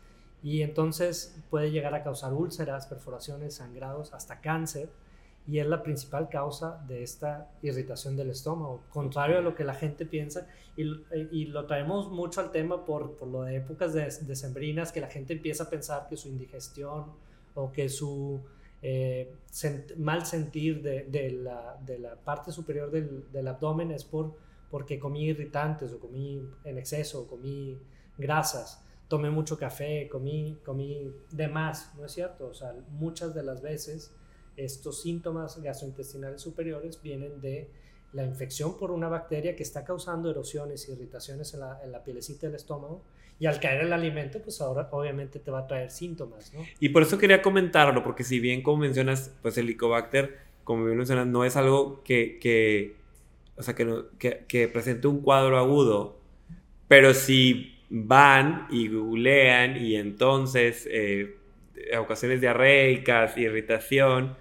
y 0.43 0.63
entonces 0.63 1.35
puede 1.51 1.71
llegar 1.71 1.95
a 1.95 2.03
causar 2.03 2.33
úlceras, 2.33 2.87
perforaciones, 2.87 3.55
sangrados, 3.55 4.13
hasta 4.13 4.41
cáncer 4.41 4.89
y 5.47 5.59
es 5.59 5.67
la 5.67 5.83
principal 5.83 6.29
causa 6.29 6.83
de 6.89 7.03
esta 7.03 7.51
irritación 7.63 8.17
del 8.17 8.31
estómago, 8.31 8.83
contrario 8.91 9.39
a 9.39 9.41
lo 9.41 9.55
que 9.55 9.65
la 9.65 9.75
gente 9.75 10.07
piensa 10.07 10.47
y, 10.77 11.45
lo 11.47 11.67
traemos 11.67 12.11
mucho 12.11 12.41
al 12.41 12.51
tema 12.51 12.85
por, 12.85 13.17
por 13.17 13.29
lo 13.29 13.43
de 13.43 13.57
épocas 13.57 13.93
decembrinas 13.93 14.91
que 14.91 15.01
la 15.01 15.09
gente 15.09 15.35
empieza 15.35 15.65
a 15.65 15.71
pensar 15.71 16.09
que 16.09 16.17
su 16.17 16.29
indigestión 16.29 17.13
o 17.55 17.71
que 17.73 17.89
su 17.89 18.41
eh, 18.83 19.35
mal 19.99 20.27
sentir 20.27 20.83
de, 20.83 21.05
de, 21.05 21.31
la, 21.31 21.79
de, 21.85 21.99
la, 21.99 22.17
parte 22.17 22.51
superior 22.51 22.91
del, 22.91 23.31
del 23.31 23.49
abdomen 23.49 23.93
es 23.93 24.05
por 24.05 24.35
porque 24.75 24.99
comí 24.99 25.27
irritantes 25.27 25.93
o 25.93 26.01
comí 26.01 26.43
en 26.65 26.79
exceso, 26.79 27.21
o 27.21 27.27
comí 27.29 27.79
grasas, 28.19 28.85
tomé 29.07 29.31
mucho 29.31 29.57
café, 29.57 30.09
comí, 30.11 30.59
comí 30.65 31.13
de 31.31 31.47
más, 31.47 31.95
¿no 31.97 32.05
es 32.05 32.11
cierto? 32.11 32.49
O 32.49 32.55
sea, 32.55 32.75
muchas 32.91 33.33
de 33.37 33.45
las 33.45 33.63
veces 33.63 34.13
estos 34.57 35.01
síntomas 35.01 35.63
gastrointestinales 35.63 36.43
superiores 36.43 37.01
vienen 37.01 37.41
de 37.41 37.71
la 38.15 38.25
infección 38.25 38.77
por 38.77 38.91
una 38.91 39.07
bacteria 39.09 39.55
que 39.55 39.63
está 39.63 39.85
causando 39.85 40.29
erosiones 40.29 40.89
y 40.89 40.93
irritaciones 40.95 41.55
en 41.55 41.61
la, 41.61 41.81
en 41.85 41.93
la 41.93 42.03
pielecita 42.03 42.49
del 42.49 42.57
estómago 42.57 43.05
y 43.39 43.47
al 43.47 43.61
caer 43.61 43.83
el 43.83 43.93
alimento, 43.93 44.43
pues 44.43 44.61
ahora 44.61 44.89
obviamente 44.91 45.39
te 45.39 45.53
va 45.53 45.61
a 45.61 45.67
traer 45.69 45.93
síntomas, 45.93 46.53
¿no? 46.53 46.65
Y 46.81 46.89
por 46.89 47.05
eso 47.05 47.17
quería 47.17 47.43
comentarlo, 47.43 48.03
porque 48.03 48.25
si 48.25 48.41
bien 48.41 48.61
como 48.61 48.79
mencionas, 48.79 49.33
pues 49.41 49.57
el 49.57 49.67
Helicobacter, 49.67 50.37
como 50.65 50.85
bien 50.85 50.97
mencionas, 50.97 51.29
no 51.29 51.45
es 51.45 51.55
algo 51.55 52.03
que 52.03 53.04
o 53.57 53.63
sea, 53.63 53.75
que, 53.75 53.87
que, 54.19 54.45
que 54.49 54.69
presente 54.69 55.07
un 55.09 55.21
cuadro 55.21 55.59
agudo, 55.59 56.21
pero 56.89 57.15
si 57.15 57.75
van 57.91 58.67
y 58.71 58.89
googlean 58.89 59.77
y 59.77 59.97
entonces 59.97 60.89
eh, 60.91 61.37
ocasiones 61.99 62.41
diarreicas, 62.41 63.37
irritación, 63.37 64.37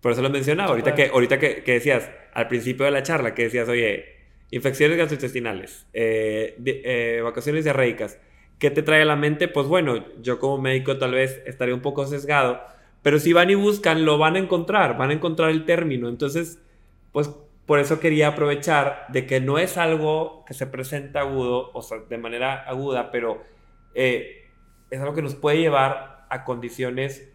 por 0.00 0.12
eso 0.12 0.22
lo 0.22 0.30
mencionaba, 0.30 0.70
ahorita, 0.70 0.94
que, 0.94 1.06
ahorita 1.08 1.38
que, 1.38 1.62
que, 1.62 1.72
decías 1.72 2.10
al 2.32 2.48
principio 2.48 2.84
de 2.84 2.92
la 2.92 3.02
charla, 3.02 3.34
que 3.34 3.44
decías, 3.44 3.68
oye, 3.68 4.16
infecciones 4.50 4.96
gastrointestinales, 4.96 5.86
eh, 5.92 6.56
eh, 6.64 7.20
vacaciones 7.22 7.64
diarreicas, 7.64 8.18
¿qué 8.58 8.70
te 8.70 8.82
trae 8.82 9.02
a 9.02 9.06
la 9.06 9.16
mente? 9.16 9.48
Pues 9.48 9.66
bueno, 9.66 10.04
yo 10.22 10.38
como 10.38 10.58
médico 10.58 10.98
tal 10.98 11.12
vez 11.12 11.42
estaría 11.46 11.74
un 11.74 11.82
poco 11.82 12.06
sesgado, 12.06 12.60
pero 13.02 13.18
si 13.18 13.32
van 13.32 13.50
y 13.50 13.54
buscan, 13.54 14.04
lo 14.04 14.18
van 14.18 14.36
a 14.36 14.38
encontrar, 14.38 14.96
van 14.96 15.10
a 15.10 15.14
encontrar 15.14 15.50
el 15.50 15.64
término. 15.64 16.08
Entonces, 16.08 16.60
pues 17.12 17.30
por 17.66 17.80
eso 17.80 18.00
quería 18.00 18.28
aprovechar 18.28 19.06
de 19.08 19.26
que 19.26 19.40
no 19.40 19.58
es 19.58 19.76
algo 19.76 20.44
que 20.46 20.54
se 20.54 20.66
presenta 20.66 21.20
agudo, 21.20 21.70
o 21.74 21.82
sea, 21.82 21.98
de 21.98 22.18
manera 22.18 22.62
aguda, 22.62 23.10
pero 23.10 23.42
eh, 23.94 24.44
es 24.90 25.00
algo 25.00 25.14
que 25.14 25.22
nos 25.22 25.34
puede 25.34 25.58
llevar 25.58 26.26
a 26.30 26.44
condiciones 26.44 27.28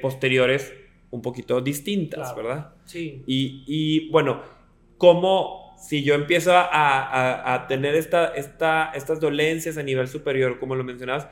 posteriores 0.00 0.72
un 1.10 1.22
poquito 1.22 1.60
distintas, 1.60 2.34
¿verdad? 2.36 2.74
Sí. 2.84 3.22
Y, 3.26 4.08
bueno, 4.10 4.42
¿cómo 4.98 5.74
si 5.78 6.02
yo 6.02 6.14
empiezo 6.14 6.52
a, 6.54 7.66
tener 7.68 7.94
esta, 7.94 8.28
esta, 8.34 8.92
estas 8.94 9.20
dolencias 9.20 9.76
a 9.78 9.82
nivel 9.82 10.08
superior, 10.08 10.58
como 10.58 10.74
lo 10.74 10.84
mencionabas, 10.84 11.28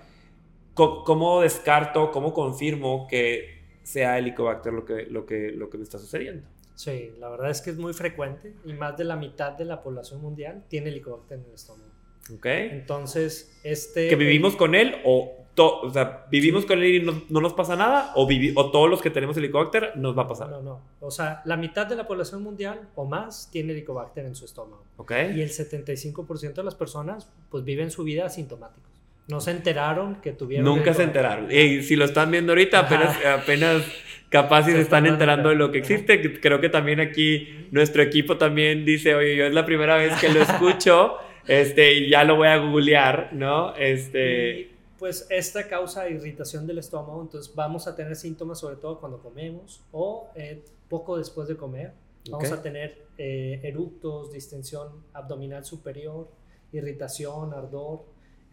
¿cómo, 0.75 1.41
descarto, 1.41 2.11
cómo 2.11 2.33
confirmo 2.33 3.07
que 3.09 3.63
sea 3.83 4.19
Helicobacter 4.19 4.73
lo 4.73 4.85
que, 4.85 5.07
lo, 5.07 5.27
que, 5.27 5.51
lo 5.51 5.71
que 5.71 5.79
me 5.79 5.85
está 5.85 5.99
sucediendo? 5.99 6.47
Sí, 6.75 7.13
la 7.19 7.29
verdad 7.29 7.51
es 7.51 7.61
que 7.61 7.71
es 7.71 7.77
muy 7.77 7.93
frecuente 7.93 8.55
y 8.65 8.73
más 8.73 8.97
de 8.97 9.05
la 9.05 9.17
mitad 9.17 9.53
de 9.53 9.65
la 9.65 9.83
población 9.83 10.21
mundial 10.21 10.65
tiene 10.69 10.91
Helicobacter 10.91 11.39
en 11.39 11.45
el 11.45 11.55
estómago. 11.55 11.91
Ok. 12.35 12.47
Entonces, 12.47 13.61
este... 13.63 14.09
¿Que 14.09 14.17
vivimos 14.17 14.57
con 14.57 14.75
él 14.75 14.97
o 15.05 15.45
o 15.57 15.91
sea, 15.91 16.27
vivimos 16.31 16.67
con 16.67 16.83
él 16.83 16.95
y 16.95 17.01
no, 17.01 17.41
nos 17.41 17.53
pasa 17.53 17.77
nada, 17.77 18.13
o, 18.17 18.29
o 18.55 18.71
todos 18.71 18.91
los 18.91 19.01
que 19.01 19.11
tenemos 19.11 19.37
helicobacter 19.37 19.93
nos 19.97 20.17
va 20.17 20.23
a 20.23 20.29
pasar. 20.29 20.51
No, 20.51 20.63
no. 20.63 20.81
O 21.01 21.11
sea, 21.11 21.43
la 21.45 21.57
mitad 21.57 21.87
de 21.87 21.95
la 21.95 22.07
población 22.07 22.43
mundial 22.43 22.89
o 22.95 23.05
más 23.05 23.51
tiene 23.51 23.73
helicobacter 23.73 24.25
en 24.25 24.35
su 24.35 24.45
estómago. 24.45 24.85
Ok. 24.97 25.13
Y 25.35 25.41
el 25.41 25.51
75% 25.51 26.55
de 26.55 26.65
las 26.65 26.75
personas, 26.75 27.31
pues 27.51 27.65
viven 27.65 27.91
su 27.91 28.03
vida 28.03 28.27
asintomáticos. 28.27 28.91
No 29.29 29.41
se 29.41 29.53
enteraron 29.53 30.17
que 30.17 30.33
tuvieron. 30.33 30.67
Nunca 30.67 30.93
se 30.93 31.05
enteraron. 31.05 31.51
Y 31.51 31.83
si 31.83 31.97
lo 31.97 32.05
están 32.05 32.31
viendo 32.31 32.53
ahorita, 32.53 32.81
apenas, 32.81 33.17
apenas 33.25 33.83
capaz 34.29 34.65
si 34.65 34.73
se, 34.73 34.81
están 34.81 35.07
enterando 35.07 35.49
de 35.51 35.55
lo 35.55 35.71
que 35.71 35.79
existe. 35.79 36.41
Creo 36.41 36.61
que 36.61 36.69
también 36.69 37.01
aquí 37.01 37.69
nuestro 37.71 38.03
equipo 38.03 38.37
también 38.37 38.85
dice, 38.85 39.15
oye, 39.15 39.37
yo 39.37 39.47
es 39.47 39.55
la 39.55 39.65
primera 39.67 39.97
vez 39.97 40.19
que 40.21 40.29
lo 40.29 40.43
escucho. 40.43 41.17
este, 41.47 41.95
y 41.95 42.11
ya 42.11 42.25
lo 42.25 42.37
voy 42.37 42.49
a 42.49 42.57
googlear, 42.59 43.31
¿no? 43.33 43.75
Este 43.77 44.75
pues 45.05 45.27
esta 45.29 45.69
causa 45.69 46.09
irritación 46.09 46.67
del 46.67 46.79
estómago, 46.79 47.21
entonces 47.21 47.55
vamos 47.55 47.87
a 47.87 47.95
tener 47.95 48.17
síntomas 48.17 48.59
sobre 48.59 48.77
todo 48.77 48.99
cuando 49.01 49.19
comemos 49.19 49.83
o 49.93 50.29
eh, 50.35 50.65
poco 50.89 51.19
después 51.19 51.47
de 51.47 51.59
comer. 51.59 51.93
Vamos 52.31 52.51
a 52.51 52.63
tener 52.63 53.05
eh, 53.19 53.61
eructos, 53.63 54.33
distensión 54.33 54.89
abdominal 55.13 55.63
superior, 55.63 56.27
irritación, 56.73 57.53
ardor. 57.53 58.01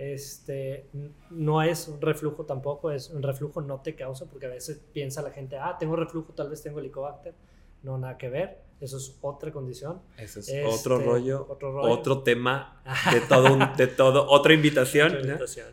Este, 0.02 0.88
no 1.30 1.62
es 1.62 1.88
un 1.88 2.02
reflujo 2.02 2.44
tampoco, 2.44 2.90
es 2.90 3.12
un 3.12 3.22
reflujo 3.22 3.62
no 3.62 3.82
te 3.82 3.94
causa, 3.94 4.26
porque 4.26 4.48
a 4.48 4.50
veces 4.50 4.82
piensa 4.92 5.22
la 5.22 5.30
gente, 5.30 5.58
ah, 5.58 5.78
tengo 5.80 5.96
reflujo, 5.96 6.34
tal 6.34 6.50
vez 6.50 6.64
tengo 6.64 6.80
helicobacter. 6.80 7.36
No, 7.84 8.00
nada 8.00 8.18
que 8.18 8.28
ver. 8.30 8.62
Eso 8.80 8.98
es 8.98 9.16
otra 9.22 9.52
condición. 9.52 10.02
Eso 10.18 10.40
es 10.40 10.50
otro, 10.66 10.98
este, 10.98 11.06
rollo, 11.06 11.46
otro, 11.48 11.72
rollo, 11.72 11.94
otro 11.94 12.24
tema 12.24 12.82
de 13.14 13.22
todo, 13.22 13.58
de 13.78 13.88
todo 13.88 14.28
otra 14.28 14.56
invitación. 14.56 15.10
Otra 15.10 15.22
invitación. 15.22 15.68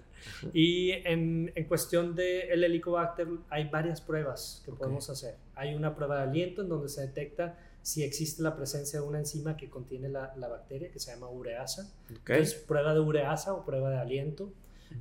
Y 0.53 0.91
en, 0.91 1.51
en 1.55 1.65
cuestión 1.65 2.15
del 2.15 2.51
el 2.51 2.65
Helicobacter 2.65 3.29
hay 3.49 3.69
varias 3.71 4.03
pruebas 4.03 4.63
que 4.67 4.73
podemos 4.73 5.09
hacer. 5.09 5.37
Hay 5.55 5.75
una 5.75 5.95
prueba 5.97 6.17
de 6.19 6.23
aliento 6.25 6.61
en 6.61 6.69
donde 6.69 6.91
se 6.91 7.01
detecta 7.01 7.59
si 7.89 8.03
existe 8.03 8.43
la 8.43 8.55
presencia 8.55 9.01
de 9.01 9.07
una 9.07 9.19
enzima 9.19 9.57
que 9.57 9.71
contiene 9.71 10.11
la, 10.11 10.35
la 10.37 10.47
bacteria, 10.47 10.91
que 10.91 11.01
se 11.01 11.11
llama 11.11 11.31
ureasa. 11.31 11.91
Entonces, 12.11 12.53
prueba 12.53 12.93
de 12.93 13.01
ureasa 13.01 13.55
o 13.55 13.65
prueba 13.65 13.89
de 13.89 13.97
aliento. 13.97 14.53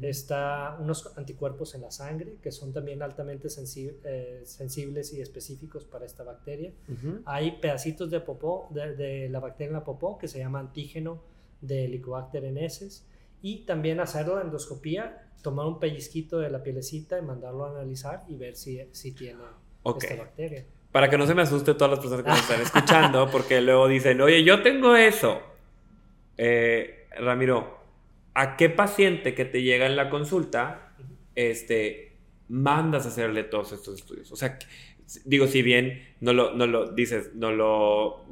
Está 0.02 0.78
unos 0.80 1.18
anticuerpos 1.18 1.76
en 1.76 1.82
la 1.82 1.92
sangre 1.92 2.38
que 2.42 2.50
son 2.50 2.72
también 2.72 3.02
altamente 3.02 3.50
eh, 3.50 4.42
sensibles 4.46 5.14
y 5.14 5.22
específicos 5.22 5.84
para 5.84 6.06
esta 6.06 6.24
bacteria. 6.24 6.72
Hay 7.26 7.60
pedacitos 7.60 8.10
de 8.10 8.22
popó, 8.22 8.70
de, 8.70 8.96
de, 8.96 9.28
la 9.28 9.42
bacteria 9.42 9.68
en 9.68 9.74
la 9.74 9.84
popó, 9.84 10.18
que 10.18 10.30
se 10.30 10.40
llama 10.40 10.60
antígeno 10.60 11.22
de 11.60 11.86
Helicobacter 11.86 12.46
en 12.46 12.58
heces. 12.58 13.06
Y 13.42 13.66
también 13.66 14.00
hacer 14.00 14.30
la 14.30 14.44
endoscopía 14.44 15.28
tomar 15.42 15.66
un 15.66 15.78
pellizquito 15.78 16.40
de 16.40 16.50
la 16.50 16.64
pielecita 16.64 17.20
y 17.20 17.22
mandarlo 17.22 17.66
a 17.66 17.72
analizar 17.72 18.24
y 18.30 18.36
ver 18.36 18.56
si, 18.56 18.80
si 18.94 19.12
tiene 19.12 19.44
esta 19.84 20.16
bacteria. 20.16 20.66
Para 20.98 21.12
que 21.12 21.18
no 21.20 21.28
se 21.28 21.36
me 21.36 21.43
asuste 21.43 21.76
todas 21.76 21.91
las 21.91 22.00
personas 22.00 22.24
que 22.24 22.32
nos 22.32 22.39
están 22.39 22.62
escuchando, 22.64 23.30
porque 23.30 23.62
luego 23.62 23.88
dicen, 23.88 24.20
oye, 24.20 24.43
yo 24.43 24.64
tengo 24.64 24.95
eso. 24.95 25.43
Eh, 26.39 27.08
Ramiro, 27.20 27.78
¿a 28.34 28.58
qué 28.58 28.72
paciente 28.72 29.36
que 29.36 29.45
te 29.45 29.62
llega 29.62 29.86
en 29.86 29.95
la 29.95 30.10
consulta 30.10 30.93
este, 31.36 32.18
mandas 32.50 33.06
a 33.06 33.10
hacerle 33.10 33.43
todos 33.43 33.74
estos 33.74 34.00
estudios? 34.00 34.32
O 34.32 34.36
sea, 34.36 34.58
digo, 35.24 35.45
si 35.45 35.62
bien 35.62 36.16
no 36.20 36.34
lo, 36.34 36.56
no 36.56 36.66
lo 36.66 36.91
dices, 36.91 37.36
no 37.36 37.52
lo, 37.52 38.26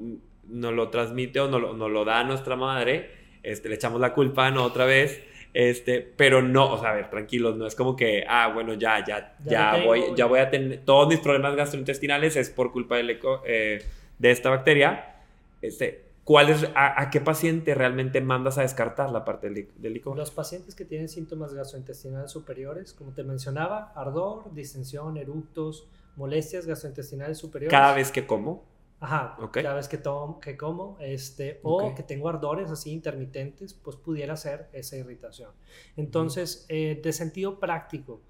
no 0.47 0.71
lo 0.71 0.89
transmite 0.89 1.41
o 1.41 1.47
no 1.47 1.59
lo, 1.59 1.73
no 1.73 1.87
lo 1.87 2.03
da 2.03 2.21
a 2.21 2.23
nuestra 2.23 2.55
madre, 2.55 3.11
este, 3.43 3.69
le 3.69 3.75
echamos 3.75 4.01
la 4.01 4.11
culpa, 4.15 4.49
¿no? 4.49 4.63
Otra 4.63 4.85
vez 4.85 5.21
este, 5.55 6.01
pero 6.01 6.41
no, 6.41 6.73
o 6.73 6.77
sea, 6.77 6.89
a 6.89 6.93
ver, 6.95 7.09
tranquilos, 7.09 7.55
no 7.55 7.65
es 7.65 7.75
como 7.75 7.95
que, 7.95 8.25
ah, 8.27 8.51
bueno, 8.53 8.73
ya, 8.73 9.05
ya, 9.05 9.37
ya, 9.45 9.81
voy, 9.85 10.03
ya 10.13 10.25
voy 10.25 10.39
a 10.39 10.49
tener, 10.49 10.81
todos 10.83 11.07
mis 11.07 11.21
problemas 11.21 11.55
gastrointestinales 11.55 12.35
es 12.35 12.49
por 12.49 12.73
culpa 12.73 12.97
del 12.97 13.11
eco, 13.11 13.41
eh, 13.47 13.81
de 14.19 14.31
esta 14.31 14.49
bacteria. 14.49 15.15
Este, 15.61 16.03
¿cuál 16.25 16.49
es, 16.49 16.67
a, 16.75 17.09
qué 17.09 17.21
paciente 17.21 17.73
realmente 17.73 18.19
mandas 18.19 18.57
a 18.57 18.63
descartar 18.63 19.11
la 19.11 19.23
parte 19.23 19.49
del, 19.49 19.69
del 19.77 20.01
Los 20.13 20.31
pacientes 20.31 20.75
que 20.75 20.83
tienen 20.83 21.07
síntomas 21.07 21.53
gastrointestinales 21.53 22.31
superiores, 22.31 22.91
como 22.91 23.13
te 23.13 23.23
mencionaba, 23.23 23.93
ardor, 23.95 24.53
distensión, 24.53 25.15
eructos, 25.15 25.87
molestias 26.17 26.65
gastrointestinales 26.65 27.37
superiores. 27.37 27.71
Cada 27.71 27.95
vez 27.95 28.11
que 28.11 28.27
como. 28.27 28.65
Ajá, 29.05 29.37
cada 29.51 29.75
vez 29.75 29.87
que, 29.87 29.99
tomo, 29.99 30.39
que 30.39 30.57
como, 30.57 30.97
este, 30.99 31.59
o 31.61 31.93
que 31.93 32.01
tengo 32.01 32.27
ardores 32.27 32.71
así 32.71 32.91
intermitentes, 32.91 33.75
pues 33.75 33.95
pudiera 33.97 34.35
ser 34.35 34.67
esa 34.73 34.97
irritación. 34.97 35.51
Entonces, 35.95 36.65
eh, 36.69 36.99
de 37.03 37.13
sentido 37.13 37.59
práctico, 37.59 38.21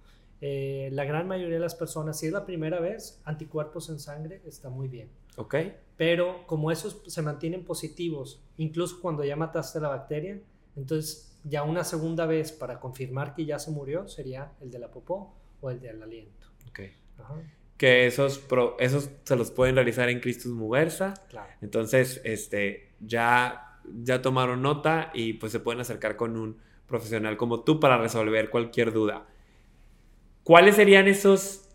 eh, 0.41 0.89
la 0.91 1.05
gran 1.05 1.29
mayoría 1.29 1.55
de 1.55 1.61
las 1.61 1.75
personas, 1.75 2.19
si 2.19 2.27
es 2.27 2.33
la 2.33 2.45
primera 2.45 2.81
vez, 2.81 3.21
anticuerpos 3.23 3.87
en 3.89 3.99
sangre 3.99 4.41
está 4.45 4.67
muy 4.67 4.89
bien. 4.89 5.09
Ok. 5.37 5.55
Pero 5.95 6.45
como 6.45 6.71
esos 6.71 7.01
se 7.07 7.21
mantienen 7.21 7.63
positivos, 7.63 8.43
incluso 8.57 8.99
cuando 9.01 9.23
ya 9.23 9.37
mataste 9.37 9.79
la 9.79 9.87
bacteria, 9.87 10.41
entonces 10.75 11.39
ya 11.45 11.63
una 11.63 11.85
segunda 11.85 12.25
vez 12.25 12.51
para 12.51 12.81
confirmar 12.81 13.33
que 13.33 13.45
ya 13.45 13.59
se 13.59 13.71
murió 13.71 14.09
sería 14.09 14.51
el 14.59 14.71
de 14.71 14.79
la 14.79 14.91
popó 14.91 15.33
o 15.61 15.69
el 15.69 15.79
del 15.79 16.03
aliento. 16.03 16.47
Ok. 16.67 16.81
Ajá 17.17 17.41
que 17.77 18.05
esos, 18.07 18.45
esos 18.79 19.09
se 19.23 19.35
los 19.35 19.51
pueden 19.51 19.75
realizar 19.75 20.09
en 20.09 20.19
Christus 20.19 20.53
Muguerza. 20.53 21.13
Entonces, 21.61 22.21
este, 22.23 22.93
ya, 22.99 23.79
ya 24.03 24.21
tomaron 24.21 24.61
nota 24.61 25.11
y 25.13 25.33
pues 25.33 25.51
se 25.51 25.59
pueden 25.59 25.81
acercar 25.81 26.15
con 26.15 26.37
un 26.37 26.57
profesional 26.87 27.37
como 27.37 27.61
tú 27.61 27.79
para 27.79 27.97
resolver 27.97 28.49
cualquier 28.49 28.93
duda. 28.93 29.25
¿Cuáles 30.43 30.75
serían 30.75 31.07
esos? 31.07 31.69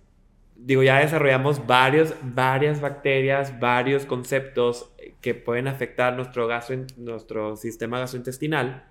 Digo, 0.56 0.82
ya 0.82 1.00
desarrollamos 1.00 1.66
varios, 1.66 2.14
varias 2.22 2.80
bacterias, 2.80 3.58
varios 3.58 4.06
conceptos 4.06 4.92
que 5.20 5.34
pueden 5.34 5.68
afectar 5.68 6.14
nuestro, 6.14 6.46
gastro, 6.46 6.76
nuestro 6.96 7.56
sistema 7.56 7.98
gastrointestinal. 7.98 8.84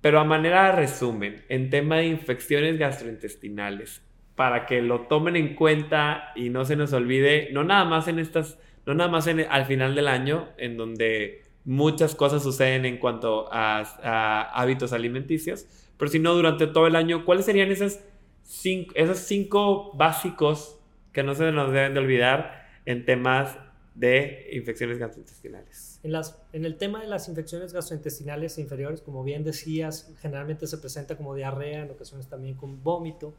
Pero 0.00 0.20
a 0.20 0.24
manera 0.24 0.66
de 0.66 0.72
resumen, 0.72 1.44
en 1.48 1.70
tema 1.70 1.96
de 1.96 2.06
infecciones 2.06 2.78
gastrointestinales, 2.78 4.02
para 4.38 4.66
que 4.66 4.82
lo 4.82 5.00
tomen 5.08 5.34
en 5.34 5.56
cuenta 5.56 6.30
y 6.36 6.48
no 6.48 6.64
se 6.64 6.76
nos 6.76 6.92
olvide, 6.92 7.48
no 7.50 7.64
nada 7.64 7.84
más 7.84 8.06
en 8.06 8.20
estas, 8.20 8.56
no 8.86 8.94
nada 8.94 9.10
más 9.10 9.26
en, 9.26 9.40
al 9.40 9.66
final 9.66 9.96
del 9.96 10.06
año, 10.06 10.50
en 10.58 10.76
donde 10.76 11.42
muchas 11.64 12.14
cosas 12.14 12.44
suceden 12.44 12.84
en 12.84 12.98
cuanto 12.98 13.48
a, 13.50 14.42
hábitos 14.54 14.92
alimenticios, 14.92 15.66
pero 15.96 16.08
sino 16.08 16.34
durante 16.34 16.68
todo 16.68 16.86
el 16.86 16.94
año, 16.94 17.24
¿cuáles 17.24 17.46
serían 17.46 17.72
esas 17.72 18.04
cinco, 18.44 18.92
esos 18.94 19.18
cinco 19.18 19.92
básicos 19.96 20.78
que 21.12 21.24
no 21.24 21.34
se 21.34 21.50
nos 21.50 21.72
deben 21.72 21.94
de 21.94 21.98
olvidar 21.98 22.64
en 22.86 23.04
temas 23.04 23.58
de 23.96 24.50
infecciones 24.52 24.98
gastrointestinales? 24.98 25.98
En, 26.04 26.12
las, 26.12 26.40
en 26.52 26.64
el 26.64 26.76
tema 26.76 27.00
de 27.00 27.08
las 27.08 27.28
infecciones 27.28 27.72
gastrointestinales 27.72 28.56
inferiores, 28.58 29.00
como 29.00 29.24
bien 29.24 29.42
decías, 29.42 30.14
generalmente 30.20 30.68
se 30.68 30.78
presenta 30.78 31.16
como 31.16 31.34
diarrea, 31.34 31.82
en 31.82 31.90
ocasiones 31.90 32.28
también 32.28 32.54
con 32.54 32.84
vómito 32.84 33.34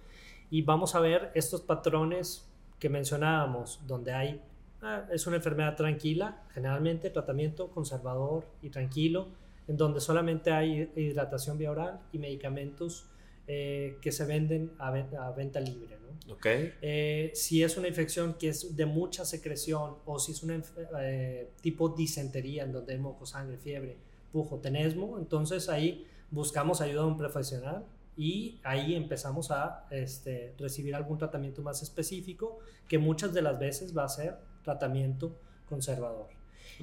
y 0.50 0.62
vamos 0.62 0.96
a 0.96 1.00
ver 1.00 1.32
estos 1.36 1.62
patrones 1.62 2.46
que 2.80 2.90
mencionábamos, 2.90 3.82
donde 3.86 4.14
hay, 4.14 4.42
ah, 4.82 5.06
es 5.12 5.28
una 5.28 5.38
enfermedad 5.38 5.76
tranquila, 5.76 6.44
generalmente 6.54 7.10
tratamiento 7.10 7.70
conservador 7.70 8.46
y 8.62 8.70
tranquilo, 8.70 9.28
en 9.68 9.78
donde 9.78 10.00
solamente 10.00 10.52
hay 10.52 10.92
hidratación 10.96 11.58
vía 11.58 11.72
oral 11.72 12.00
y 12.12 12.18
medicamentos 12.18 13.06
eh, 13.48 13.98
que 14.02 14.12
se 14.12 14.26
venden 14.26 14.72
a, 14.80 14.88
a 14.88 15.32
venta 15.32 15.60
libre. 15.60 15.98
¿no? 16.00 16.34
Okay. 16.34 16.74
Eh, 16.82 17.32
si 17.34 17.64
es 17.64 17.78
una 17.78 17.88
infección 17.88 18.36
que 18.36 18.50
es 18.50 18.76
de 18.76 18.86
mucha 18.86 19.26
secreción 19.26 19.96
o 20.06 20.20
si 20.20 20.32
es 20.32 20.44
un 20.44 20.64
eh, 21.00 21.50
tipo 21.62 21.90
disentería 21.90 22.64
en 22.64 22.72
donde 22.72 22.94
hay 22.94 23.00
moco, 23.00 23.26
sangre, 23.26 23.58
fiebre, 23.58 23.98
pujo, 24.32 24.58
tenesmo, 24.58 25.18
entonces 25.20 25.70
ahí 25.70 26.06
buscamos 26.32 26.82
ayuda 26.82 27.02
de 27.02 27.08
un 27.08 27.18
profesional 27.18 27.86
y 28.20 28.60
ahí 28.66 28.96
empezamos 28.96 29.50
a 29.50 29.88
este, 29.92 30.54
recibir 30.58 30.94
algún 30.94 31.18
tratamiento 31.18 31.62
más 31.62 31.82
específico 31.82 32.60
que 32.86 32.98
muchas 32.98 33.34
de 33.34 33.42
las 33.42 33.58
veces 33.58 33.98
va 33.98 34.04
a 34.04 34.10
ser 34.10 34.36
tratamiento 34.62 35.40
conservador. 35.66 36.28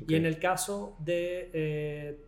Y 0.09 0.15
en 0.15 0.25
el 0.25 0.39
caso 0.39 0.97
de 0.99 1.51
eh, 1.53 2.25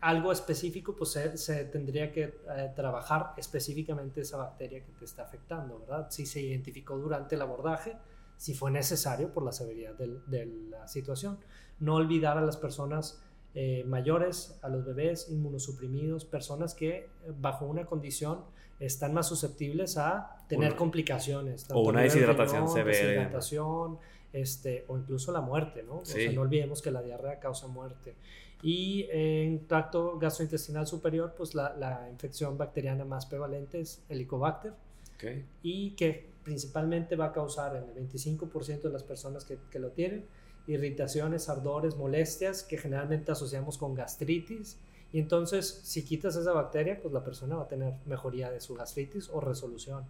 algo 0.00 0.32
específico, 0.32 0.96
pues 0.96 1.10
se, 1.34 1.64
tendría 1.66 2.10
que 2.12 2.22
eh, 2.48 2.72
trabajar 2.74 3.34
específicamente 3.36 4.22
esa 4.22 4.38
bacteria 4.38 4.82
que 4.82 4.92
te 4.92 5.04
está 5.04 5.24
afectando, 5.24 5.80
¿verdad? 5.80 6.06
Si 6.08 6.24
se 6.24 6.40
identificó 6.40 6.96
durante 6.96 7.34
el 7.34 7.42
abordaje, 7.42 7.94
si 8.38 8.54
fue 8.54 8.70
necesario 8.70 9.34
por 9.34 9.44
la 9.44 9.52
severidad 9.52 9.92
de 9.96 10.46
la 10.70 10.88
situación. 10.88 11.38
No 11.78 11.96
olvidar 11.96 12.38
a 12.38 12.40
las 12.40 12.56
personas 12.56 13.22
eh, 13.56 13.84
mayores, 13.86 14.58
a 14.62 14.68
los 14.68 14.84
bebés 14.84 15.28
inmunosuprimidos, 15.30 16.24
personas 16.24 16.74
que 16.74 16.96
eh, 16.96 17.08
bajo 17.38 17.66
una 17.66 17.86
condición 17.86 18.40
están 18.80 19.14
más 19.14 19.28
susceptibles 19.28 19.96
a 19.96 20.36
tener 20.48 20.74
complicaciones. 20.74 21.66
O 21.72 21.82
una 21.82 22.02
deshidratación 22.02 22.68
severa. 22.68 22.98
Deshidratación, 22.98 23.98
este, 24.32 24.84
o 24.88 24.98
incluso 24.98 25.30
la 25.30 25.40
muerte, 25.40 25.84
¿no? 25.84 26.00
O 26.00 26.04
sea, 26.04 26.32
no 26.32 26.40
olvidemos 26.40 26.82
que 26.82 26.90
la 26.90 27.00
diarrea 27.00 27.38
causa 27.38 27.68
muerte. 27.68 28.16
Y 28.60 29.06
en 29.12 29.68
tracto 29.68 30.18
gastrointestinal 30.18 30.88
superior, 30.88 31.34
pues 31.36 31.54
la, 31.54 31.76
la 31.76 32.08
infección 32.10 32.58
bacteriana 32.58 33.04
más 33.04 33.26
prevalente 33.26 33.80
es 33.80 34.02
Helicobacter. 34.08 34.72
Okay. 35.14 35.46
Y 35.62 35.90
que 35.92 36.28
principalmente 36.42 37.14
va 37.14 37.26
a 37.26 37.32
causar 37.32 37.76
en 37.76 37.84
el 37.84 38.10
25% 38.10 38.82
de 38.82 38.90
las 38.90 39.04
personas 39.04 39.44
que, 39.44 39.58
que 39.70 39.78
lo 39.78 39.90
tienen 39.90 40.26
irritaciones, 40.66 41.48
ardores, 41.48 41.96
molestias 41.96 42.62
que 42.62 42.78
generalmente 42.78 43.32
asociamos 43.32 43.78
con 43.78 43.94
gastritis. 43.94 44.80
Y 45.12 45.20
entonces, 45.20 45.82
si 45.84 46.04
quitas 46.04 46.34
esa 46.36 46.52
bacteria, 46.52 46.98
pues 47.00 47.14
la 47.14 47.22
persona 47.22 47.56
va 47.56 47.64
a 47.64 47.68
tener 47.68 47.94
mejoría 48.06 48.50
de 48.50 48.60
su 48.60 48.74
gastritis 48.74 49.28
o 49.28 49.40
resolución. 49.40 50.04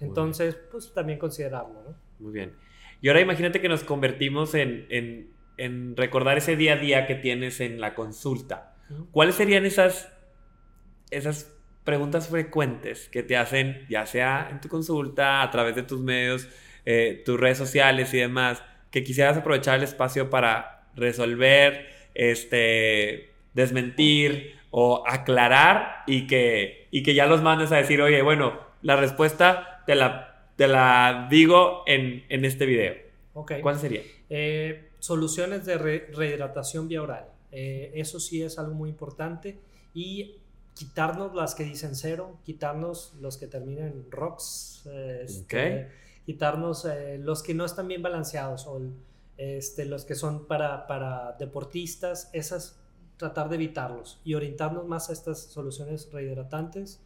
Entonces, 0.00 0.56
pues 0.70 0.92
también 0.92 1.18
considerarlo, 1.18 1.82
¿no? 1.82 1.94
Muy 2.18 2.32
bien. 2.32 2.52
Y 3.00 3.08
ahora 3.08 3.20
imagínate 3.20 3.60
que 3.60 3.68
nos 3.68 3.84
convertimos 3.84 4.54
en, 4.54 4.86
en, 4.90 5.32
en 5.56 5.96
recordar 5.96 6.38
ese 6.38 6.56
día 6.56 6.74
a 6.74 6.76
día 6.76 7.06
que 7.06 7.14
tienes 7.14 7.60
en 7.60 7.80
la 7.80 7.94
consulta. 7.94 8.76
¿Cuáles 9.10 9.36
serían 9.36 9.64
esas, 9.64 10.12
esas 11.10 11.50
preguntas 11.84 12.28
frecuentes 12.28 13.08
que 13.08 13.22
te 13.22 13.36
hacen, 13.36 13.86
ya 13.88 14.04
sea 14.06 14.48
en 14.50 14.60
tu 14.60 14.68
consulta, 14.68 15.42
a 15.42 15.50
través 15.50 15.74
de 15.74 15.82
tus 15.82 16.00
medios, 16.00 16.46
eh, 16.84 17.22
tus 17.24 17.40
redes 17.40 17.58
sociales 17.58 18.12
y 18.12 18.18
demás? 18.18 18.62
Que 18.92 19.02
quisieras 19.02 19.36
aprovechar 19.36 19.78
el 19.78 19.84
espacio 19.84 20.30
para 20.30 20.86
resolver, 20.94 21.88
este, 22.14 23.30
desmentir 23.54 24.54
o 24.70 25.02
aclarar 25.06 26.04
y 26.06 26.26
que, 26.26 26.86
y 26.90 27.02
que 27.02 27.14
ya 27.14 27.26
los 27.26 27.42
mandes 27.42 27.72
a 27.72 27.76
decir, 27.76 28.00
oye, 28.00 28.22
bueno, 28.22 28.60
la 28.82 28.96
respuesta 28.96 29.82
te 29.86 29.94
la, 29.94 30.46
te 30.56 30.68
la 30.68 31.26
digo 31.30 31.82
en, 31.86 32.24
en 32.28 32.44
este 32.44 32.66
video. 32.66 32.94
Okay. 33.34 33.62
¿Cuál 33.62 33.78
sería? 33.78 34.02
Eh, 34.28 34.90
soluciones 34.98 35.64
de 35.64 35.78
rehidratación 35.78 36.86
vía 36.86 37.02
oral. 37.02 37.26
Eh, 37.50 37.92
eso 37.94 38.20
sí 38.20 38.42
es 38.42 38.58
algo 38.58 38.74
muy 38.74 38.90
importante. 38.90 39.58
Y 39.94 40.36
quitarnos 40.74 41.34
las 41.34 41.54
que 41.54 41.64
dicen 41.64 41.94
cero, 41.94 42.38
quitarnos 42.44 43.14
los 43.20 43.38
que 43.38 43.46
terminan 43.46 43.88
en 43.88 44.10
ROX. 44.10 44.86
Este, 44.86 45.88
quitarnos 46.24 46.84
eh, 46.84 47.18
los 47.18 47.42
que 47.42 47.54
no 47.54 47.64
están 47.64 47.88
bien 47.88 48.02
balanceados 48.02 48.66
o 48.66 48.80
este, 49.36 49.84
los 49.86 50.04
que 50.04 50.14
son 50.14 50.46
para, 50.46 50.86
para 50.86 51.32
deportistas, 51.38 52.30
esas 52.32 52.78
tratar 53.16 53.48
de 53.48 53.54
evitarlos 53.54 54.20
y 54.24 54.34
orientarnos 54.34 54.86
más 54.86 55.08
a 55.08 55.12
estas 55.12 55.38
soluciones 55.38 56.10
rehidratantes 56.10 57.00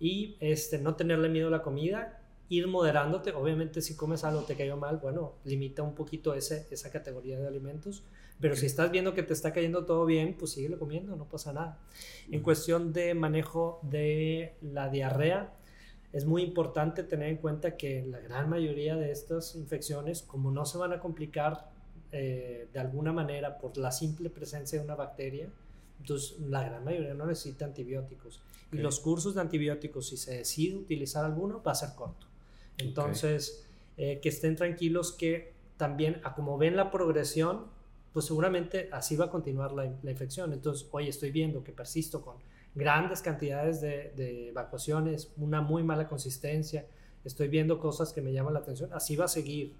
y 0.00 0.36
este, 0.40 0.78
no 0.78 0.96
tenerle 0.96 1.28
miedo 1.28 1.48
a 1.48 1.50
la 1.50 1.62
comida, 1.62 2.22
ir 2.48 2.66
moderándote. 2.68 3.32
Obviamente, 3.32 3.82
si 3.82 3.96
comes 3.96 4.24
algo 4.24 4.42
te 4.42 4.56
cayó 4.56 4.76
mal, 4.76 4.98
bueno, 4.98 5.34
limita 5.44 5.82
un 5.82 5.94
poquito 5.94 6.34
ese, 6.34 6.66
esa 6.70 6.90
categoría 6.90 7.38
de 7.38 7.46
alimentos. 7.46 8.04
Pero 8.40 8.54
si 8.54 8.66
estás 8.66 8.90
viendo 8.90 9.14
que 9.14 9.22
te 9.22 9.32
está 9.32 9.52
cayendo 9.52 9.84
todo 9.84 10.06
bien, 10.06 10.36
pues 10.38 10.52
síguele 10.52 10.78
comiendo, 10.78 11.16
no 11.16 11.28
pasa 11.28 11.52
nada. 11.52 11.80
En 12.30 12.40
cuestión 12.42 12.92
de 12.92 13.14
manejo 13.14 13.80
de 13.82 14.56
la 14.62 14.88
diarrea, 14.88 15.52
es 16.12 16.24
muy 16.24 16.42
importante 16.42 17.02
tener 17.02 17.28
en 17.28 17.36
cuenta 17.36 17.76
que 17.76 18.02
la 18.06 18.20
gran 18.20 18.48
mayoría 18.48 18.96
de 18.96 19.12
estas 19.12 19.54
infecciones, 19.54 20.22
como 20.22 20.50
no 20.50 20.64
se 20.64 20.78
van 20.78 20.92
a 20.92 21.00
complicar 21.00 21.70
eh, 22.12 22.68
de 22.72 22.80
alguna 22.80 23.12
manera 23.12 23.58
por 23.58 23.76
la 23.76 23.92
simple 23.92 24.30
presencia 24.30 24.78
de 24.78 24.84
una 24.84 24.94
bacteria, 24.94 25.50
entonces 26.00 26.38
la 26.40 26.64
gran 26.64 26.84
mayoría 26.84 27.12
no 27.12 27.26
necesita 27.26 27.66
antibióticos. 27.66 28.40
Y 28.72 28.78
los 28.78 29.00
cursos 29.00 29.34
de 29.34 29.40
antibióticos, 29.42 30.08
si 30.08 30.16
se 30.16 30.38
decide 30.38 30.76
utilizar 30.76 31.24
alguno, 31.24 31.62
va 31.62 31.72
a 31.72 31.74
ser 31.74 31.90
corto. 31.94 32.26
Entonces, 32.78 33.66
eh, 33.96 34.20
que 34.22 34.28
estén 34.28 34.56
tranquilos 34.56 35.12
que 35.12 35.52
también, 35.76 36.20
a 36.24 36.34
como 36.34 36.56
ven 36.56 36.76
la 36.76 36.90
progresión, 36.90 37.66
pues 38.12 38.26
seguramente 38.26 38.88
así 38.92 39.16
va 39.16 39.26
a 39.26 39.30
continuar 39.30 39.72
la, 39.72 39.92
la 40.02 40.10
infección. 40.10 40.52
Entonces, 40.52 40.88
hoy 40.90 41.08
estoy 41.08 41.30
viendo 41.30 41.62
que 41.62 41.72
persisto 41.72 42.22
con 42.22 42.36
grandes 42.74 43.22
cantidades 43.22 43.80
de, 43.80 44.48
evacuaciones, 44.48 45.32
una 45.36 45.60
muy 45.60 45.82
mala 45.82 46.08
consistencia, 46.08 46.86
estoy 47.24 47.48
viendo 47.48 47.78
cosas 47.78 48.12
que 48.12 48.20
me 48.20 48.32
llaman 48.32 48.54
la 48.54 48.60
atención, 48.60 48.92
así 48.92 49.16
va 49.16 49.26
a 49.26 49.28
seguir 49.28 49.74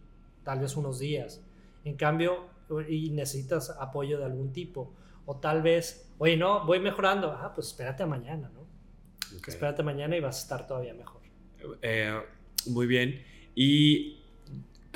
tal 0.44 0.60
vez 0.60 0.76
unos 0.76 0.98
días. 0.98 1.42
En 1.84 1.96
cambio, 1.96 2.46
y 2.88 3.10
necesitas 3.10 3.70
apoyo 3.78 4.18
de 4.18 4.24
algún 4.24 4.52
tipo, 4.52 4.92
o 5.26 5.36
tal 5.36 5.62
vez, 5.62 6.10
oye, 6.18 6.36
no, 6.36 6.66
voy 6.66 6.80
mejorando, 6.80 7.32
ah, 7.32 7.52
pues 7.54 7.68
espérate 7.68 8.02
a 8.02 8.06
mañana, 8.06 8.50
¿no? 8.52 8.66
Espérate 9.46 9.82
mañana 9.82 10.16
y 10.16 10.20
vas 10.20 10.38
a 10.38 10.42
estar 10.42 10.66
todavía 10.66 10.94
mejor. 10.94 11.20
Eh, 11.82 12.18
muy 12.66 12.86
bien. 12.86 13.22
Y 13.54 14.22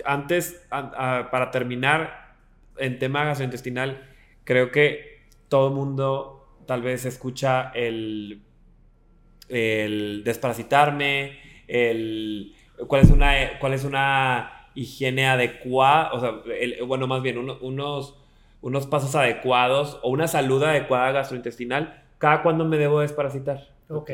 antes, 0.05 0.61
para 0.71 1.51
terminar, 1.51 2.37
en 2.79 2.99
tema 2.99 3.25
gastrointestinal, 3.25 4.09
creo 4.45 4.71
que 4.71 5.27
todo 5.49 5.69
el 5.69 5.75
mundo 5.75 6.42
tal 6.67 6.83
vez 6.83 7.05
escucha 7.05 7.71
el, 7.75 8.43
el 9.49 10.23
desparasitarme, 10.25 11.39
el, 11.69 12.55
cuál, 12.87 13.03
es 13.03 13.11
una, 13.11 13.59
cuál 13.59 13.75
es 13.75 13.85
una 13.85 14.69
higiene 14.75 15.27
adecuada, 15.27 16.13
o 16.13 16.21
sea, 16.21 16.43
bueno, 16.87 17.07
más 17.07 17.23
bien 17.23 17.39
unos, 17.39 18.17
unos 18.61 18.87
pasos 18.87 19.15
adecuados 19.15 19.99
o 20.03 20.11
una 20.11 20.29
salud 20.29 20.63
adecuada 20.63 21.13
gastrointestinal, 21.13 22.05
¿cada 22.19 22.43
cuándo 22.43 22.65
me 22.65 22.79
debo 22.79 23.01
desparasitar? 23.01 23.69
Ok, 23.89 24.11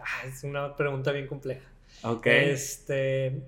ah, 0.00 0.26
es 0.26 0.44
una 0.44 0.76
pregunta 0.76 1.12
bien 1.12 1.26
compleja. 1.26 1.66
Ok. 2.02 2.26
Este, 2.26 3.42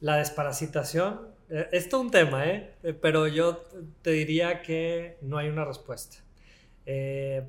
la 0.00 0.16
desparasitación, 0.16 1.20
eh, 1.50 1.68
es 1.72 1.88
todo 1.88 2.00
un 2.00 2.10
tema, 2.10 2.46
¿eh? 2.46 2.74
Pero 3.00 3.28
yo 3.28 3.62
te 4.02 4.10
diría 4.10 4.62
que 4.62 5.18
no 5.22 5.38
hay 5.38 5.48
una 5.48 5.64
respuesta. 5.64 6.16
Eh, 6.86 7.44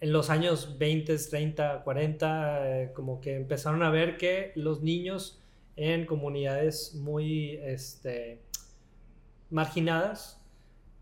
en 0.00 0.12
los 0.12 0.30
años 0.30 0.78
20, 0.78 1.16
30, 1.16 1.82
40, 1.82 2.92
como 2.94 3.20
que 3.20 3.34
empezaron 3.36 3.82
a 3.82 3.90
ver 3.90 4.16
que 4.16 4.52
los 4.54 4.82
niños 4.82 5.42
en 5.76 6.06
comunidades 6.06 6.94
muy 6.94 7.56
este, 7.62 8.42
marginadas, 9.50 10.40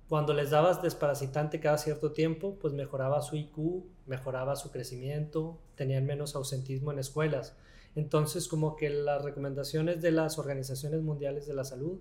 cuando 0.09 0.35
les 0.35 0.51
dabas 0.51 0.83
desparasitante 0.83 1.61
cada 1.61 1.79
cierto 1.79 2.13
tiempo, 2.13 2.59
pues 2.61 2.73
mejoraba 2.73 3.21
su 3.23 3.37
IQ, 3.37 3.85
mejoraba 4.07 4.55
su 4.55 4.71
crecimiento, 4.71 5.59
tenían 5.75 6.07
menos 6.07 6.37
ausentismo 6.37 6.93
en 6.93 7.01
escuelas. 7.01 7.57
Entonces, 7.97 8.47
como 8.47 8.77
que 8.77 8.91
las 8.91 9.23
recomendaciones 9.23 10.01
de 10.01 10.13
las 10.13 10.39
organizaciones 10.39 11.03
mundiales 11.03 11.47
de 11.47 11.55
la 11.55 11.65
salud, 11.65 11.99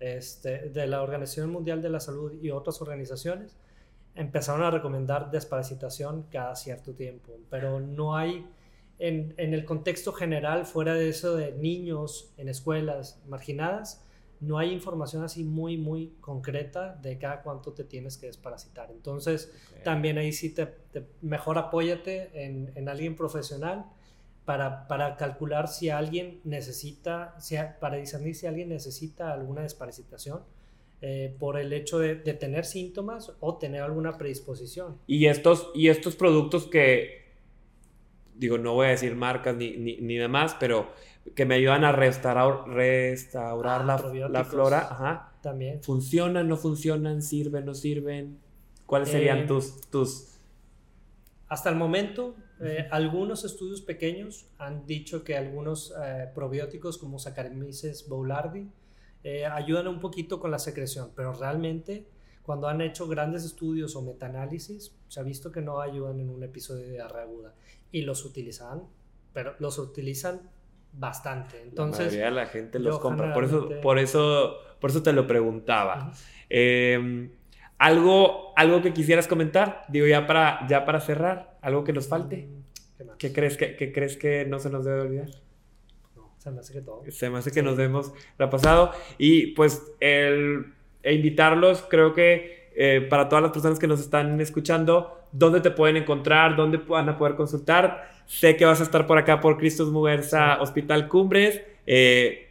este, 0.00 0.68
de 0.68 0.86
la 0.86 1.02
Organización 1.02 1.50
Mundial 1.50 1.80
de 1.80 1.88
la 1.88 2.00
Salud 2.00 2.32
y 2.42 2.50
otras 2.50 2.82
organizaciones, 2.82 3.56
empezaron 4.16 4.62
a 4.62 4.70
recomendar 4.70 5.30
desparasitación 5.30 6.26
cada 6.30 6.56
cierto 6.56 6.94
tiempo, 6.94 7.38
pero 7.50 7.80
no 7.80 8.16
hay, 8.16 8.46
en, 8.98 9.34
en, 9.36 9.54
el 9.54 9.64
contexto 9.64 10.12
general, 10.12 10.66
fuera 10.66 10.94
de 10.94 11.08
eso 11.08 11.36
de 11.36 11.52
niños 11.52 12.32
en 12.36 12.48
escuelas 12.48 13.22
marginadas, 13.28 14.02
no 14.40 14.58
hay 14.58 14.72
información 14.72 15.24
así 15.24 15.44
muy, 15.44 15.78
muy 15.78 16.14
concreta 16.20 16.94
de 16.96 17.18
cada 17.18 17.42
cuánto 17.42 17.72
te 17.72 17.84
tienes 17.84 18.16
que 18.16 18.26
desparasitar. 18.26 18.90
Entonces, 18.90 19.52
también 19.82 20.18
ahí 20.18 20.32
sí 20.32 20.50
te, 20.50 20.74
mejor 21.22 21.58
apóyate 21.58 22.44
en, 22.44 22.72
en 22.74 22.88
alguien 22.88 23.16
profesional 23.16 23.86
para, 24.44 24.86
para, 24.88 25.16
calcular 25.16 25.68
si 25.68 25.90
alguien 25.90 26.40
necesita, 26.44 27.34
si, 27.40 27.56
para 27.80 27.96
discernir 27.96 28.34
si 28.34 28.46
alguien 28.46 28.68
necesita 28.68 29.32
alguna 29.32 29.62
desparasitación 29.62 30.42
eh, 31.08 31.32
por 31.38 31.56
el 31.56 31.72
hecho 31.72 32.00
de, 32.00 32.16
tener 32.16 32.64
síntomas 32.64 33.32
o 33.38 33.58
tener 33.58 33.80
alguna 33.82 34.18
predisposición. 34.18 34.98
Y 35.06 35.26
estos, 35.26 35.70
y 35.72 35.86
estos 35.86 36.16
productos 36.16 36.66
que 36.66 37.26
digo, 38.34 38.58
no 38.58 38.74
voy 38.74 38.88
a 38.88 38.90
decir 38.90 39.14
marcas 39.14 39.54
ni, 39.54 39.76
ni, 39.76 40.16
demás, 40.16 40.56
pero 40.58 40.90
que 41.36 41.46
me 41.46 41.54
ayudan 41.54 41.84
a 41.84 41.92
restaurar, 41.92 42.68
restaurar 42.68 43.82
ah, 43.82 44.02
la, 44.12 44.28
la, 44.28 44.44
flora. 44.44 44.80
Ajá. 44.80 45.32
También. 45.42 45.80
¿Funcionan, 45.80 46.48
no 46.48 46.56
funcionan? 46.56 47.22
¿Sirven, 47.22 47.66
no 47.66 47.74
sirven? 47.74 48.40
¿Cuáles 48.84 49.10
serían 49.10 49.38
eh, 49.38 49.46
tus, 49.46 49.82
tus... 49.82 50.40
Hasta 51.46 51.70
el 51.70 51.76
momento, 51.76 52.34
eh, 52.60 52.88
algunos 52.90 53.44
estudios 53.44 53.80
pequeños 53.80 54.46
han 54.58 54.86
dicho 54.86 55.22
que 55.22 55.36
algunos 55.36 55.94
probióticos 56.34 56.98
como 56.98 57.20
Saccharomyces 57.20 58.08
boulardii 58.08 58.66
ayudan 59.50 59.88
un 59.88 60.00
poquito 60.00 60.38
con 60.38 60.50
la 60.50 60.58
secreción, 60.58 61.12
pero 61.14 61.32
realmente 61.32 62.06
cuando 62.46 62.68
han 62.68 62.80
hecho 62.80 63.08
grandes 63.08 63.44
estudios 63.44 63.96
o 63.96 64.02
metaanálisis, 64.02 64.94
se 65.08 65.20
ha 65.20 65.24
visto 65.24 65.50
que 65.50 65.60
no 65.60 65.80
ayudan 65.80 66.20
en 66.20 66.30
un 66.30 66.44
episodio 66.44 66.86
de 66.86 66.92
diarrea 66.92 67.22
aguda 67.22 67.54
y 67.90 68.02
los 68.02 68.24
utilizan, 68.24 68.84
pero 69.32 69.56
los 69.58 69.78
utilizan 69.78 70.42
bastante. 70.92 71.60
Entonces, 71.60 72.14
la 72.14 72.26
de 72.26 72.30
la 72.30 72.46
gente 72.46 72.78
los 72.78 73.00
compra. 73.00 73.34
Por 73.34 73.44
eso, 73.44 73.68
por 73.82 73.98
eso, 73.98 74.58
por 74.80 74.90
eso 74.90 75.02
te 75.02 75.12
lo 75.12 75.26
preguntaba. 75.26 76.12
Em, 76.48 77.32
algo, 77.78 78.52
algo 78.56 78.80
que 78.80 78.92
quisieras 78.92 79.26
comentar, 79.26 79.84
digo 79.88 80.06
ya 80.06 80.28
para, 80.28 80.66
ya 80.68 80.84
para 80.84 81.00
cerrar, 81.00 81.58
algo 81.62 81.82
que 81.82 81.92
nos 81.92 82.06
falte. 82.06 82.46
Mm, 82.46 83.08
¿Qué, 83.18 83.32
crees 83.32 83.56
que, 83.56 83.92
crees 83.92 84.16
que 84.16 84.44
no 84.46 84.60
se 84.60 84.70
nos 84.70 84.84
debe 84.84 85.00
olvidar? 85.00 85.30
Se 86.46 86.52
me 86.52 86.60
hace 86.60 86.72
que 86.72 86.80
todo. 86.80 87.02
Se 87.10 87.28
me 87.28 87.38
hace 87.38 87.50
que 87.50 87.60
nos 87.60 87.76
demos 87.76 88.12
la 88.38 88.48
pasado 88.48 88.92
y 89.18 89.48
pues 89.48 89.82
el 89.98 90.74
e 91.02 91.12
invitarlos, 91.12 91.82
creo 91.88 92.14
que 92.14 92.70
eh, 92.76 93.04
para 93.10 93.28
todas 93.28 93.42
las 93.42 93.50
personas 93.50 93.80
que 93.80 93.88
nos 93.88 93.98
están 93.98 94.40
escuchando, 94.40 95.26
dónde 95.32 95.60
te 95.60 95.72
pueden 95.72 95.96
encontrar, 95.96 96.54
dónde 96.54 96.78
van 96.78 97.08
a 97.08 97.18
poder 97.18 97.34
consultar. 97.34 98.10
Sé 98.26 98.56
que 98.56 98.64
vas 98.64 98.78
a 98.78 98.84
estar 98.84 99.08
por 99.08 99.18
acá 99.18 99.40
por 99.40 99.58
Cristos 99.58 99.90
Mujerza 99.90 100.62
Hospital 100.62 101.08
Cumbres. 101.08 101.62
Eh, 101.84 102.48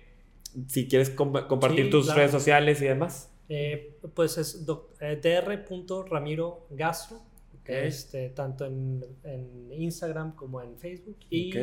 si 0.68 0.90
quieres 0.90 1.10
compartir 1.10 1.90
tus 1.90 2.14
redes 2.14 2.32
sociales 2.32 2.82
y 2.82 2.86
demás. 2.86 3.32
Eh, 3.48 3.96
pues 4.14 4.38
es 4.38 4.66
dr.ramiro 4.66 5.08
Gastro, 6.70 7.22
este, 7.66 8.28
tanto 8.32 8.66
en, 8.66 9.06
Instagram 9.72 10.36
como 10.36 10.62
en 10.62 10.76
Facebook. 10.76 11.16
Y 11.30 11.54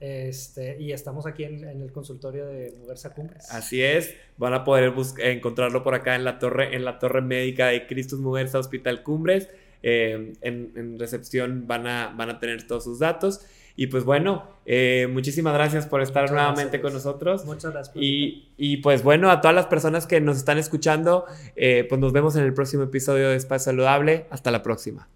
este, 0.00 0.76
y 0.80 0.92
estamos 0.92 1.26
aquí 1.26 1.44
en, 1.44 1.64
el 1.64 1.92
consultorio 1.92 2.46
de 2.46 2.74
Mujerza 2.78 3.14
Cumbres. 3.14 3.50
Así 3.50 3.82
es, 3.82 4.14
van 4.36 4.54
a 4.54 4.64
poder 4.64 4.92
encontrarlo 5.18 5.82
por 5.82 5.94
acá 5.94 6.14
en 6.14 6.24
la 6.24 6.38
torre, 6.38 6.74
en 6.74 6.84
la 6.84 6.98
torre 6.98 7.22
médica 7.22 7.68
de 7.68 7.86
Cristus 7.86 8.20
Mujerza 8.20 8.58
Hospital 8.58 9.02
Cumbres. 9.02 9.48
Eh, 9.86 10.32
en, 10.40 10.98
recepción 10.98 11.66
van 11.66 11.86
a, 11.86 12.14
van 12.16 12.30
a 12.30 12.38
tener 12.38 12.66
todos 12.66 12.84
sus 12.84 12.98
datos. 12.98 13.44
Y 13.76 13.88
pues 13.88 14.04
bueno, 14.04 14.44
eh, 14.66 15.08
muchísimas 15.10 15.52
gracias 15.52 15.86
por 15.86 16.00
estar 16.00 16.30
nuevamente 16.30 16.80
con 16.80 16.92
nosotros. 16.92 17.44
Muchas 17.44 17.72
gracias. 17.72 17.96
Y, 17.98 18.52
y, 18.56 18.78
pues 18.78 19.02
bueno, 19.02 19.30
a 19.30 19.40
todas 19.40 19.54
las 19.54 19.66
personas 19.66 20.06
que 20.06 20.20
nos 20.20 20.36
están 20.36 20.58
escuchando, 20.58 21.26
eh, 21.56 21.84
pues 21.88 22.00
nos 22.00 22.12
vemos 22.12 22.36
en 22.36 22.44
el 22.44 22.54
próximo 22.54 22.84
episodio 22.84 23.28
de 23.30 23.36
Espacio 23.36 23.72
Saludable. 23.72 24.26
Hasta 24.30 24.50
la 24.50 24.62
próxima. 24.62 25.08